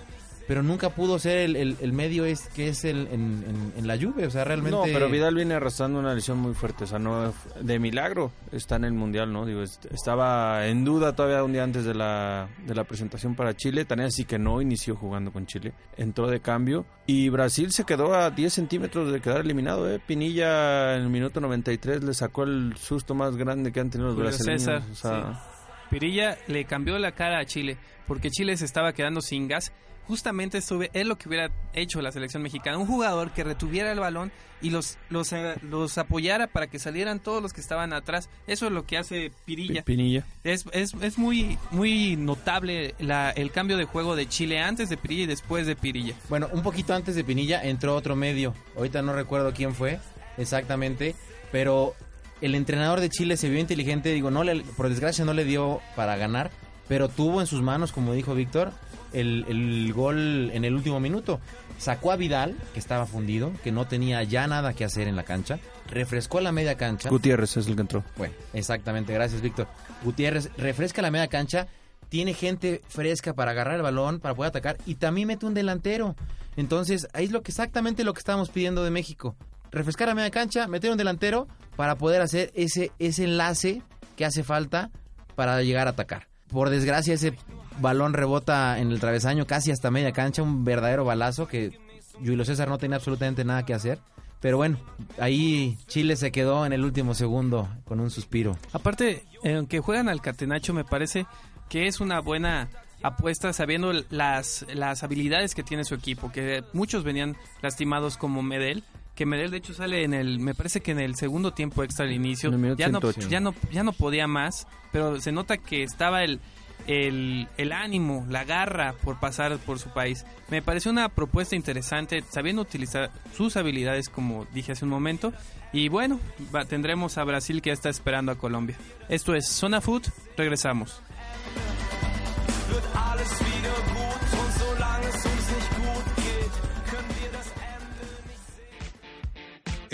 pero 0.47 0.61
nunca 0.63 0.89
pudo 0.89 1.17
ser 1.19 1.37
el, 1.39 1.55
el- 1.55 1.77
el 1.81 1.91
medio 1.93 2.25
es 2.25 2.47
que 2.49 2.67
es 2.69 2.85
el, 2.85 3.07
en, 3.07 3.43
en- 3.47 3.73
en 3.77 3.87
la 3.87 3.95
lluvia. 3.95 4.27
O 4.27 4.29
sea, 4.29 4.43
realmente. 4.43 4.75
No, 4.77 4.83
pero 4.83 5.09
Vidal 5.09 5.33
viene 5.35 5.55
arrastrando 5.55 5.99
una 5.99 6.13
lesión 6.13 6.37
muy 6.37 6.53
fuerte, 6.53 6.83
o 6.83 6.87
sea, 6.87 6.99
no 6.99 7.33
de 7.61 7.79
milagro 7.79 8.31
está 8.51 8.75
en 8.75 8.85
el 8.85 8.93
mundial, 8.93 9.31
¿no? 9.33 9.45
Digo, 9.45 9.61
est- 9.61 9.85
estaba 9.91 10.67
en 10.67 10.85
duda 10.85 11.15
todavía 11.15 11.43
un 11.43 11.51
día 11.53 11.63
antes 11.63 11.85
de 11.85 11.93
la, 11.93 12.47
de 12.65 12.75
la 12.75 12.83
presentación 12.83 13.35
para 13.35 13.55
Chile, 13.55 13.85
tan 13.85 13.99
así 14.01 14.25
que 14.25 14.37
no 14.39 14.61
inició 14.61 14.95
jugando 14.95 15.31
con 15.31 15.45
Chile, 15.47 15.73
entró 15.97 16.27
de 16.27 16.39
cambio 16.39 16.85
y 17.07 17.29
Brasil 17.29 17.71
se 17.71 17.83
quedó 17.83 18.13
a 18.13 18.29
10 18.31 18.53
centímetros 18.53 19.11
de 19.11 19.21
quedar 19.21 19.41
eliminado, 19.41 19.89
¿eh? 19.91 19.99
Pinilla 20.05 20.95
en 20.95 21.03
el 21.03 21.09
minuto 21.09 21.41
93 21.41 22.03
le 22.03 22.13
sacó 22.13 22.43
el 22.43 22.75
susto 22.77 23.13
más 23.15 23.35
grande 23.35 23.71
que 23.71 23.79
han 23.79 23.89
tenido 23.89 24.09
los 24.09 24.15
Julio 24.15 24.29
brasileños. 24.29 24.61
César, 24.63 24.83
o 24.91 24.95
sea, 24.95 25.41
Pirilla 25.89 26.37
le 26.47 26.65
cambió 26.65 26.97
la 26.97 27.11
cara 27.13 27.39
a 27.39 27.45
Chile 27.45 27.77
porque 28.07 28.29
Chile 28.29 28.57
se 28.57 28.65
estaba 28.65 28.93
quedando 28.93 29.21
sin 29.21 29.47
gas. 29.47 29.71
Justamente 30.07 30.57
esto 30.59 30.79
es 30.93 31.05
lo 31.07 31.17
que 31.17 31.27
hubiera 31.27 31.49
hecho 31.73 32.01
la 32.01 32.11
selección 32.11 32.43
mexicana. 32.43 32.77
Un 32.77 32.87
jugador 32.87 33.31
que 33.31 33.43
retuviera 33.43 33.91
el 33.91 33.99
balón 33.99 34.31
y 34.61 34.69
los, 34.69 34.97
los, 35.09 35.33
eh, 35.33 35.55
los 35.63 35.97
apoyara 35.97 36.47
para 36.47 36.67
que 36.67 36.79
salieran 36.79 37.19
todos 37.19 37.41
los 37.41 37.53
que 37.53 37.61
estaban 37.61 37.91
atrás. 37.91 38.29
Eso 38.47 38.67
es 38.67 38.71
lo 38.71 38.85
que 38.85 38.97
hace 38.97 39.31
Pirilla. 39.45 39.81
Pi- 39.83 39.93
Pinilla. 39.95 40.23
Es, 40.43 40.65
es, 40.71 40.93
es 41.01 41.17
muy, 41.17 41.57
muy 41.71 42.15
notable 42.15 42.95
la, 42.99 43.31
el 43.31 43.51
cambio 43.51 43.77
de 43.77 43.85
juego 43.85 44.15
de 44.15 44.27
Chile 44.29 44.59
antes 44.59 44.89
de 44.89 44.97
Pirilla 44.97 45.23
y 45.23 45.27
después 45.27 45.65
de 45.67 45.75
Pirilla. 45.75 46.13
Bueno, 46.29 46.49
un 46.53 46.61
poquito 46.63 46.93
antes 46.93 47.15
de 47.15 47.23
Pinilla 47.23 47.63
entró 47.63 47.95
otro 47.95 48.15
medio. 48.15 48.53
Ahorita 48.77 49.01
no 49.01 49.13
recuerdo 49.13 49.53
quién 49.53 49.73
fue 49.75 49.99
exactamente, 50.37 51.15
pero 51.51 51.95
el 52.41 52.53
entrenador 52.55 52.99
de 53.01 53.09
Chile 53.09 53.37
se 53.37 53.49
vio 53.49 53.59
inteligente. 53.59 54.13
Digo, 54.13 54.29
no 54.31 54.43
le, 54.43 54.61
por 54.61 54.89
desgracia 54.89 55.25
no 55.25 55.33
le 55.33 55.45
dio 55.45 55.81
para 55.95 56.15
ganar, 56.15 56.51
pero 56.87 57.09
tuvo 57.09 57.41
en 57.41 57.47
sus 57.47 57.61
manos, 57.61 57.91
como 57.91 58.13
dijo 58.13 58.35
Víctor, 58.35 58.71
el, 59.13 59.45
el 59.47 59.93
gol 59.93 60.51
en 60.51 60.65
el 60.65 60.73
último 60.73 60.99
minuto. 60.99 61.39
Sacó 61.77 62.11
a 62.11 62.15
Vidal, 62.15 62.55
que 62.73 62.79
estaba 62.79 63.05
fundido, 63.05 63.51
que 63.63 63.71
no 63.71 63.85
tenía 63.85 64.23
ya 64.23 64.47
nada 64.47 64.73
que 64.73 64.85
hacer 64.85 65.07
en 65.07 65.15
la 65.15 65.23
cancha. 65.23 65.59
Refrescó 65.89 66.39
la 66.39 66.51
media 66.51 66.75
cancha. 66.75 67.09
Gutiérrez 67.09 67.57
es 67.57 67.67
el 67.67 67.75
que 67.75 67.81
entró. 67.81 68.03
Bueno, 68.17 68.33
exactamente, 68.53 69.13
gracias 69.13 69.41
Víctor. 69.41 69.67
Gutiérrez 70.03 70.49
refresca 70.57 71.01
la 71.01 71.11
media 71.11 71.27
cancha, 71.27 71.67
tiene 72.09 72.33
gente 72.33 72.81
fresca 72.87 73.33
para 73.33 73.51
agarrar 73.51 73.75
el 73.75 73.81
balón, 73.81 74.19
para 74.19 74.35
poder 74.35 74.49
atacar 74.49 74.77
y 74.85 74.95
también 74.95 75.27
mete 75.27 75.45
un 75.45 75.53
delantero. 75.53 76.15
Entonces, 76.55 77.07
ahí 77.13 77.25
es 77.25 77.31
lo 77.31 77.43
que 77.43 77.51
exactamente 77.51 78.03
lo 78.03 78.13
que 78.13 78.19
estábamos 78.19 78.49
pidiendo 78.49 78.83
de 78.83 78.91
México. 78.91 79.35
Refrescar 79.71 80.07
la 80.07 80.15
media 80.15 80.31
cancha, 80.31 80.67
meter 80.67 80.91
un 80.91 80.97
delantero 80.97 81.47
para 81.75 81.97
poder 81.97 82.21
hacer 82.21 82.51
ese, 82.55 82.91
ese 82.99 83.25
enlace 83.25 83.81
que 84.15 84.23
hace 84.23 84.43
falta 84.43 84.91
para 85.35 85.61
llegar 85.61 85.87
a 85.87 85.91
atacar. 85.91 86.27
Por 86.51 86.69
desgracia, 86.69 87.13
ese 87.13 87.33
balón 87.79 88.13
rebota 88.13 88.79
en 88.79 88.91
el 88.91 88.99
travesaño 88.99 89.45
casi 89.45 89.71
hasta 89.71 89.91
media 89.91 90.11
cancha, 90.11 90.43
un 90.43 90.63
verdadero 90.63 91.05
balazo 91.05 91.47
que 91.47 91.77
Julio 92.19 92.45
César 92.45 92.69
no 92.69 92.77
tenía 92.77 92.97
absolutamente 92.97 93.43
nada 93.43 93.65
que 93.65 93.73
hacer. 93.73 93.99
Pero 94.41 94.57
bueno, 94.57 94.77
ahí 95.19 95.77
Chile 95.87 96.15
se 96.15 96.31
quedó 96.31 96.65
en 96.65 96.73
el 96.73 96.83
último 96.83 97.15
segundo 97.15 97.67
con 97.85 97.99
un 97.99 98.11
suspiro. 98.11 98.57
Aparte, 98.73 99.23
aunque 99.43 99.79
juegan 99.79 100.07
al 100.07 100.21
catenacho, 100.21 100.73
me 100.73 100.83
parece 100.83 101.25
que 101.67 101.87
es 101.87 101.99
una 101.99 102.19
buena 102.19 102.69
apuesta 103.01 103.53
sabiendo 103.53 103.91
las, 104.09 104.65
las 104.73 105.03
habilidades 105.03 105.55
que 105.55 105.63
tiene 105.63 105.83
su 105.83 105.95
equipo, 105.95 106.31
que 106.31 106.63
muchos 106.73 107.03
venían 107.03 107.35
lastimados 107.61 108.17
como 108.17 108.41
Medel, 108.41 108.83
que 109.15 109.25
Medel 109.25 109.49
de 109.51 109.57
hecho 109.57 109.73
sale 109.73 110.03
en 110.03 110.13
el, 110.13 110.39
me 110.39 110.53
parece 110.53 110.81
que 110.81 110.91
en 110.91 110.99
el 110.99 111.15
segundo 111.15 111.53
tiempo 111.53 111.83
extra 111.83 112.05
al 112.05 112.11
inicio, 112.11 112.51
ya 112.77 112.87
no, 112.89 112.99
108. 112.99 113.29
ya, 113.29 113.39
no, 113.39 113.55
ya 113.71 113.83
no 113.83 113.93
podía 113.93 114.27
más, 114.27 114.67
pero 114.91 115.19
se 115.21 115.31
nota 115.31 115.57
que 115.57 115.83
estaba 115.83 116.23
el, 116.23 116.41
el, 116.87 117.47
el 117.57 117.71
ánimo, 117.71 118.25
la 118.29 118.43
garra 118.43 118.93
por 119.03 119.19
pasar 119.19 119.57
por 119.59 119.79
su 119.79 119.89
país. 119.89 120.25
Me 120.49 120.61
pareció 120.61 120.91
una 120.91 121.09
propuesta 121.09 121.55
interesante, 121.55 122.23
sabiendo 122.29 122.61
utilizar 122.61 123.11
sus 123.35 123.55
habilidades, 123.57 124.09
como 124.09 124.45
dije 124.53 124.73
hace 124.73 124.83
un 124.85 124.91
momento. 124.91 125.33
Y 125.73 125.89
bueno, 125.89 126.19
va- 126.53 126.65
tendremos 126.65 127.17
a 127.17 127.23
Brasil 127.23 127.61
que 127.61 127.69
ya 127.69 127.73
está 127.73 127.89
esperando 127.89 128.31
a 128.31 128.35
Colombia. 128.37 128.77
Esto 129.09 129.33
es 129.33 129.47
Zona 129.47 129.81
Food, 129.81 130.03
regresamos. 130.37 131.01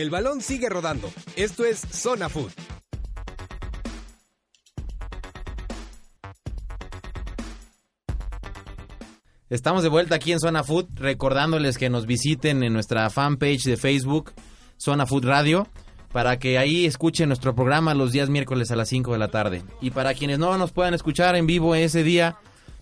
El 0.02 0.10
balón 0.10 0.42
sigue 0.42 0.68
rodando. 0.68 1.12
Esto 1.36 1.64
es 1.64 1.80
Zona 1.80 2.28
Food. 2.28 2.50
Estamos 9.52 9.84
de 9.84 9.90
vuelta 9.90 10.16
aquí 10.16 10.32
en 10.32 10.40
Zona 10.40 10.64
Food, 10.64 10.88
recordándoles 10.96 11.78
que 11.78 11.92
nos 11.92 12.08
visiten 12.08 12.64
en 12.64 12.74
nuestra 12.74 13.12
fanpage 13.12 13.66
de 13.66 13.78
Facebook, 13.78 14.34
Zona 14.76 15.06
Food 15.06 15.26
Radio, 15.26 15.68
para 16.12 16.40
que 16.40 16.58
ahí 16.58 16.88
escuchen 16.88 17.30
nuestro 17.30 17.54
programa 17.54 17.94
los 17.94 18.12
días 18.12 18.28
miércoles 18.28 18.72
a 18.72 18.76
las 18.76 18.90
5 18.90 19.14
de 19.14 19.20
la 19.20 19.28
tarde. 19.28 19.62
Y 19.82 19.92
para 19.92 20.16
quienes 20.16 20.40
no 20.40 20.58
nos 20.58 20.72
puedan 20.72 20.96
escuchar 20.96 21.36
en 21.36 21.46
vivo 21.46 21.76
ese 21.76 22.02
día, 22.02 22.40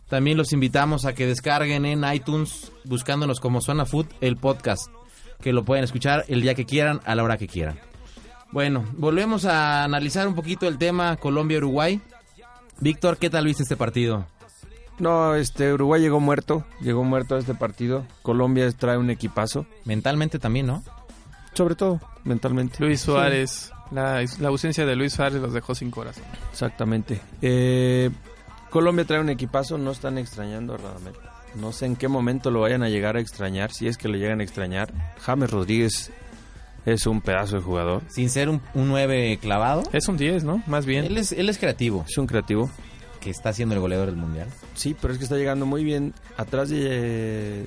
también 0.07 0.37
los 0.37 0.53
invitamos 0.53 1.03
a 1.03 1.13
que 1.13 1.27
descarguen 1.27 1.85
en 1.85 2.05
iTunes, 2.13 2.71
buscándonos 2.85 3.41
como 3.41 3.59
Zona 3.59 3.85
Food, 3.85 4.05
el 4.21 4.37
podcast, 4.37 4.89
que 5.41 5.53
lo 5.53 5.63
pueden 5.63 5.83
escuchar 5.83 6.25
el 6.27 6.41
día 6.41 6.55
que 6.55 6.65
quieran, 6.65 7.01
a 7.05 7.15
la 7.15 7.23
hora 7.23 7.37
que 7.37 7.47
quieran. 7.47 7.79
Bueno, 8.51 8.85
volvemos 8.93 9.45
a 9.45 9.83
analizar 9.83 10.27
un 10.27 10.35
poquito 10.35 10.67
el 10.67 10.77
tema 10.77 11.17
Colombia-Uruguay. 11.17 12.01
Víctor, 12.79 13.17
¿qué 13.17 13.29
tal 13.29 13.45
viste 13.45 13.63
este 13.63 13.77
partido? 13.77 14.25
No, 14.97 15.35
este 15.35 15.73
Uruguay 15.73 16.01
llegó 16.01 16.19
muerto, 16.19 16.65
llegó 16.81 17.03
muerto 17.03 17.35
a 17.35 17.39
este 17.39 17.53
partido. 17.55 18.05
Colombia 18.21 18.69
trae 18.71 18.97
un 18.97 19.09
equipazo, 19.09 19.65
Mentalmente 19.85 20.39
también, 20.39 20.67
¿no? 20.67 20.83
sobre 21.53 21.75
todo 21.75 21.99
mentalmente. 22.23 22.77
Luis 22.79 23.01
Suárez, 23.01 23.71
la, 23.91 24.23
la 24.39 24.47
ausencia 24.47 24.85
de 24.85 24.95
Luis 24.95 25.13
Suárez 25.13 25.41
los 25.41 25.53
dejó 25.53 25.75
sin 25.75 25.91
corazón. 25.91 26.23
Exactamente. 26.51 27.19
Eh, 27.41 28.09
Colombia 28.69 29.03
trae 29.05 29.19
un 29.19 29.29
equipazo, 29.29 29.77
no 29.77 29.91
están 29.91 30.17
extrañando 30.17 30.75
a 30.75 30.77
Radamel. 30.77 31.15
No 31.55 31.71
sé 31.71 31.85
en 31.85 31.95
qué 31.95 32.07
momento 32.07 32.51
lo 32.51 32.61
vayan 32.61 32.83
a 32.83 32.89
llegar 32.89 33.15
a 33.17 33.19
extrañar, 33.21 33.71
si 33.71 33.87
es 33.87 33.97
que 33.97 34.07
le 34.07 34.19
llegan 34.19 34.39
a 34.39 34.43
extrañar. 34.43 34.93
James 35.21 35.49
Rodríguez 35.49 36.11
es 36.85 37.05
un 37.07 37.21
pedazo 37.21 37.57
de 37.57 37.61
jugador, 37.61 38.01
Sin 38.07 38.29
ser 38.29 38.49
un, 38.49 38.61
un 38.73 38.87
9 38.87 39.39
clavado. 39.41 39.83
Es 39.91 40.07
un 40.07 40.17
10, 40.17 40.43
¿no? 40.43 40.63
Más 40.67 40.85
bien. 40.85 41.05
Él 41.05 41.17
es, 41.17 41.31
él 41.31 41.49
es 41.49 41.57
creativo, 41.57 42.05
es 42.07 42.17
un 42.17 42.27
creativo. 42.27 42.69
que 43.19 43.29
está 43.29 43.51
siendo 43.51 43.75
el 43.75 43.81
goleador 43.81 44.07
del 44.07 44.15
mundial. 44.15 44.47
Sí, 44.75 44.95
pero 44.99 45.11
es 45.11 45.17
que 45.17 45.25
está 45.25 45.35
llegando 45.35 45.65
muy 45.65 45.83
bien 45.83 46.13
atrás 46.37 46.69
de, 46.69 47.65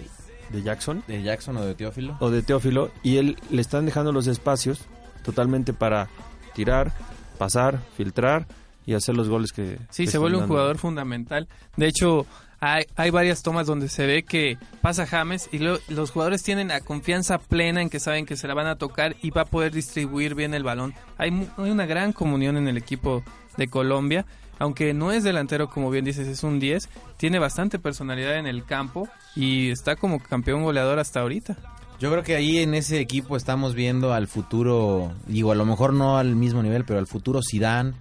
de 0.51 0.63
Jackson 0.63 1.05
De 1.07 1.23
Jackson 1.23 1.57
o 1.59 1.65
de 1.65 1.75
Teófilo. 1.75 2.17
o 2.21 2.31
de 2.31 2.43
Teófilo 2.43 2.91
y 3.03 3.19
él 3.19 3.37
le 3.51 3.61
están 3.61 3.85
dejando 3.85 4.13
los 4.13 4.27
espacios 4.29 4.81
totalmente 5.23 5.73
para 5.75 6.09
tirar, 6.55 6.93
pasar, 7.39 7.81
filtrar 7.97 8.47
y 8.87 8.95
hacer 8.95 9.15
los 9.17 9.29
goles 9.29 9.53
que 9.53 9.79
Sí, 9.91 10.05
que 10.05 10.11
se 10.11 10.19
vuelve 10.19 10.39
un 10.39 10.49
jugador 10.49 10.79
fundamental. 10.79 11.49
De 11.77 11.87
hecho, 11.87 12.27
hay, 12.61 12.85
hay 12.97 13.11
varias 13.11 13.43
tomas 13.43 13.67
donde 13.67 13.89
se 13.89 14.07
ve 14.07 14.23
que 14.23 14.57
pasa 14.81 15.07
James 15.07 15.49
y 15.53 15.59
lo- 15.59 15.79
los 15.89 16.11
jugadores 16.11 16.43
tienen 16.43 16.69
la 16.69 16.81
confianza 16.81 17.39
plena 17.39 17.83
en 17.83 17.91
que 17.91 17.99
saben 18.01 18.25
que 18.27 18.37
se 18.37 18.47
la 18.49 18.55
van 18.55 18.67
a 18.67 18.77
tocar 18.77 19.17
y 19.23 19.31
va 19.31 19.43
a 19.43 19.47
poder 19.47 19.73
distribuir 19.73 20.35
bien 20.35 20.55
el 20.55 20.63
balón. 20.63 20.95
Hay, 21.19 21.31
hay 21.57 21.71
una 21.71 21.87
gran 21.87 22.13
comunión 22.13 22.57
en 22.57 22.69
el 22.69 22.77
equipo 22.77 23.23
de 23.57 23.69
Colombia. 23.69 24.25
Aunque 24.59 24.95
no 24.95 25.11
es 25.11 25.25
delantero, 25.25 25.69
como 25.69 25.91
bien 25.91 26.05
dices, 26.05 26.29
es 26.29 26.45
un 26.45 26.61
10, 26.61 26.89
tiene 27.17 27.41
bastante 27.41 27.81
personalidad 27.81 28.37
en 28.39 28.47
el 28.47 28.65
campo 28.65 29.09
y 29.35 29.71
está 29.71 29.97
como 29.97 30.21
campeón 30.23 30.63
goleador 30.63 31.01
hasta 31.01 31.21
ahorita. 31.21 31.57
Yo 31.99 32.11
creo 32.13 32.23
que 32.23 32.37
ahí 32.37 32.59
en 32.59 32.75
ese 32.75 33.01
equipo 33.01 33.37
estamos 33.37 33.75
viendo 33.75 34.13
al 34.13 34.29
futuro, 34.29 35.13
digo, 35.27 35.51
a 35.51 35.57
lo 35.57 35.65
mejor 35.65 35.93
no 35.95 36.17
al 36.19 36.37
mismo 36.37 36.63
nivel, 36.63 36.85
pero 36.85 37.01
al 37.01 37.09
futuro 37.09 37.41
Zidane 37.43 37.93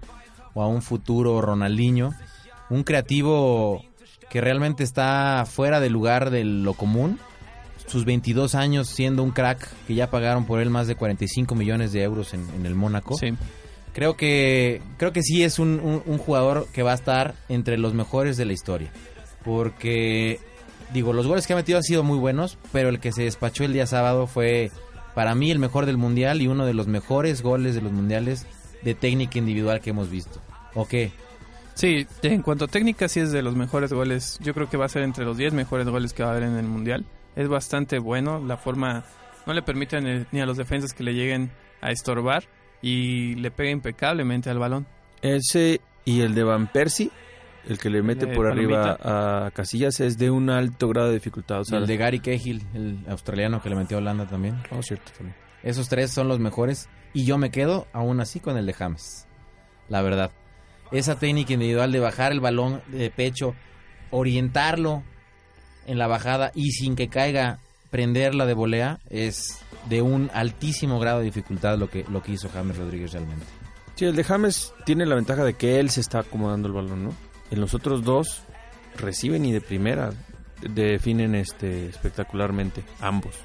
o 0.54 0.62
a 0.62 0.68
un 0.68 0.82
futuro 0.82 1.42
Ronaldinho, 1.42 2.14
un 2.70 2.84
creativo 2.84 3.84
que 4.30 4.42
realmente 4.42 4.84
está 4.84 5.46
fuera 5.50 5.80
del 5.80 5.94
lugar 5.94 6.30
de 6.30 6.44
lo 6.44 6.74
común. 6.74 7.20
Sus 7.88 8.06
22 8.06 8.56
años 8.56 8.88
siendo 8.88 9.22
un 9.24 9.32
crack 9.32 9.68
que 9.86 9.96
ya 9.96 10.10
pagaron 10.10 10.46
por 10.46 10.62
él 10.62 10.70
más 10.70 10.88
de 10.88 10.96
45 10.96 11.56
millones 11.56 11.92
de 11.92 12.04
euros 12.04 12.34
en, 12.34 12.48
en 12.56 12.66
el 12.66 12.74
Mónaco. 12.76 13.18
Sí. 13.18 13.34
Creo 13.94 14.16
que 14.16 14.82
creo 14.96 15.12
que 15.12 15.22
sí 15.22 15.44
es 15.44 15.60
un, 15.60 15.82
un- 15.84 16.02
un 16.06 16.18
jugador 16.18 16.68
que 16.72 16.84
va 16.84 16.92
a 16.94 16.96
estar 16.96 17.34
entre 17.50 17.78
los 17.78 17.94
mejores 17.94 18.38
de 18.38 18.46
la 18.46 18.54
historia. 18.54 18.92
Porque, 19.44 20.40
digo, 20.94 21.12
los 21.12 21.28
goles 21.28 21.46
que 21.46 21.54
ha 21.54 21.58
metido 21.58 21.78
han 21.78 21.84
sido 21.84 22.04
muy 22.04 22.18
buenos, 22.18 22.58
pero 22.72 22.88
el 22.90 23.00
que 23.02 23.12
se 23.12 23.24
despachó 23.24 23.66
el 23.66 23.74
día 23.74 23.86
sábado 23.88 24.28
fue 24.28 24.72
para 25.14 25.36
mí 25.36 25.52
el 25.52 25.60
mejor 25.60 25.86
del 25.86 25.98
mundial 25.98 26.42
y 26.42 26.48
uno 26.48 26.66
de 26.66 26.74
los 26.74 26.88
mejores 26.88 27.42
goles 27.42 27.76
de 27.76 27.82
los 27.82 27.92
mundiales 27.92 28.48
de 28.82 28.96
técnica 28.96 29.38
individual 29.38 29.80
que 29.82 29.90
hemos 29.92 30.10
visto. 30.10 30.42
¿O 30.74 30.88
qué? 30.88 31.12
Sí, 31.74 32.06
en 32.24 32.42
cuanto 32.42 32.66
a 32.66 32.68
técnica, 32.68 33.08
sí 33.08 33.20
es 33.20 33.32
de 33.32 33.42
los 33.42 33.56
mejores 33.56 33.94
goles. 33.94 34.38
Yo 34.42 34.54
creo 34.54 34.70
que 34.70 34.78
va 34.78 34.86
a 34.86 34.90
ser 34.90 35.04
entre 35.04 35.26
los 35.26 35.38
10 35.38 35.54
mejores 35.54 35.88
goles 35.88 36.14
que 36.14 36.24
va 36.24 36.30
a 36.30 36.32
haber 36.34 36.44
en 36.44 36.58
el 36.58 36.66
Mundial. 36.66 37.06
Es 37.36 37.48
bastante 37.48 37.98
bueno. 38.00 38.44
La 38.46 38.58
forma 38.58 39.04
no 39.48 39.54
le 39.54 39.62
permite 39.62 40.00
ni- 40.02 40.26
ni 40.32 40.42
a 40.42 40.46
los 40.46 40.58
defensas 40.58 40.94
que 40.94 41.04
le 41.04 41.14
lleguen 41.14 41.50
a 41.82 41.92
estorbar 41.92 42.44
y 42.82 43.36
le 43.36 43.52
pega 43.52 43.72
impecablemente 43.72 44.50
al 44.50 44.60
balón. 44.60 44.86
Ese 45.22 45.82
y 46.04 46.22
el 46.22 46.36
de 46.36 46.44
Van 46.44 46.68
Persie, 46.68 47.10
el 47.68 47.78
que 47.80 47.90
le 47.90 48.02
mete 48.04 48.28
por 48.28 48.48
arriba 48.48 48.98
a 49.02 49.52
Casillas, 49.52 50.00
es 50.02 50.18
de 50.18 50.30
un 50.30 50.50
alto 50.50 50.90
grado 50.90 51.08
de 51.08 51.16
dificultad. 51.16 51.62
O 51.62 51.66
sea, 51.66 51.78
el 51.78 51.88
de 51.88 51.98
Gary 51.98 52.20
Cahill, 52.20 52.64
el 52.74 53.00
australiano 53.08 53.62
que 53.62 53.70
le 53.70 53.76
metió 53.76 53.98
a 53.98 54.00
Holanda 54.02 54.26
también. 54.28 54.56
Oh, 54.72 54.82
cierto, 54.84 55.12
también. 55.18 55.36
Esos 55.64 55.90
tres 55.90 56.12
son 56.12 56.28
los 56.28 56.40
mejores. 56.40 56.90
Y 57.14 57.26
yo 57.26 57.38
me 57.38 57.52
quedo 57.52 57.88
aún 57.94 58.22
así 58.22 58.40
con 58.40 58.58
el 58.58 58.66
de 58.66 58.74
James. 58.74 59.28
La 59.90 60.02
verdad. 60.02 60.32
Esa 60.92 61.16
técnica 61.16 61.54
individual 61.54 61.92
de 61.92 62.00
bajar 62.00 62.32
el 62.32 62.40
balón 62.40 62.82
de 62.88 63.10
pecho, 63.10 63.56
orientarlo 64.10 65.04
en 65.88 65.98
la 65.98 66.08
bajada 66.08 66.52
y 66.54 66.72
sin 66.72 66.96
que 66.96 67.08
caiga, 67.08 67.60
prenderla 67.90 68.46
de 68.46 68.54
volea, 68.54 69.00
es 69.10 69.60
de 69.90 70.02
un 70.02 70.30
altísimo 70.34 71.00
grado 71.00 71.20
de 71.20 71.26
dificultad 71.26 71.78
lo 71.78 71.90
que, 71.90 72.06
lo 72.10 72.22
que 72.22 72.34
hizo 72.34 72.50
James 72.50 72.78
Rodríguez 72.78 73.14
realmente. 73.14 73.46
Sí, 73.96 74.06
el 74.06 74.16
de 74.16 74.24
James 74.24 74.74
tiene 74.86 75.06
la 75.06 75.16
ventaja 75.16 75.44
de 75.44 75.54
que 75.54 75.80
él 75.80 75.90
se 75.90 76.02
está 76.02 76.20
acomodando 76.20 76.68
el 76.68 76.74
balón, 76.74 77.04
¿no? 77.06 77.14
En 77.52 77.60
los 77.60 77.74
otros 77.74 78.04
dos 78.04 78.44
reciben 78.98 79.46
y 79.46 79.52
de 79.52 79.62
primera 79.62 80.12
definen 80.62 81.36
este 81.36 81.88
espectacularmente 81.88 82.84
ambos. 83.00 83.36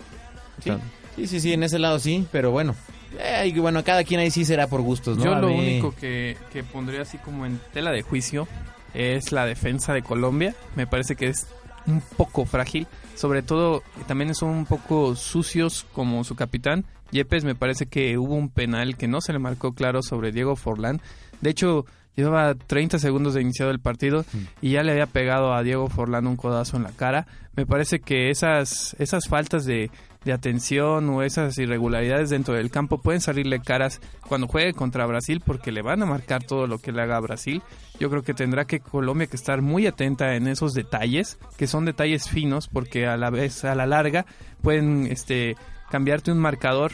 O 0.58 0.62
sea, 0.62 0.78
Sí, 1.16 1.26
sí, 1.26 1.40
sí, 1.40 1.52
en 1.52 1.62
ese 1.62 1.78
lado 1.78 1.98
sí, 1.98 2.26
pero 2.30 2.50
bueno. 2.50 2.74
Eh, 3.18 3.52
y 3.54 3.58
bueno, 3.58 3.82
cada 3.82 4.04
quien 4.04 4.20
ahí 4.20 4.30
sí 4.30 4.44
será 4.44 4.66
por 4.66 4.82
gustos, 4.82 5.16
¿no? 5.16 5.24
Yo 5.24 5.34
lo 5.36 5.48
único 5.48 5.94
que, 5.94 6.36
que 6.52 6.62
pondría 6.62 7.02
así 7.02 7.18
como 7.18 7.46
en 7.46 7.58
tela 7.72 7.90
de 7.90 8.02
juicio 8.02 8.46
es 8.94 9.32
la 9.32 9.46
defensa 9.46 9.94
de 9.94 10.02
Colombia. 10.02 10.54
Me 10.74 10.86
parece 10.86 11.16
que 11.16 11.28
es 11.28 11.46
un 11.86 12.02
poco 12.16 12.44
frágil. 12.44 12.86
Sobre 13.14 13.42
todo, 13.42 13.82
también 14.06 14.34
son 14.34 14.50
un 14.50 14.66
poco 14.66 15.16
sucios 15.16 15.86
como 15.92 16.24
su 16.24 16.34
capitán. 16.34 16.84
Yepes 17.12 17.44
me 17.44 17.54
parece 17.54 17.86
que 17.86 18.18
hubo 18.18 18.34
un 18.34 18.50
penal 18.50 18.96
que 18.96 19.08
no 19.08 19.20
se 19.20 19.32
le 19.32 19.38
marcó 19.38 19.72
claro 19.72 20.02
sobre 20.02 20.32
Diego 20.32 20.56
Forlán. 20.56 21.00
De 21.40 21.50
hecho, 21.50 21.86
llevaba 22.16 22.54
30 22.54 22.98
segundos 22.98 23.34
de 23.34 23.42
iniciado 23.42 23.70
el 23.70 23.78
partido 23.78 24.24
y 24.60 24.72
ya 24.72 24.82
le 24.82 24.92
había 24.92 25.06
pegado 25.06 25.54
a 25.54 25.62
Diego 25.62 25.88
Forlán 25.88 26.26
un 26.26 26.36
codazo 26.36 26.76
en 26.76 26.82
la 26.82 26.92
cara. 26.92 27.26
Me 27.54 27.64
parece 27.64 28.00
que 28.00 28.30
esas, 28.30 28.96
esas 28.98 29.28
faltas 29.28 29.64
de, 29.64 29.90
de 30.26 30.32
atención 30.32 31.08
o 31.08 31.22
esas 31.22 31.56
irregularidades 31.56 32.30
dentro 32.30 32.54
del 32.54 32.70
campo 32.70 32.98
pueden 32.98 33.20
salirle 33.20 33.60
caras 33.60 34.00
cuando 34.28 34.48
juegue 34.48 34.74
contra 34.74 35.06
Brasil 35.06 35.40
porque 35.44 35.70
le 35.70 35.82
van 35.82 36.02
a 36.02 36.06
marcar 36.06 36.42
todo 36.42 36.66
lo 36.66 36.78
que 36.78 36.90
le 36.90 37.00
haga 37.00 37.16
a 37.16 37.20
Brasil. 37.20 37.62
Yo 38.00 38.10
creo 38.10 38.24
que 38.24 38.34
tendrá 38.34 38.66
que 38.66 38.80
Colombia 38.80 39.28
que 39.28 39.36
estar 39.36 39.62
muy 39.62 39.86
atenta 39.86 40.34
en 40.34 40.48
esos 40.48 40.74
detalles, 40.74 41.38
que 41.56 41.68
son 41.68 41.84
detalles 41.84 42.28
finos 42.28 42.66
porque 42.66 43.06
a 43.06 43.16
la 43.16 43.30
vez 43.30 43.64
a 43.64 43.76
la 43.76 43.86
larga 43.86 44.26
pueden 44.62 45.06
este 45.06 45.56
cambiarte 45.90 46.32
un 46.32 46.38
marcador 46.38 46.90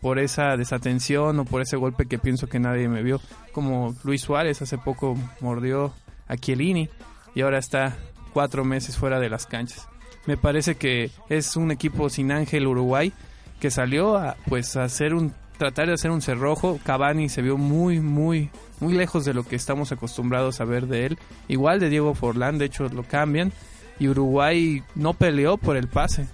por 0.00 0.20
esa 0.20 0.56
desatención 0.56 1.40
o 1.40 1.44
por 1.44 1.62
ese 1.62 1.76
golpe 1.76 2.06
que 2.06 2.18
pienso 2.18 2.46
que 2.46 2.60
nadie 2.60 2.88
me 2.88 3.02
vio, 3.02 3.20
como 3.52 3.96
Luis 4.04 4.22
Suárez 4.22 4.62
hace 4.62 4.78
poco 4.78 5.18
mordió 5.40 5.92
a 6.28 6.36
Chiellini 6.36 6.88
y 7.34 7.40
ahora 7.42 7.58
está 7.58 7.96
cuatro 8.32 8.64
meses 8.64 8.96
fuera 8.96 9.18
de 9.18 9.28
las 9.28 9.46
canchas. 9.46 9.88
Me 10.30 10.36
parece 10.36 10.76
que 10.76 11.10
es 11.28 11.56
un 11.56 11.72
equipo 11.72 12.08
sin 12.08 12.30
Ángel 12.30 12.68
Uruguay 12.68 13.12
que 13.58 13.68
salió 13.68 14.16
a 14.16 14.36
pues 14.46 14.76
a 14.76 14.84
hacer 14.84 15.12
un 15.12 15.34
tratar 15.58 15.88
de 15.88 15.94
hacer 15.94 16.12
un 16.12 16.22
cerrojo. 16.22 16.78
Cavani 16.84 17.28
se 17.28 17.42
vio 17.42 17.56
muy 17.56 17.98
muy 17.98 18.48
muy 18.78 18.94
lejos 18.94 19.24
de 19.24 19.34
lo 19.34 19.42
que 19.42 19.56
estamos 19.56 19.90
acostumbrados 19.90 20.60
a 20.60 20.64
ver 20.64 20.86
de 20.86 21.06
él. 21.06 21.18
Igual 21.48 21.80
de 21.80 21.88
Diego 21.88 22.14
Forlán, 22.14 22.58
de 22.58 22.66
hecho 22.66 22.88
lo 22.90 23.02
cambian 23.02 23.52
y 23.98 24.06
Uruguay 24.06 24.84
no 24.94 25.14
peleó 25.14 25.56
por 25.56 25.76
el 25.76 25.88
pase. 25.88 26.28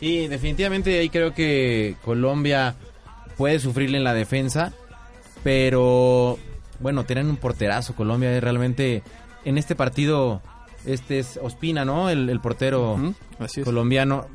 Sí, 0.00 0.26
definitivamente 0.26 0.98
ahí 0.98 1.10
creo 1.10 1.34
que 1.34 1.96
Colombia 2.06 2.76
puede 3.36 3.60
sufrirle 3.60 3.98
en 3.98 4.04
la 4.04 4.14
defensa, 4.14 4.72
pero 5.44 6.38
bueno, 6.80 7.04
tienen 7.04 7.26
un 7.26 7.36
porterazo 7.36 7.94
Colombia, 7.94 8.32
eh, 8.32 8.40
realmente 8.40 9.02
en 9.44 9.58
este 9.58 9.74
partido 9.74 10.40
este 10.86 11.18
es 11.18 11.38
Ospina, 11.42 11.84
¿no? 11.84 12.10
El, 12.10 12.28
el 12.30 12.40
portero 12.40 12.98
colombiano 13.64 14.26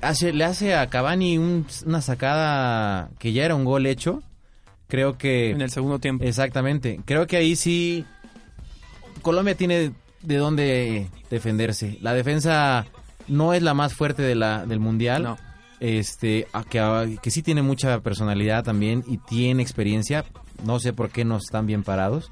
hace 0.00 0.32
le 0.32 0.44
hace 0.44 0.74
a 0.74 0.88
Cavani 0.88 1.38
un- 1.38 1.66
una 1.86 2.00
sacada 2.00 3.10
que 3.18 3.32
ya 3.32 3.44
era 3.44 3.54
un 3.54 3.64
gol 3.64 3.86
hecho. 3.86 4.22
Creo 4.88 5.16
que 5.18 5.50
En 5.50 5.60
el 5.60 5.70
segundo 5.70 5.98
tiempo. 5.98 6.24
Exactamente. 6.24 7.00
Creo 7.04 7.26
que 7.26 7.36
ahí 7.36 7.54
sí 7.56 8.04
Colombia 9.22 9.54
tiene 9.54 9.92
de 10.22 10.36
dónde 10.36 11.08
defenderse. 11.30 11.98
La 12.00 12.14
defensa 12.14 12.86
no 13.28 13.52
es 13.54 13.62
la 13.62 13.74
más 13.74 13.94
fuerte 13.94 14.22
de 14.22 14.34
la, 14.34 14.66
del 14.66 14.80
mundial. 14.80 15.22
No. 15.22 15.38
Este, 15.78 16.46
que, 16.68 17.18
que 17.22 17.30
sí 17.30 17.42
tiene 17.42 17.62
mucha 17.62 18.00
personalidad 18.00 18.64
también 18.64 19.04
y 19.06 19.18
tiene 19.18 19.62
experiencia. 19.62 20.24
No 20.64 20.78
sé 20.80 20.92
por 20.92 21.10
qué 21.10 21.24
no 21.24 21.36
están 21.36 21.66
bien 21.66 21.82
parados. 21.84 22.30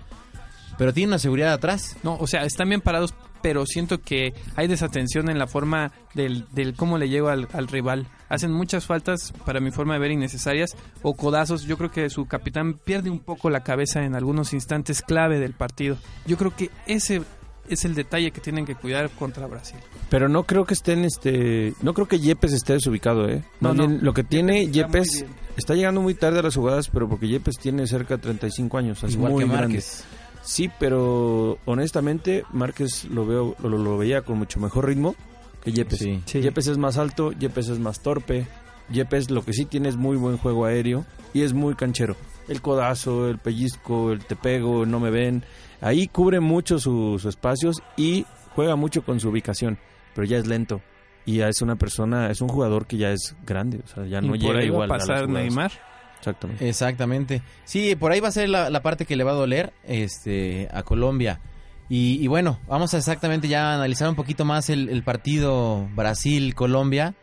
Pero 0.77 0.93
tiene 0.93 1.09
una 1.09 1.19
seguridad 1.19 1.53
atrás. 1.53 1.97
No, 2.03 2.17
o 2.17 2.27
sea, 2.27 2.45
están 2.45 2.69
bien 2.69 2.81
parados, 2.81 3.15
pero 3.43 3.67
siento 3.67 4.01
que 4.01 4.35
hay 4.57 4.67
desatención 4.67 5.29
en 5.31 5.39
la 5.39 5.47
forma 5.47 5.93
del, 6.15 6.47
del 6.53 6.75
cómo 6.75 6.99
le 6.99 7.09
llego 7.09 7.29
al, 7.29 7.49
al 7.53 7.69
rival. 7.69 8.07
Hacen 8.29 8.53
muchas 8.53 8.87
faltas, 8.87 9.33
para 9.47 9.61
mi 9.61 9.71
forma 9.71 9.95
de 9.95 10.01
ver, 10.01 10.11
innecesarias, 10.11 10.77
o 11.03 11.15
codazos. 11.15 11.65
Yo 11.65 11.77
creo 11.79 11.91
que 11.91 12.11
su 12.11 12.27
capitán 12.27 12.75
pierde 12.75 13.11
un 13.11 13.21
poco 13.21 13.51
la 13.51 13.63
cabeza 13.63 14.05
en 14.05 14.15
algunos 14.15 14.53
instantes 14.53 15.03
clave 15.03 15.39
del 15.39 15.55
partido. 15.55 15.97
Yo 16.27 16.37
creo 16.37 16.55
que 16.55 16.71
ese 16.87 17.23
es 17.69 17.85
el 17.85 17.95
detalle 17.95 18.31
que 18.31 18.41
tienen 18.41 18.65
que 18.67 18.75
cuidar 18.75 19.11
contra 19.11 19.47
Brasil. 19.47 19.79
Pero 20.11 20.29
no 20.29 20.45
creo 20.45 20.65
que 20.65 20.75
estén, 20.75 21.05
este, 21.05 21.75
no 21.83 21.95
creo 21.95 22.09
que 22.09 22.19
Yepes 22.19 22.53
esté 22.53 22.75
desubicado, 22.75 23.29
¿eh? 23.29 23.45
No, 23.61 23.75
no. 23.75 23.87
lo 23.87 24.15
que 24.15 24.25
tiene 24.25 24.69
Yepes 24.69 25.27
está 25.57 25.75
llegando 25.75 26.01
muy 26.01 26.15
tarde 26.15 26.41
a 26.41 26.43
las 26.43 26.57
jugadas, 26.57 26.89
pero 26.89 27.09
porque 27.09 27.29
Yepes 27.29 27.59
tiene 27.59 27.87
cerca 27.87 28.17
de 28.17 28.23
35 28.23 28.79
años, 28.79 29.03
es 29.05 29.15
igual 29.15 29.33
muy 29.33 29.45
que 29.45 29.51
grande. 29.51 29.67
Márquez. 29.69 30.05
Sí, 30.49 30.71
pero 30.81 31.59
honestamente 31.67 32.43
Márquez 32.53 33.05
lo 33.05 33.27
veo 33.27 33.55
lo, 33.63 33.69
lo 33.77 33.99
veía 33.99 34.23
con 34.23 34.39
mucho 34.39 34.59
mejor 34.59 34.87
ritmo 34.87 35.15
que 35.63 35.73
Yepes. 35.73 35.99
Sí. 35.99 36.23
Sí. 36.25 36.41
Yepes 36.41 36.69
es 36.69 36.79
más 36.79 36.97
alto, 36.97 37.33
Yepes 37.33 37.69
es 37.69 37.79
más 37.79 38.01
torpe. 38.01 38.47
Yepes 38.91 39.31
lo 39.31 39.45
que 39.45 39.53
sí 39.53 39.67
tiene 39.67 39.91
es 39.91 39.97
muy 39.97 40.17
buen 40.17 40.39
juego 40.39 40.65
aéreo 40.65 41.05
y 41.35 41.43
es 41.43 41.53
muy 41.53 41.75
canchero. 41.75 42.17
El 42.49 42.63
codazo, 42.63 43.29
el 43.29 43.37
pellizco, 43.37 44.11
el 44.11 44.25
te 44.25 44.37
pego, 44.37 44.85
el 44.85 44.91
no 44.91 45.01
me 45.01 45.11
ven. 45.11 45.45
Ahí 45.83 46.09
cubre 46.09 46.41
mucho 46.41 46.79
sus 46.79 47.27
espacios 47.27 47.83
y 47.99 48.25
juega 48.55 48.75
mucho 48.75 49.05
con 49.05 49.21
su 49.21 49.29
ubicación, 49.29 49.79
pero 50.15 50.27
ya 50.27 50.39
es 50.39 50.47
lento. 50.47 50.81
Y 51.27 51.37
ya 51.37 51.49
es 51.49 51.61
una 51.61 51.77
persona, 51.77 52.31
es 52.31 52.41
un 52.41 52.49
jugador 52.49 52.87
que 52.87 52.97
ya 52.97 53.11
es 53.11 53.37
grande, 53.45 53.81
o 53.85 53.87
sea, 53.87 54.07
ya 54.07 54.23
no 54.23 54.35
y 54.35 54.39
llega 54.39 54.65
igual 54.65 54.91
a 54.91 54.97
pasar. 54.97 55.29
Neymar. 55.29 55.73
Exactamente. 56.19 56.69
Exactamente. 56.69 57.43
Sí, 57.65 57.95
por 57.97 58.13
ahí 58.13 58.21
va 58.21 58.29
a 58.29 58.33
ser 58.33 58.49
la, 58.49 58.71
la 58.71 58.83
parte 58.83 59.05
que 59.07 59.17
le 59.17 59.25
va 59.25 59.31
a 59.33 59.35
doler 59.35 59.73
este, 59.85 60.69
a 60.73 60.83
Colombia. 60.83 61.41
Y, 61.89 62.23
y 62.23 62.27
bueno, 62.27 62.59
vamos 62.69 62.93
a 62.95 62.99
exactamente 62.99 63.49
ya 63.49 63.73
analizar 63.75 64.09
un 64.09 64.15
poquito 64.15 64.45
más 64.45 64.69
el, 64.69 64.89
el 64.91 65.03
partido 65.03 65.89
Brasil-Colombia, 65.95 67.15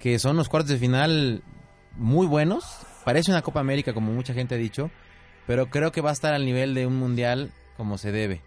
que 0.00 0.18
son 0.18 0.36
los 0.36 0.48
cuartos 0.48 0.70
de 0.70 0.78
final 0.78 1.42
muy 1.96 2.26
buenos. 2.26 2.64
Parece 3.04 3.30
una 3.30 3.42
Copa 3.42 3.60
América, 3.60 3.92
como 3.92 4.12
mucha 4.12 4.32
gente 4.32 4.54
ha 4.54 4.58
dicho, 4.58 4.90
pero 5.46 5.66
creo 5.68 5.92
que 5.92 6.00
va 6.00 6.10
a 6.10 6.14
estar 6.14 6.32
al 6.32 6.44
nivel 6.46 6.72
de 6.74 6.86
un 6.86 6.96
mundial 6.96 7.50
como 7.76 7.98
se 7.98 8.12
debe. 8.12 8.40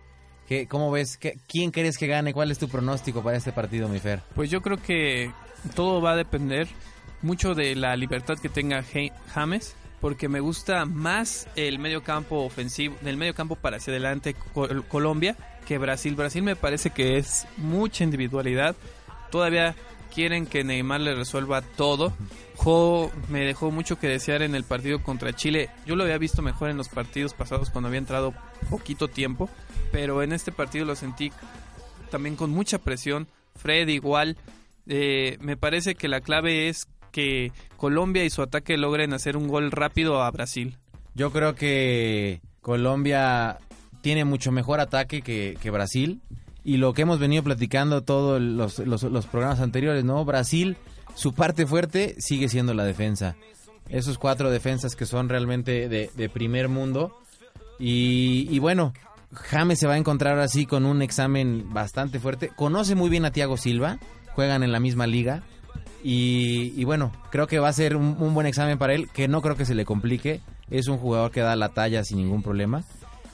¿Qué, 0.47 0.65
¿Cómo 0.67 0.89
ves? 0.91 1.17
¿Qué- 1.17 1.37
¿Quién 1.47 1.71
crees 1.71 1.97
que 1.97 2.07
gane? 2.07 2.33
¿Cuál 2.33 2.49
es 2.51 2.57
tu 2.57 2.69
pronóstico 2.69 3.21
para 3.21 3.37
este 3.37 3.51
partido, 3.51 3.87
mi 3.89 3.99
Fer? 3.99 4.21
Pues 4.33 4.49
yo 4.49 4.61
creo 4.61 4.77
que 4.77 5.31
todo 5.75 6.01
va 6.01 6.13
a 6.13 6.15
depender 6.15 6.67
mucho 7.21 7.53
de 7.53 7.75
la 7.75 7.95
libertad 7.95 8.37
que 8.41 8.47
tenga 8.49 8.83
James, 9.33 9.75
porque 10.01 10.29
me 10.29 10.39
gusta 10.39 10.85
más 10.85 11.47
el 11.55 11.79
medio 11.79 12.03
campo 12.03 12.43
ofensivo, 12.43 12.95
del 13.01 13.17
medio 13.17 13.33
campo 13.33 13.55
para 13.55 13.77
hacia 13.77 13.91
adelante 13.91 14.35
Col- 14.53 14.85
Colombia 14.87 15.35
que 15.65 15.77
Brasil. 15.77 16.15
Brasil 16.15 16.43
me 16.43 16.55
parece 16.55 16.91
que 16.91 17.17
es 17.17 17.45
mucha 17.57 18.03
individualidad. 18.03 18.75
Todavía 19.31 19.75
quieren 20.13 20.45
que 20.45 20.63
Neymar 20.63 21.01
le 21.01 21.13
resuelva 21.15 21.61
todo. 21.61 22.13
Jo 22.55 23.11
me 23.27 23.41
dejó 23.41 23.69
mucho 23.71 23.99
que 23.99 24.07
desear 24.07 24.41
en 24.41 24.55
el 24.55 24.63
partido 24.63 25.03
contra 25.03 25.33
Chile. 25.33 25.69
Yo 25.85 25.95
lo 25.95 26.03
había 26.03 26.17
visto 26.17 26.41
mejor 26.41 26.69
en 26.69 26.77
los 26.77 26.87
partidos 26.89 27.33
pasados 27.33 27.69
cuando 27.69 27.87
había 27.89 27.99
entrado 27.99 28.33
poquito 28.69 29.07
tiempo, 29.09 29.49
pero 29.91 30.23
en 30.23 30.31
este 30.31 30.51
partido 30.51 30.85
lo 30.85 30.95
sentí 30.95 31.31
también 32.09 32.35
con 32.35 32.49
mucha 32.51 32.77
presión. 32.79 33.27
Fred 33.55 33.87
igual. 33.89 34.37
Eh, 34.87 35.37
me 35.41 35.57
parece 35.57 35.95
que 35.95 36.07
la 36.07 36.21
clave 36.21 36.69
es 36.69 36.87
que 37.17 37.51
Colombia 37.77 38.23
y 38.25 38.29
su 38.29 38.43
ataque 38.43 38.77
logren 38.77 39.11
hacer 39.11 39.37
un 39.37 39.47
gol 39.47 39.71
rápido 39.71 40.21
a 40.21 40.29
Brasil. 40.29 40.77
Yo 41.15 41.31
creo 41.31 41.55
que 41.55 42.41
Colombia 42.61 43.57
tiene 44.01 44.23
mucho 44.23 44.51
mejor 44.51 44.79
ataque 44.79 45.23
que, 45.23 45.71
Brasil. 45.71 46.21
Y 46.63 46.77
lo 46.77 46.93
que 46.93 47.01
hemos 47.01 47.17
venido 47.17 47.41
platicando 47.41 48.03
todos 48.03 48.39
los, 48.39 49.25
programas 49.25 49.61
anteriores, 49.61 50.03
¿no? 50.03 50.23
Brasil, 50.25 50.77
su 51.15 51.33
parte 51.33 51.65
fuerte 51.65 52.13
sigue 52.19 52.49
siendo 52.49 52.75
la 52.75 52.85
defensa. 52.85 53.35
Esos 53.89 54.19
cuatro 54.19 54.51
defensas 54.51 54.95
que 54.95 55.07
son 55.07 55.27
realmente 55.27 55.89
de, 55.89 56.11
de 56.15 56.29
primer 56.29 56.69
mundo. 56.69 57.17
Y, 57.79 58.47
y 58.51 58.59
bueno, 58.59 58.93
James 59.33 59.79
se 59.79 59.87
va 59.87 59.95
a 59.95 59.97
encontrar 59.97 60.37
así 60.37 60.67
con 60.67 60.85
un 60.85 61.01
examen 61.01 61.73
bastante 61.73 62.19
fuerte. 62.19 62.51
Conoce 62.55 62.93
muy 62.93 63.09
bien 63.09 63.25
a 63.25 63.31
Thiago 63.31 63.57
Silva, 63.57 63.97
juegan 64.35 64.61
en 64.61 64.71
la 64.71 64.79
misma 64.79 65.07
liga. 65.07 65.41
Y, 66.09 66.71
y 66.79 66.85
bueno, 66.85 67.11
creo 67.31 67.47
que 67.47 67.59
va 67.59 67.67
a 67.67 67.73
ser 67.73 67.97
un, 67.97 68.15
un, 68.17 68.33
buen 68.33 68.47
examen 68.47 68.77
para 68.77 68.93
él, 68.93 69.09
que 69.11 69.27
no 69.27 69.41
creo 69.41 69.57
que 69.57 69.65
se 69.65 69.75
le 69.75 69.83
complique. 69.83 70.39
Es 70.69 70.87
un 70.87 70.97
jugador 70.97 71.31
que 71.31 71.41
da 71.41 71.53
la 71.57 71.69
talla 71.69 72.01
sin 72.05 72.19
ningún 72.19 72.41
problema. 72.43 72.83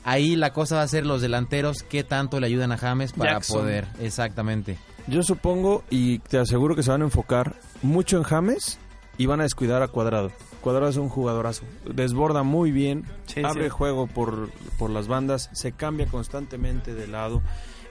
Ahí 0.03 0.35
la 0.35 0.53
cosa 0.53 0.77
va 0.77 0.81
a 0.81 0.87
ser 0.87 1.05
los 1.05 1.21
delanteros, 1.21 1.83
qué 1.83 2.03
tanto 2.03 2.39
le 2.39 2.47
ayudan 2.47 2.71
a 2.71 2.77
James 2.79 3.13
para 3.13 3.33
Jackson. 3.33 3.59
poder. 3.61 3.87
Exactamente. 4.01 4.79
Yo 5.05 5.21
supongo 5.21 5.83
y 5.91 6.17
te 6.17 6.39
aseguro 6.39 6.75
que 6.75 6.81
se 6.81 6.89
van 6.89 7.01
a 7.01 7.05
enfocar 7.05 7.53
mucho 7.83 8.17
en 8.17 8.23
James 8.23 8.79
y 9.19 9.27
van 9.27 9.39
a 9.41 9.43
descuidar 9.43 9.83
a 9.83 9.87
Cuadrado. 9.87 10.31
Cuadrado 10.61 10.89
es 10.89 10.97
un 10.97 11.09
jugadorazo, 11.09 11.65
desborda 11.93 12.41
muy 12.41 12.71
bien, 12.71 13.03
Sí, 13.27 13.43
abre 13.43 13.65
sí. 13.65 13.69
juego 13.69 14.07
por, 14.07 14.49
por 14.79 14.89
las 14.89 15.07
bandas, 15.07 15.49
se 15.53 15.73
cambia 15.73 16.07
constantemente 16.07 16.95
de 16.95 17.05
lado, 17.05 17.41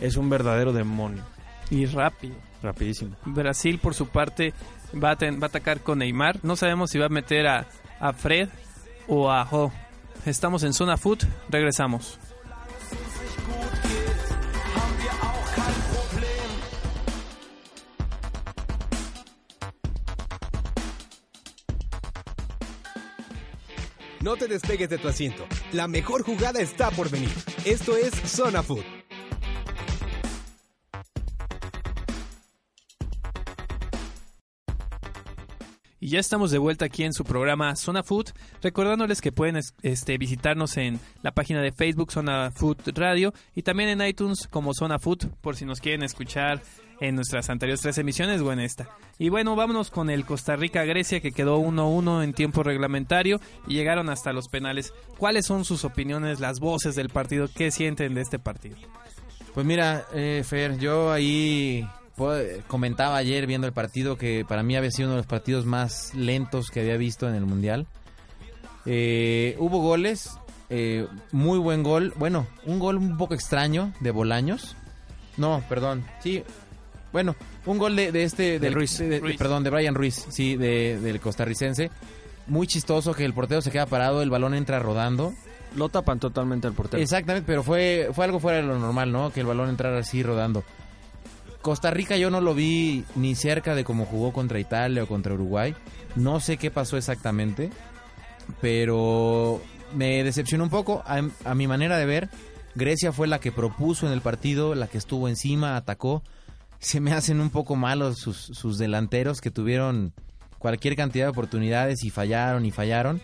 es 0.01 0.17
un 0.17 0.29
verdadero 0.29 0.73
demonio, 0.73 1.23
Y 1.71 1.85
rápido. 1.87 2.35
Rapidísimo. 2.63 3.17
Brasil, 3.25 3.79
por 3.79 3.95
su 3.95 4.09
parte, 4.09 4.53
va 5.03 5.13
a, 5.13 5.17
ten- 5.17 5.39
va 5.41 5.45
a 5.45 5.49
atacar 5.49 5.81
con 5.81 5.99
Neymar. 5.99 6.39
No 6.43 6.57
sabemos 6.57 6.91
si 6.91 6.99
va 6.99 7.07
a 7.07 7.11
meter 7.11 7.47
a, 7.47 7.67
a 8.01 8.13
Fred 8.13 8.49
o 9.09 9.31
a 9.31 9.45
Jo. 9.45 9.73
Estamos 10.27 10.63
en 10.63 10.73
Zona 10.73 10.97
Food. 10.97 11.25
Regresamos. 11.49 12.19
No 24.21 24.37
te 24.37 24.47
despegues 24.47 24.89
de 24.89 24.99
tu 24.99 25.09
asiento. 25.09 25.47
La 25.73 25.89
mejor 25.89 26.23
jugada 26.23 26.61
está 26.61 26.91
por 26.91 27.11
venir. 27.11 27.31
Esto 27.65 27.97
es 27.97 28.13
Zona 28.31 28.63
Food. 28.63 28.85
Ya 36.13 36.21
estamos 36.21 36.51
de 36.51 36.59
vuelta 36.59 36.85
aquí 36.85 37.05
en 37.05 37.13
su 37.15 37.25
programa 37.25 37.75
Zona 37.75 38.03
Food, 38.03 38.27
recordándoles 38.63 39.21
que 39.23 39.33
pueden 39.33 39.57
es- 39.57 39.75
este, 39.83 40.19
visitarnos 40.19 40.77
en 40.77 41.01
la 41.23 41.33
página 41.33 41.63
de 41.63 41.73
Facebook 41.73 42.13
Zona 42.13 42.51
Food 42.51 42.77
Radio 42.95 43.33
y 43.55 43.63
también 43.63 43.89
en 43.89 44.07
iTunes 44.07 44.47
como 44.49 44.75
Zona 44.75 44.99
Food 44.99 45.29
por 45.41 45.57
si 45.57 45.65
nos 45.65 45.81
quieren 45.81 46.03
escuchar 46.03 46.61
en 47.01 47.15
nuestras 47.17 47.49
anteriores 47.51 47.81
tres 47.81 47.97
emisiones 47.99 48.43
o 48.43 48.53
en 48.53 48.61
esta. 48.61 48.89
Y 49.19 49.31
bueno, 49.31 49.57
vámonos 49.57 49.91
con 49.91 50.11
el 50.11 50.25
Costa 50.27 50.55
Rica-Grecia 50.55 51.21
que 51.21 51.33
quedó 51.33 51.59
1-1 51.59 52.23
en 52.23 52.35
tiempo 52.35 52.63
reglamentario 52.63 53.41
y 53.67 53.75
llegaron 53.75 54.09
hasta 54.11 54.33
los 54.35 54.49
penales. 54.49 54.93
¿Cuáles 55.19 55.47
son 55.47 55.65
sus 55.65 55.85
opiniones, 55.85 56.39
las 56.41 56.61
voces 56.61 56.95
del 56.95 57.09
partido? 57.09 57.49
¿Qué 57.53 57.71
sienten 57.71 58.15
de 58.15 58.21
este 58.21 58.39
partido? 58.39 58.77
Pues 59.55 59.67
mira, 59.67 60.05
eh, 60.15 60.45
Fer, 60.47 60.79
yo 60.79 61.11
ahí 61.11 61.85
comentaba 62.69 63.17
ayer 63.17 63.47
viendo 63.47 63.67
el 63.67 63.73
partido 63.73 64.17
que 64.17 64.45
para 64.47 64.63
mí 64.63 64.77
había 64.77 64.91
sido 64.91 65.09
uno 65.09 65.15
de 65.15 65.21
los 65.21 65.27
partidos 65.27 65.65
más 65.67 66.15
lentos 66.15 66.71
que 66.71 66.81
había 66.81 66.97
visto 66.97 67.29
en 67.29 67.35
el 67.35 67.47
Mundial. 67.47 67.87
Eh, 68.85 69.57
hubo 69.59 69.79
goles, 69.81 70.31
eh, 70.71 71.07
muy 71.31 71.59
buen 71.59 71.83
gol, 71.83 72.13
bueno, 72.17 72.47
un 72.67 72.79
gol 72.79 72.97
un 72.97 73.17
poco 73.17 73.35
extraño 73.35 73.93
de 74.01 74.11
Bolaños. 74.11 74.77
No, 75.37 75.63
perdón, 75.69 76.05
sí, 76.21 76.43
bueno, 77.13 77.37
un 77.67 77.79
gol 77.79 77.97
de, 77.97 78.13
de 78.13 78.25
este, 78.25 78.59
del, 78.59 78.75
Ruiz. 78.75 78.99
de- 78.99 79.09
de- 79.09 79.21
Ruiz. 79.21 79.37
perdón, 79.39 79.65
de 79.65 79.71
Brian 79.71 79.95
Ruiz, 79.95 80.27
sí, 80.31 80.57
de- 80.57 80.99
del 81.01 81.21
costarricense. 81.21 81.91
Muy 82.49 82.67
chistoso 82.67 83.15
que 83.15 83.25
el 83.25 83.35
portero 83.35 83.63
se 83.63 83.71
queda 83.71 83.87
parado, 83.87 84.21
el 84.23 84.31
balón 84.31 84.55
entra 84.55 84.79
rodando. 84.81 85.33
Lo 85.77 85.89
tapan 85.89 86.19
totalmente 86.19 86.67
al 86.67 86.75
portero. 86.75 87.03
Exactamente, 87.03 87.47
pero 87.47 87.63
fue, 87.63 88.11
fue 88.13 88.27
algo 88.27 88.41
fuera 88.41 88.59
de 88.59 88.65
lo 88.65 88.79
normal, 88.79 89.11
¿no? 89.11 89.31
Que 89.31 89.41
el 89.41 89.47
balón 89.47 89.71
entrara 89.71 89.99
así 90.01 90.23
rodando. 90.23 90.65
Costa 91.63 91.91
Rica 91.91 92.17
yo 92.17 92.31
no 92.31 92.41
lo 92.41 92.55
vi 92.55 93.05
ni 93.15 93.35
cerca 93.35 93.75
de 93.75 93.85
cómo 93.85 94.05
jugó 94.05 94.33
contra 94.33 94.59
Italia 94.59 95.05
o 95.05 95.07
contra 95.07 95.35
Uruguay. 95.35 95.75
No 96.17 96.41
sé 96.41 96.57
qué 96.57 96.71
pasó 96.71 96.97
exactamente, 96.97 97.71
pero 98.61 99.63
me 99.95 100.25
decepcionó 100.25 100.65
un 100.65 100.71
poco. 100.71 101.03
A, 101.07 101.23
a 101.45 101.55
mi 101.55 101.67
manera 101.67 101.97
de 101.97 102.05
ver, 102.05 102.29
Grecia 102.75 103.13
fue 103.13 103.29
la 103.29 103.39
que 103.39 103.53
propuso 103.53 104.07
en 104.07 104.13
el 104.13 104.21
partido, 104.21 104.75
la 104.75 104.89
que 104.89 104.99
estuvo 104.99 105.29
encima, 105.29 105.77
atacó. 105.77 106.23
Se 106.81 107.01
me 107.01 107.13
hacen 107.13 107.41
un 107.41 107.51
poco 107.51 107.77
malos 107.77 108.19
sus, 108.19 108.37
sus 108.37 108.77
delanteros 108.77 109.41
que 109.41 109.51
tuvieron 109.51 110.13
cualquier 110.59 110.97
cantidad 110.97 111.27
de 111.27 111.31
oportunidades 111.31 112.03
y 112.05 112.11
fallaron 112.11 112.67
y 112.67 112.71
fallaron. 112.71 113.23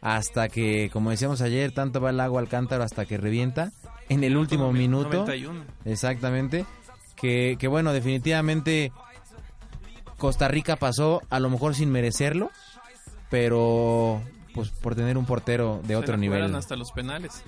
Hasta 0.00 0.48
que, 0.48 0.90
como 0.92 1.10
decíamos 1.10 1.42
ayer, 1.42 1.72
tanto 1.72 2.00
va 2.00 2.10
el 2.10 2.20
agua 2.20 2.40
al 2.40 2.48
cántaro 2.48 2.84
hasta 2.84 3.04
que 3.04 3.18
revienta. 3.18 3.72
En 4.08 4.24
el 4.24 4.36
último 4.36 4.72
minuto. 4.72 5.10
91. 5.10 5.64
Exactamente. 5.84 6.64
Que, 7.20 7.56
que 7.58 7.68
bueno, 7.68 7.92
definitivamente 7.92 8.92
Costa 10.16 10.48
Rica 10.48 10.76
pasó, 10.76 11.22
a 11.30 11.40
lo 11.40 11.50
mejor 11.50 11.74
sin 11.74 11.90
merecerlo, 11.90 12.50
pero 13.28 14.20
pues 14.54 14.70
por 14.70 14.94
tener 14.94 15.16
un 15.16 15.26
portero 15.26 15.80
de 15.82 15.88
Se 15.88 15.96
otro 15.96 16.16
nivel. 16.16 16.54
hasta 16.54 16.76
los 16.76 16.92
penales. 16.92 17.42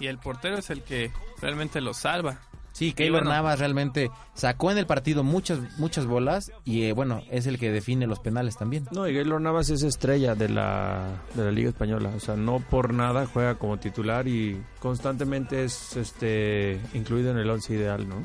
Y 0.00 0.06
el 0.06 0.18
portero 0.18 0.58
es 0.58 0.70
el 0.70 0.82
que 0.82 1.10
realmente 1.40 1.80
lo 1.80 1.94
salva. 1.94 2.38
Sí, 2.72 2.92
Keylor 2.92 3.22
bueno. 3.22 3.30
Navas 3.30 3.58
realmente 3.58 4.08
sacó 4.34 4.70
en 4.70 4.78
el 4.78 4.86
partido 4.86 5.24
muchas 5.24 5.58
muchas 5.78 6.06
bolas 6.06 6.52
y 6.64 6.84
eh, 6.84 6.92
bueno, 6.92 7.22
es 7.28 7.46
el 7.46 7.58
que 7.58 7.72
define 7.72 8.06
los 8.06 8.20
penales 8.20 8.56
también. 8.56 8.86
No, 8.92 9.08
y 9.08 9.14
Gaylor 9.14 9.40
Navas 9.40 9.68
es 9.70 9.82
estrella 9.82 10.36
de 10.36 10.48
la, 10.48 11.22
de 11.34 11.44
la 11.44 11.50
Liga 11.50 11.70
Española. 11.70 12.12
O 12.16 12.20
sea, 12.20 12.36
no 12.36 12.60
por 12.60 12.94
nada 12.94 13.26
juega 13.26 13.56
como 13.56 13.78
titular 13.78 14.28
y 14.28 14.62
constantemente 14.78 15.64
es 15.64 15.96
este 15.96 16.80
incluido 16.94 17.32
en 17.32 17.38
el 17.38 17.50
once 17.50 17.74
ideal, 17.74 18.08
¿no? 18.08 18.24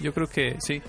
Yo 0.00 0.12
creo 0.12 0.28
que 0.28 0.56
sí, 0.60 0.82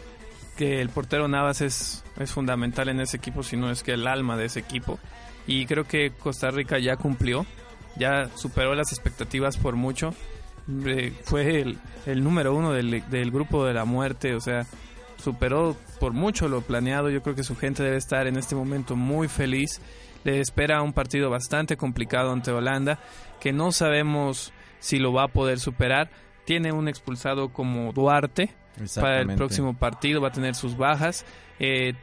que 0.57 0.81
el 0.81 0.89
portero 0.89 1.27
Navas 1.27 1.61
es, 1.61 2.03
es 2.19 2.31
fundamental 2.31 2.89
en 2.89 2.99
ese 2.99 3.17
equipo, 3.17 3.43
si 3.43 3.57
no 3.57 3.71
es 3.71 3.83
que 3.83 3.93
el 3.93 4.07
alma 4.07 4.37
de 4.37 4.45
ese 4.45 4.59
equipo. 4.59 4.99
Y 5.47 5.65
creo 5.65 5.85
que 5.85 6.11
Costa 6.11 6.51
Rica 6.51 6.79
ya 6.79 6.95
cumplió, 6.95 7.45
ya 7.97 8.29
superó 8.35 8.75
las 8.75 8.91
expectativas 8.91 9.57
por 9.57 9.75
mucho. 9.75 10.13
Eh, 10.85 11.11
fue 11.23 11.61
el, 11.61 11.77
el 12.05 12.23
número 12.23 12.55
uno 12.55 12.71
del, 12.71 13.03
del 13.09 13.31
grupo 13.31 13.65
de 13.65 13.73
la 13.73 13.85
muerte, 13.85 14.35
o 14.35 14.39
sea, 14.39 14.65
superó 15.17 15.75
por 15.99 16.13
mucho 16.13 16.47
lo 16.47 16.61
planeado. 16.61 17.09
Yo 17.09 17.21
creo 17.21 17.35
que 17.35 17.43
su 17.43 17.55
gente 17.55 17.83
debe 17.83 17.97
estar 17.97 18.27
en 18.27 18.37
este 18.37 18.55
momento 18.55 18.95
muy 18.95 19.27
feliz. 19.27 19.81
Le 20.23 20.39
espera 20.39 20.81
un 20.81 20.93
partido 20.93 21.29
bastante 21.29 21.75
complicado 21.75 22.31
ante 22.31 22.51
Holanda, 22.51 22.99
que 23.41 23.51
no 23.51 23.71
sabemos 23.71 24.53
si 24.79 24.99
lo 24.99 25.11
va 25.11 25.23
a 25.23 25.27
poder 25.27 25.59
superar. 25.59 26.09
Tiene 26.45 26.71
un 26.71 26.87
expulsado 26.87 27.49
como 27.49 27.93
Duarte, 27.93 28.49
para 28.95 29.21
el 29.21 29.35
próximo 29.35 29.75
partido 29.75 30.21
va 30.21 30.29
a 30.29 30.31
tener 30.31 30.55
sus 30.55 30.77
bajas. 30.77 31.25
Eh, 31.59 31.93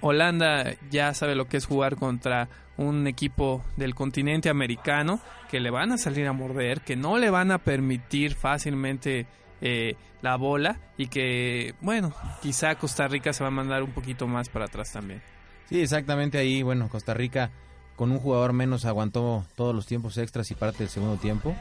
Holanda 0.00 0.74
ya 0.90 1.14
sabe 1.14 1.34
lo 1.34 1.48
que 1.48 1.56
es 1.56 1.66
jugar 1.66 1.96
contra 1.96 2.48
un 2.76 3.06
equipo 3.06 3.64
del 3.76 3.94
continente 3.94 4.48
americano 4.48 5.20
que 5.50 5.60
le 5.60 5.70
van 5.70 5.92
a 5.92 5.98
salir 5.98 6.26
a 6.26 6.32
morder, 6.32 6.80
que 6.80 6.96
no 6.96 7.18
le 7.18 7.30
van 7.30 7.50
a 7.50 7.58
permitir 7.58 8.34
fácilmente 8.34 9.26
eh, 9.60 9.96
la 10.22 10.36
bola 10.36 10.78
y 10.96 11.08
que, 11.08 11.74
bueno, 11.80 12.14
quizá 12.40 12.74
Costa 12.76 13.08
Rica 13.08 13.32
se 13.32 13.42
va 13.42 13.48
a 13.48 13.52
mandar 13.52 13.82
un 13.82 13.90
poquito 13.90 14.26
más 14.26 14.48
para 14.48 14.66
atrás 14.66 14.92
también. 14.92 15.22
Sí, 15.68 15.80
exactamente 15.80 16.38
ahí, 16.38 16.62
bueno, 16.62 16.88
Costa 16.88 17.14
Rica 17.14 17.50
con 17.96 18.12
un 18.12 18.18
jugador 18.18 18.54
menos 18.54 18.86
aguantó 18.86 19.44
todos 19.56 19.74
los 19.74 19.86
tiempos 19.86 20.16
extras 20.16 20.50
y 20.50 20.54
parte 20.54 20.78
del 20.78 20.88
segundo 20.88 21.16
tiempo. 21.16 21.54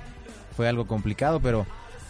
Fue 0.55 0.67
algo 0.69 0.87
complicado, 0.87 1.41
pero 1.41 1.65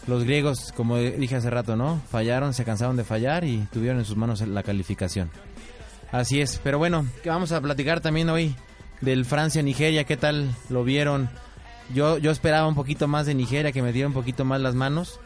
los 0.08 0.24
griegos, 0.24 0.72
como 0.76 0.98
dije 0.98 1.36
hace 1.36 1.50
rato, 1.50 1.76
¿no? 1.76 2.02
Fallaron, 2.10 2.54
se 2.54 2.66
cansaron 2.66 2.96
de 2.96 3.04
fallar 3.04 3.44
y 3.44 3.68
tuvieron 3.72 4.00
en 4.00 4.06
sus 4.06 4.18
manos 4.18 4.42
la 4.42 4.64
calificación. 4.64 5.30
Así 6.12 6.42
es, 6.42 6.60
pero 6.64 6.78
bueno, 6.80 7.06
que 7.22 7.30
vamos 7.30 7.52
a 7.52 7.62
platicar 7.62 8.02
también 8.02 8.30
hoy 8.30 8.56
del 9.02 9.26
Francia-Nigeria, 9.26 10.04
¿qué 10.04 10.18
tal 10.18 10.50
lo 10.70 10.84
vieron? 10.84 11.30
Yo, 11.94 12.18
yo 12.18 12.32
esperaba 12.32 12.68
un 12.68 12.76
poquito 12.76 13.08
más 13.08 13.26
de 13.26 13.36
Nigeria, 13.36 13.72
que 13.72 13.82
me 13.82 13.94
diera 13.94 14.08
un 14.08 14.14
poquito 14.14 14.46
más 14.46 14.60
las 14.62 14.76
manos, 14.76 15.20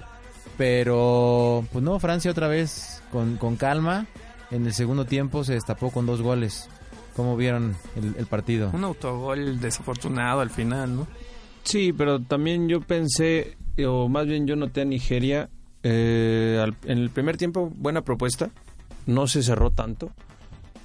pero 0.58 1.66
pues 1.72 1.84
no, 1.84 2.00
Francia 2.00 2.32
otra 2.32 2.48
vez 2.48 3.02
con, 3.12 3.38
con 3.38 3.56
calma. 3.56 4.08
En 4.52 4.66
el 4.66 4.74
segundo 4.74 5.06
tiempo 5.06 5.44
se 5.44 5.54
destapó 5.54 5.90
con 5.90 6.06
dos 6.06 6.22
goles. 6.22 6.70
¿Cómo 7.16 7.36
vieron 7.36 7.76
el, 7.96 8.16
el 8.18 8.26
partido? 8.26 8.70
Un 8.74 8.84
autogol 8.84 9.60
desafortunado 9.60 10.42
al 10.42 10.50
final, 10.50 10.96
¿no? 10.96 11.08
Sí, 11.64 11.94
pero 11.94 12.20
también 12.22 12.68
yo 12.68 12.82
pensé, 12.82 13.58
o 13.86 14.08
más 14.10 14.26
bien 14.28 14.46
yo 14.48 14.56
noté 14.56 14.82
a 14.82 14.86
Nigeria 14.86 15.50
Eh, 15.86 16.62
al- 16.64 16.78
en 16.86 16.98
el 16.98 17.10
primer 17.10 17.36
tiempo, 17.36 17.70
buena 17.76 18.04
propuesta. 18.04 18.52
No 19.06 19.28
se 19.28 19.44
cerró 19.44 19.70
tanto. 19.70 20.12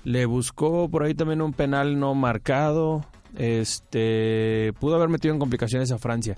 Le 0.03 0.27
buscó 0.27 0.89
por 0.89 1.05
ahí 1.05 1.15
también 1.15 1.41
un 1.41 1.53
penal 1.53 2.01
no 2.01 2.17
marcado. 2.17 3.05
Este 3.37 4.73
pudo 4.81 4.97
haber 4.97 5.09
metido 5.09 5.33
en 5.35 5.39
complicaciones 5.39 5.93
a 5.93 5.99
Francia. 5.99 6.37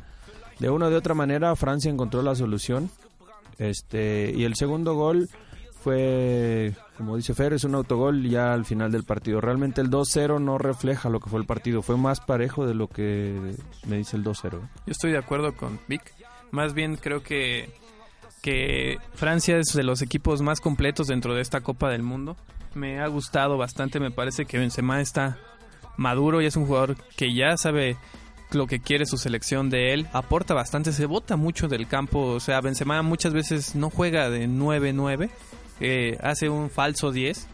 De 0.59 0.69
una 0.69 0.89
o 0.89 0.91
de 0.91 0.97
otra 0.97 1.15
manera, 1.15 1.57
Francia 1.57 1.91
encontró 1.91 2.21
la 2.21 2.35
solución. 2.35 2.91
Este 3.57 4.31
y 4.37 4.45
el 4.45 4.55
segundo 4.57 4.95
gol 4.95 5.31
fue, 5.83 6.75
como 6.99 7.17
dice 7.17 7.33
Fer, 7.33 7.55
es 7.55 7.65
un 7.65 7.75
autogol 7.75 8.29
ya 8.29 8.53
al 8.53 8.67
final 8.67 8.93
del 8.93 9.05
partido. 9.05 9.41
Realmente 9.41 9.81
el 9.81 9.89
2-0 9.89 10.39
no 10.39 10.59
refleja 10.59 11.09
lo 11.09 11.21
que 11.21 11.31
fue 11.31 11.41
el 11.41 11.47
partido. 11.47 11.81
Fue 11.81 11.97
más 11.97 12.21
parejo 12.21 12.67
de 12.67 12.75
lo 12.75 12.89
que 12.89 13.55
me 13.87 13.97
dice 13.97 14.17
el 14.19 14.23
2-0. 14.25 14.61
Yo 14.87 14.93
estoy 14.93 15.13
de 15.13 15.19
acuerdo 15.19 15.55
con 15.57 15.81
Vic. 15.89 16.03
Más 16.51 16.75
bien 16.75 16.97
creo 16.97 17.23
que, 17.23 17.71
que 18.43 18.99
Francia 19.15 19.59
es 19.59 19.69
de 19.75 19.83
los 19.83 20.03
equipos 20.03 20.43
más 20.43 20.61
completos 20.61 21.07
dentro 21.09 21.35
de 21.35 21.43
esta 21.43 21.61
Copa 21.61 21.89
del 21.91 22.03
Mundo. 22.03 22.37
Me 22.75 23.01
ha 23.01 23.07
gustado 23.09 23.57
bastante, 23.59 24.01
me 24.01 24.11
parece 24.11 24.45
que 24.47 24.59
Benzema 24.59 25.01
está 25.01 25.39
maduro 25.97 26.41
y 26.41 26.47
es 26.47 26.57
un 26.57 26.67
jugador 26.67 26.97
que 27.17 27.35
ya 27.35 27.57
sabe 27.57 27.97
lo 28.53 28.67
que 28.67 28.81
quiere 28.81 29.07
su 29.07 29.17
selección 29.17 29.71
de 29.71 29.93
él. 29.93 30.07
Aporta 30.13 30.55
bastante, 30.55 30.93
se 30.93 31.07
bota 31.07 31.37
mucho 31.37 31.69
del 31.69 31.87
campo. 31.87 32.21
O 32.21 32.41
sea, 32.41 32.61
Benzema 32.61 33.03
muchas 33.03 33.33
veces 33.33 33.75
no 33.75 33.91
juega 33.91 34.31
de 34.31 34.49
9-9, 34.49 35.31
eh, 35.81 36.19
hace 36.23 36.49
un 36.49 36.71
falso 36.71 37.11
10 37.13 37.47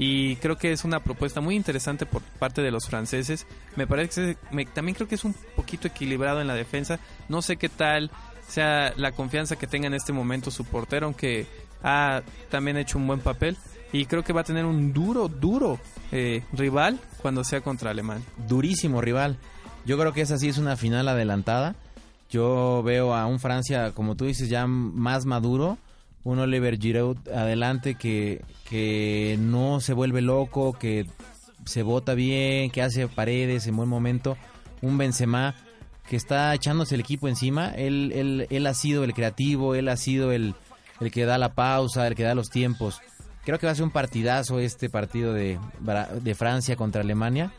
y 0.00 0.36
creo 0.36 0.56
que 0.56 0.70
es 0.70 0.84
una 0.84 1.00
propuesta 1.00 1.40
muy 1.40 1.56
interesante 1.56 2.06
por 2.06 2.22
parte 2.22 2.62
de 2.62 2.70
los 2.70 2.86
franceses. 2.86 3.46
Me 3.74 3.86
parece 3.86 4.36
que 4.36 4.54
me- 4.54 4.64
también 4.66 4.94
creo 4.94 5.08
que 5.08 5.16
es 5.16 5.24
un 5.24 5.34
poquito 5.56 5.88
equilibrado 5.88 6.40
en 6.40 6.46
la 6.46 6.54
defensa. 6.54 7.00
No 7.28 7.42
sé 7.42 7.56
qué 7.56 7.68
tal 7.68 8.10
sea 8.48 8.92
la 8.96 9.12
confianza 9.12 9.56
que 9.56 9.66
tenga 9.66 9.86
en 9.86 9.94
este 9.94 10.12
momento 10.12 10.50
su 10.50 10.64
portero, 10.64 11.06
aunque 11.06 11.46
ha 11.82 12.22
también 12.50 12.76
hecho 12.76 12.98
un 12.98 13.06
buen 13.06 13.20
papel. 13.20 13.56
Y 13.92 14.04
creo 14.04 14.22
que 14.22 14.32
va 14.32 14.42
a 14.42 14.44
tener 14.44 14.66
un 14.66 14.92
duro, 14.92 15.28
duro 15.28 15.78
eh, 16.12 16.42
rival 16.52 16.98
cuando 17.22 17.44
sea 17.44 17.60
contra 17.60 17.90
Alemania. 17.90 18.24
durísimo 18.46 19.00
rival. 19.00 19.38
Yo 19.86 19.96
creo 19.98 20.12
que 20.12 20.20
esa 20.20 20.36
sí 20.36 20.48
es 20.48 20.58
una 20.58 20.76
final 20.76 21.08
adelantada. 21.08 21.74
Yo 22.28 22.82
veo 22.82 23.14
a 23.14 23.26
un 23.26 23.40
Francia, 23.40 23.92
como 23.92 24.14
tú 24.14 24.26
dices, 24.26 24.50
ya 24.50 24.66
más 24.66 25.24
maduro. 25.24 25.78
Un 26.24 26.38
Oliver 26.40 26.78
Giroud 26.78 27.16
adelante 27.28 27.94
que, 27.94 28.44
que 28.68 29.38
no 29.40 29.80
se 29.80 29.94
vuelve 29.94 30.20
loco, 30.20 30.74
que 30.74 31.06
se 31.64 31.82
bota 31.82 32.12
bien, 32.12 32.70
que 32.70 32.82
hace 32.82 33.08
paredes 33.08 33.66
en 33.66 33.76
buen 33.76 33.88
momento. 33.88 34.36
Un 34.82 34.98
Benzema 34.98 35.54
que 36.08 36.16
está 36.16 36.54
echándose 36.54 36.94
el 36.94 37.00
equipo 37.02 37.28
encima. 37.28 37.68
Él, 37.70 38.12
él, 38.14 38.46
él 38.50 38.66
ha 38.66 38.74
sido 38.74 39.04
el 39.04 39.14
creativo, 39.14 39.74
él 39.74 39.88
ha 39.88 39.96
sido 39.96 40.32
el, 40.32 40.54
el 41.00 41.10
que 41.10 41.24
da 41.24 41.38
la 41.38 41.54
pausa, 41.54 42.06
el 42.06 42.14
que 42.14 42.22
da 42.24 42.34
los 42.34 42.48
tiempos. 42.48 43.00
Creo 43.44 43.58
que 43.58 43.66
va 43.66 43.72
a 43.72 43.74
ser 43.76 43.84
un 43.84 43.90
partidazo 43.90 44.58
este 44.58 44.90
partido 44.90 45.32
de, 45.32 45.58
de 46.22 46.34
Francia 46.34 46.76
contra 46.76 47.02
Alemania. 47.02 47.52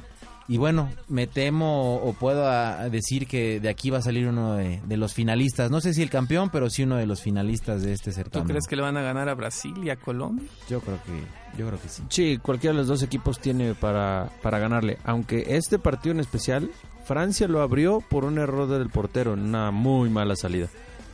Y 0.47 0.57
bueno, 0.57 0.89
me 1.07 1.27
temo 1.27 1.97
o 1.97 2.13
puedo 2.13 2.47
a- 2.49 2.89
decir 2.89 3.27
que 3.27 3.59
de 3.59 3.69
aquí 3.69 3.91
va 3.91 3.99
a 3.99 4.01
salir 4.01 4.27
uno 4.27 4.55
de, 4.55 4.81
de 4.83 4.97
los 4.97 5.13
finalistas. 5.13 5.69
No 5.69 5.79
sé 5.79 5.93
si 5.93 6.01
el 6.01 6.09
campeón, 6.09 6.49
pero 6.49 6.71
sí 6.71 6.81
uno 6.83 6.95
de 6.95 7.05
los 7.05 7.21
finalistas 7.21 7.83
de 7.83 7.93
este 7.93 8.09
¿Tú 8.09 8.15
certamen. 8.15 8.47
crees 8.47 8.65
que 8.67 8.75
le 8.75 8.81
van 8.81 8.97
a 8.97 9.03
ganar 9.03 9.29
a 9.29 9.35
Brasil 9.35 9.75
y 9.83 9.91
a 9.91 9.95
Colombia? 9.95 10.47
Yo 10.67 10.81
creo 10.81 10.97
que, 11.03 11.57
yo 11.59 11.67
creo 11.67 11.79
que 11.79 11.87
sí. 11.89 12.01
Sí, 12.09 12.39
cualquiera 12.41 12.73
de 12.73 12.79
los 12.79 12.87
dos 12.87 13.03
equipos 13.03 13.39
tiene 13.39 13.75
para, 13.75 14.29
para 14.41 14.57
ganarle. 14.57 14.97
Aunque 15.03 15.55
este 15.55 15.77
partido 15.77 16.13
en 16.13 16.19
especial, 16.19 16.71
Francia 17.09 17.47
lo 17.47 17.63
abrió 17.63 18.01
por 18.01 18.23
un 18.23 18.37
error 18.37 18.67
del 18.67 18.89
portero, 18.89 19.33
una 19.33 19.71
muy 19.71 20.11
mala 20.11 20.35
salida. 20.35 20.67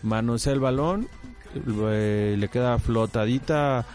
Manosea 0.04 0.52
el 0.52 0.60
balón, 0.60 1.08
eh, 1.90 2.36
le 2.38 2.50
queda 2.50 2.78
flotadita 2.80 3.86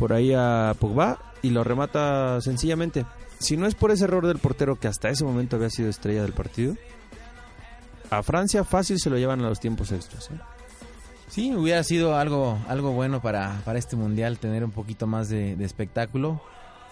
por 0.00 0.14
ahí 0.14 0.32
a 0.34 0.74
Pogba 0.80 1.20
y 1.40 1.50
lo 1.50 1.62
remata 1.62 2.40
sencillamente. 2.40 3.06
Si 3.38 3.56
no 3.56 3.68
es 3.68 3.76
por 3.76 3.92
ese 3.92 4.02
error 4.02 4.26
del 4.26 4.38
portero 4.38 4.74
que 4.80 4.88
hasta 4.88 5.10
ese 5.10 5.24
momento 5.24 5.54
había 5.54 5.70
sido 5.70 5.88
estrella 5.88 6.22
del 6.22 6.32
partido, 6.32 6.74
a 8.10 8.24
Francia 8.24 8.64
fácil 8.64 8.98
se 8.98 9.08
lo 9.08 9.16
llevan 9.16 9.44
a 9.44 9.48
los 9.48 9.60
tiempos 9.60 9.92
extras. 9.92 10.28
¿eh? 10.32 10.40
Sí, 11.28 11.54
hubiera 11.54 11.84
sido 11.84 12.16
algo, 12.16 12.58
algo 12.66 12.90
bueno 12.90 13.22
para, 13.22 13.60
para 13.64 13.78
este 13.78 13.94
mundial 13.94 14.40
tener 14.40 14.64
un 14.64 14.72
poquito 14.72 15.06
más 15.06 15.28
de 15.28 15.52
espectáculo. 15.62 16.42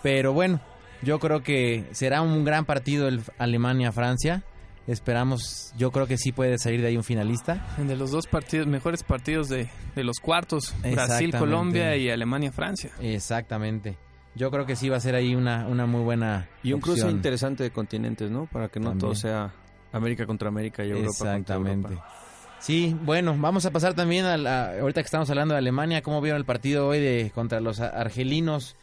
Pero 0.04 0.32
bueno, 0.32 0.60
yo 1.02 1.18
creo 1.18 1.42
que 1.42 1.84
será 1.92 2.22
un 2.22 2.44
gran 2.44 2.64
partido 2.64 3.08
el 3.08 3.22
Alemania-Francia. 3.38 4.42
Esperamos, 4.86 5.72
yo 5.76 5.92
creo 5.92 6.06
que 6.06 6.16
sí 6.16 6.32
puede 6.32 6.58
salir 6.58 6.80
de 6.80 6.88
ahí 6.88 6.96
un 6.96 7.04
finalista. 7.04 7.64
De 7.78 7.96
los 7.96 8.10
dos 8.10 8.26
partidos, 8.26 8.66
mejores 8.66 9.02
partidos 9.02 9.48
de, 9.48 9.68
de 9.94 10.04
los 10.04 10.18
cuartos. 10.18 10.74
Brasil-Colombia 10.82 11.96
y 11.96 12.10
Alemania-Francia. 12.10 12.90
Exactamente. 13.00 13.96
Yo 14.34 14.50
creo 14.50 14.64
que 14.66 14.76
sí 14.76 14.88
va 14.88 14.96
a 14.96 15.00
ser 15.00 15.14
ahí 15.14 15.34
una, 15.34 15.66
una 15.66 15.86
muy 15.86 16.02
buena 16.02 16.48
Y 16.62 16.72
un 16.72 16.80
cruce 16.80 17.08
interesante 17.10 17.62
de 17.62 17.70
continentes, 17.70 18.30
¿no? 18.30 18.46
Para 18.46 18.68
que 18.68 18.80
no 18.80 18.90
También. 18.90 19.00
todo 19.00 19.14
sea 19.14 19.52
América 19.92 20.24
contra 20.26 20.48
América 20.48 20.84
y 20.84 20.90
Europa 20.90 21.06
contra 21.08 21.36
Exactamente. 21.36 21.88
Europa. 21.88 22.14
Sí, 22.60 22.96
bueno, 23.02 23.36
vamos 23.38 23.64
a 23.66 23.70
pasar 23.70 23.94
también 23.94 24.26
a 24.26 24.36
la, 24.36 24.78
ahorita 24.80 25.00
que 25.02 25.06
estamos 25.06 25.30
hablando 25.30 25.54
de 25.54 25.58
Alemania, 25.58 26.02
cómo 26.02 26.20
vieron 26.20 26.38
el 26.38 26.44
partido 26.44 26.86
hoy 26.88 27.00
de 27.00 27.32
contra 27.34 27.58
los 27.60 27.80
argelinos, 27.80 28.76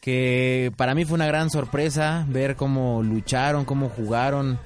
que 0.00 0.72
para 0.76 0.94
mí 0.94 1.04
fue 1.04 1.14
una 1.16 1.26
gran 1.26 1.50
sorpresa 1.50 2.24
ver 2.28 2.56
cómo 2.56 3.02
lucharon, 3.02 3.64
cómo 3.64 3.88
jugaron, 3.88 4.58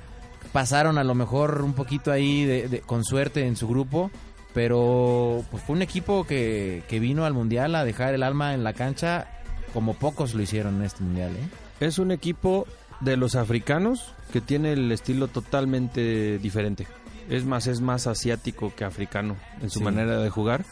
pasaron 0.53 0.99
a 0.99 1.05
lo 1.05 1.15
mejor 1.15 1.63
un 1.63 1.73
poquito 1.75 2.13
ahí 2.13 2.45
de, 2.45 2.69
de- 2.69 2.81
con 2.81 3.05
suerte 3.05 3.47
en 3.47 3.57
su 3.57 3.67
grupo, 3.69 4.11
pero 4.53 5.45
pues 5.51 5.63
fue 5.65 5.75
un 5.77 5.83
equipo 5.83 6.25
que, 6.25 6.85
que 6.89 7.01
vino 7.01 7.25
al 7.25 7.35
mundial 7.35 7.75
a 7.75 7.85
dejar 7.85 8.15
el 8.15 8.23
alma 8.23 8.55
en 8.55 8.63
la 8.63 8.73
cancha 8.73 9.27
como 9.73 9.95
pocos 9.95 10.35
lo 10.35 10.43
hicieron 10.43 10.77
en 10.77 10.83
este 10.83 11.03
mundial, 11.03 11.33
¿eh? 11.33 11.49
Es 11.81 11.99
un 11.99 12.13
equipo 12.13 12.67
de 13.01 13.17
los 13.17 13.35
africanos 13.35 14.15
que 14.33 14.41
tiene 14.41 14.73
el 14.73 14.93
estilo 14.93 15.27
totalmente 15.27 16.39
diferente. 16.39 16.87
Es 17.29 17.45
más, 17.45 17.67
es 17.67 17.81
más 17.81 18.07
asiático 18.07 18.73
que 18.77 18.85
africano 18.85 19.37
en 19.61 19.71
su 19.71 19.81
Sí. 19.81 19.85
manera 19.85 20.19
de 20.19 20.31
jugar. 20.31 20.65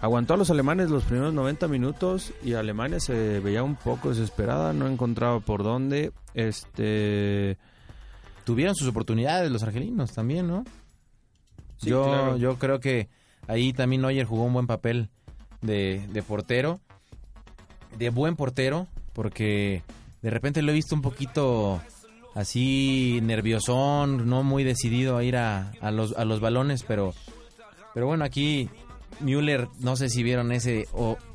Aguantó 0.00 0.34
a 0.34 0.36
los 0.38 0.50
alemanes 0.50 0.88
los 0.88 1.04
primeros 1.04 1.34
90 1.34 1.68
minutos 1.68 2.32
y 2.42 2.54
Alemania 2.54 3.00
se 3.00 3.38
veía 3.40 3.62
un 3.62 3.76
poco 3.76 4.08
desesperada, 4.08 4.72
no 4.72 4.88
encontraba 4.88 5.40
por 5.40 5.62
dónde. 5.62 6.12
Este 6.32 7.58
tuvieron 8.44 8.74
sus 8.74 8.88
oportunidades 8.88 9.50
los 9.50 9.62
argelinos 9.62 10.12
también, 10.12 10.48
¿no? 10.48 10.64
Sí, 11.76 11.90
yo, 11.90 12.04
claro. 12.04 12.36
yo 12.38 12.58
creo 12.58 12.80
que 12.80 13.08
ahí 13.46 13.74
también 13.74 14.00
Neuer 14.00 14.24
jugó 14.24 14.44
un 14.44 14.54
buen 14.54 14.66
papel 14.66 15.10
de, 15.60 16.06
de 16.10 16.22
portero, 16.22 16.80
de 17.98 18.08
buen 18.08 18.36
portero, 18.36 18.86
porque 19.12 19.82
de 20.22 20.30
repente 20.30 20.62
lo 20.62 20.72
he 20.72 20.74
visto 20.74 20.94
un 20.94 21.02
poquito 21.02 21.80
así 22.34 23.20
nerviosón, 23.22 24.30
no 24.30 24.42
muy 24.44 24.64
decidido 24.64 25.18
a 25.18 25.24
ir 25.24 25.36
a, 25.36 25.72
a 25.82 25.90
los, 25.90 26.16
a 26.16 26.24
los 26.24 26.40
balones, 26.40 26.84
pero, 26.84 27.12
pero 27.92 28.06
bueno, 28.06 28.24
aquí 28.24 28.70
Müller, 29.22 29.68
no 29.80 29.96
sé 29.96 30.08
si 30.08 30.22
vieron 30.22 30.52
ese 30.52 30.86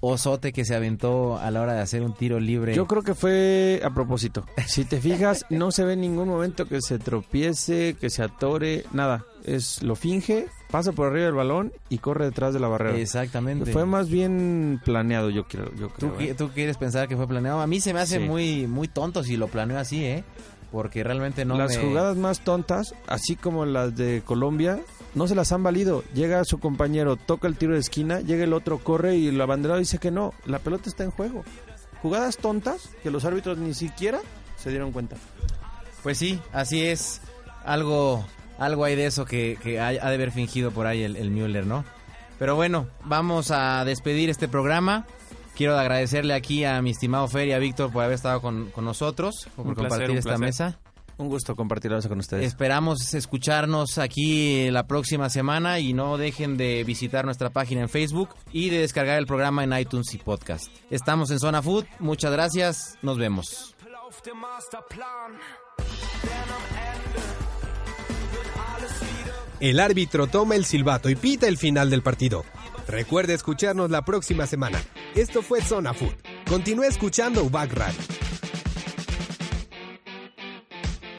osote 0.02 0.52
que 0.54 0.66
se 0.66 0.76
aventó 0.76 1.38
a 1.38 1.52
la 1.52 1.62
hora 1.62 1.74
de 1.74 1.82
hacer 1.82 2.02
un 2.02 2.14
tiro 2.14 2.40
libre. 2.40 2.74
Yo 2.76 2.86
creo 2.88 3.02
que 3.04 3.16
fue 3.16 3.82
a 3.84 3.90
propósito. 3.94 4.46
Si 4.68 4.86
te 4.86 5.00
fijas, 5.00 5.46
no 5.50 5.72
se 5.72 5.84
ve 5.86 5.94
en 5.94 6.02
ningún 6.02 6.28
momento 6.28 6.66
que 6.66 6.82
se 6.82 7.00
tropiece, 7.00 7.96
que 8.00 8.10
se 8.10 8.24
atore, 8.24 8.86
nada. 8.94 9.26
Es 9.44 9.84
lo 9.84 9.96
finge, 9.96 10.48
pasa 10.72 10.92
por 10.92 11.08
arriba 11.08 11.26
del 11.28 11.36
balón 11.36 11.72
y 11.90 12.00
corre 12.00 12.26
detrás 12.26 12.54
de 12.54 12.60
la 12.60 12.68
barrera. 12.68 12.98
Exactamente. 12.98 13.72
Fue 13.72 13.86
más 13.86 14.10
bien 14.10 14.82
planeado, 14.84 15.30
yo 15.30 15.44
creo. 15.48 15.72
Yo 15.76 15.90
¿Tú, 16.00 16.10
creo 16.16 16.32
¿eh? 16.32 16.34
tú 16.36 16.50
quieres 16.50 16.78
pensar 16.78 17.08
que 17.08 17.16
fue 17.16 17.28
planeado? 17.28 17.62
A 17.62 17.68
mí 17.68 17.80
se 17.80 17.94
me 17.94 18.00
hace 18.00 18.18
Sí. 18.18 18.24
muy 18.24 18.66
muy 18.66 18.88
tonto 18.88 19.24
si 19.24 19.38
lo 19.38 19.48
planeó 19.48 19.78
así, 19.78 20.04
¿eh? 20.04 20.24
Porque 20.72 21.04
realmente 21.04 21.46
no 21.46 21.58
las 21.58 21.78
me- 21.78 21.84
jugadas 21.84 22.18
más 22.18 22.40
tontas, 22.40 22.96
así 23.08 23.36
como 23.36 23.66
las 23.66 23.96
de 23.96 24.24
Colombia, 24.26 24.80
no 25.16 25.28
se 25.28 25.36
las 25.36 25.51
han 25.51 25.63
valido. 25.63 26.03
Llega 26.13 26.43
su 26.45 26.59
compañero, 26.59 27.16
toca 27.16 27.47
el 27.47 27.57
tiro 27.57 27.74
de 27.74 27.80
esquina, 27.80 28.20
llega 28.20 28.43
el 28.43 28.53
otro, 28.53 28.78
corre 28.78 29.16
y 29.16 29.28
el 29.30 29.41
abanderado 29.41 29.80
dice 29.80 29.97
que 29.97 30.11
no, 30.11 30.34
la 30.45 30.59
pelota 30.59 30.89
está 30.89 31.03
en 31.03 31.11
juego. 31.11 31.43
Jugadas 32.01 32.38
tontas 32.38 32.89
que 33.01 33.09
los 33.09 33.26
árbitros 33.26 33.57
ni 33.57 33.74
siquiera 33.74 34.20
se 34.57 34.70
dieron 34.70 34.91
cuenta. 34.91 35.16
Pues 36.03 36.18
sí, 36.20 36.39
así 36.53 36.86
es. 36.86 37.22
Algo 37.63 38.24
algo 38.59 38.86
hay 38.86 38.95
de 38.95 39.05
eso 39.07 39.26
que, 39.26 39.57
que 39.61 39.80
ha, 39.80 39.88
ha 39.88 39.91
de 39.91 39.99
haber 40.16 40.32
fingido 40.32 40.72
por 40.72 40.86
ahí 40.88 41.03
el, 41.03 41.16
el 41.16 41.32
Müller, 41.32 41.66
¿no? 41.66 41.84
Pero 42.38 42.55
bueno, 42.55 42.88
vamos 43.03 43.51
a 43.51 43.84
despedir 43.86 44.30
este 44.30 44.47
programa. 44.47 45.05
Quiero 45.55 45.78
agradecerle 45.78 46.34
aquí 46.34 46.66
a 46.66 46.82
mi 46.82 46.91
estimado 46.91 47.28
Fer 47.30 47.47
y 47.47 47.53
a 47.53 47.59
Víctor 47.59 47.91
por 47.91 48.03
haber 48.03 48.16
estado 48.16 48.41
con, 48.41 48.70
con 48.72 48.84
nosotros, 48.86 49.47
por 49.55 49.66
Un 49.66 49.74
placer, 49.74 49.89
compartir 49.89 50.11
un 50.11 50.18
esta 50.18 50.30
placer. 50.36 50.45
mesa. 50.45 50.80
Un 51.18 51.30
gusto 51.30 51.55
compartir 51.55 51.93
eso 51.93 52.09
con 52.09 52.20
ustedes. 52.20 52.45
Esperamos 52.45 53.13
escucharnos 53.13 53.97
aquí 53.97 54.70
la 54.70 54.86
próxima 54.86 55.30
semana 55.30 55.80
y 55.80 55.93
no 55.93 56.18
dejen 56.18 56.57
de 56.57 56.84
visitar 56.84 57.24
nuestra 57.26 57.49
página 57.49 57.82
en 57.82 57.89
Facebook 57.89 58.30
y 58.51 58.70
de 58.70 58.80
descargar 58.80 59.18
el 59.18 59.26
programa 59.26 59.63
en 59.63 59.74
iTunes 59.78 60.13
y 60.13 60.18
podcast. 60.18 60.68
Estamos 60.89 61.32
en 61.32 61.39
Zona 61.39 61.61
Food, 61.61 61.86
muchas 61.99 62.32
gracias, 62.32 62.97
nos 63.01 63.18
vemos. 63.18 63.76
El 69.61 69.80
árbitro 69.80 70.28
toma 70.28 70.55
el 70.55 70.66
silbato 70.66 71.09
y 71.09 71.16
pita 71.16 71.47
el 71.47 71.57
final 71.57 71.89
del 71.89 72.01
partido. 72.01 72.43
Recuerde 72.88 73.34
escucharnos 73.34 73.89
la 73.89 74.03
próxima 74.03 74.45
semana. 74.47 74.82
Esto 75.16 75.41
fue 75.41 75.61
Zona 75.61 75.93
Food. 75.93 76.13
Continúe 76.47 76.84
escuchando 76.84 77.43
UBAC 77.43 77.74
Radio. 77.74 77.99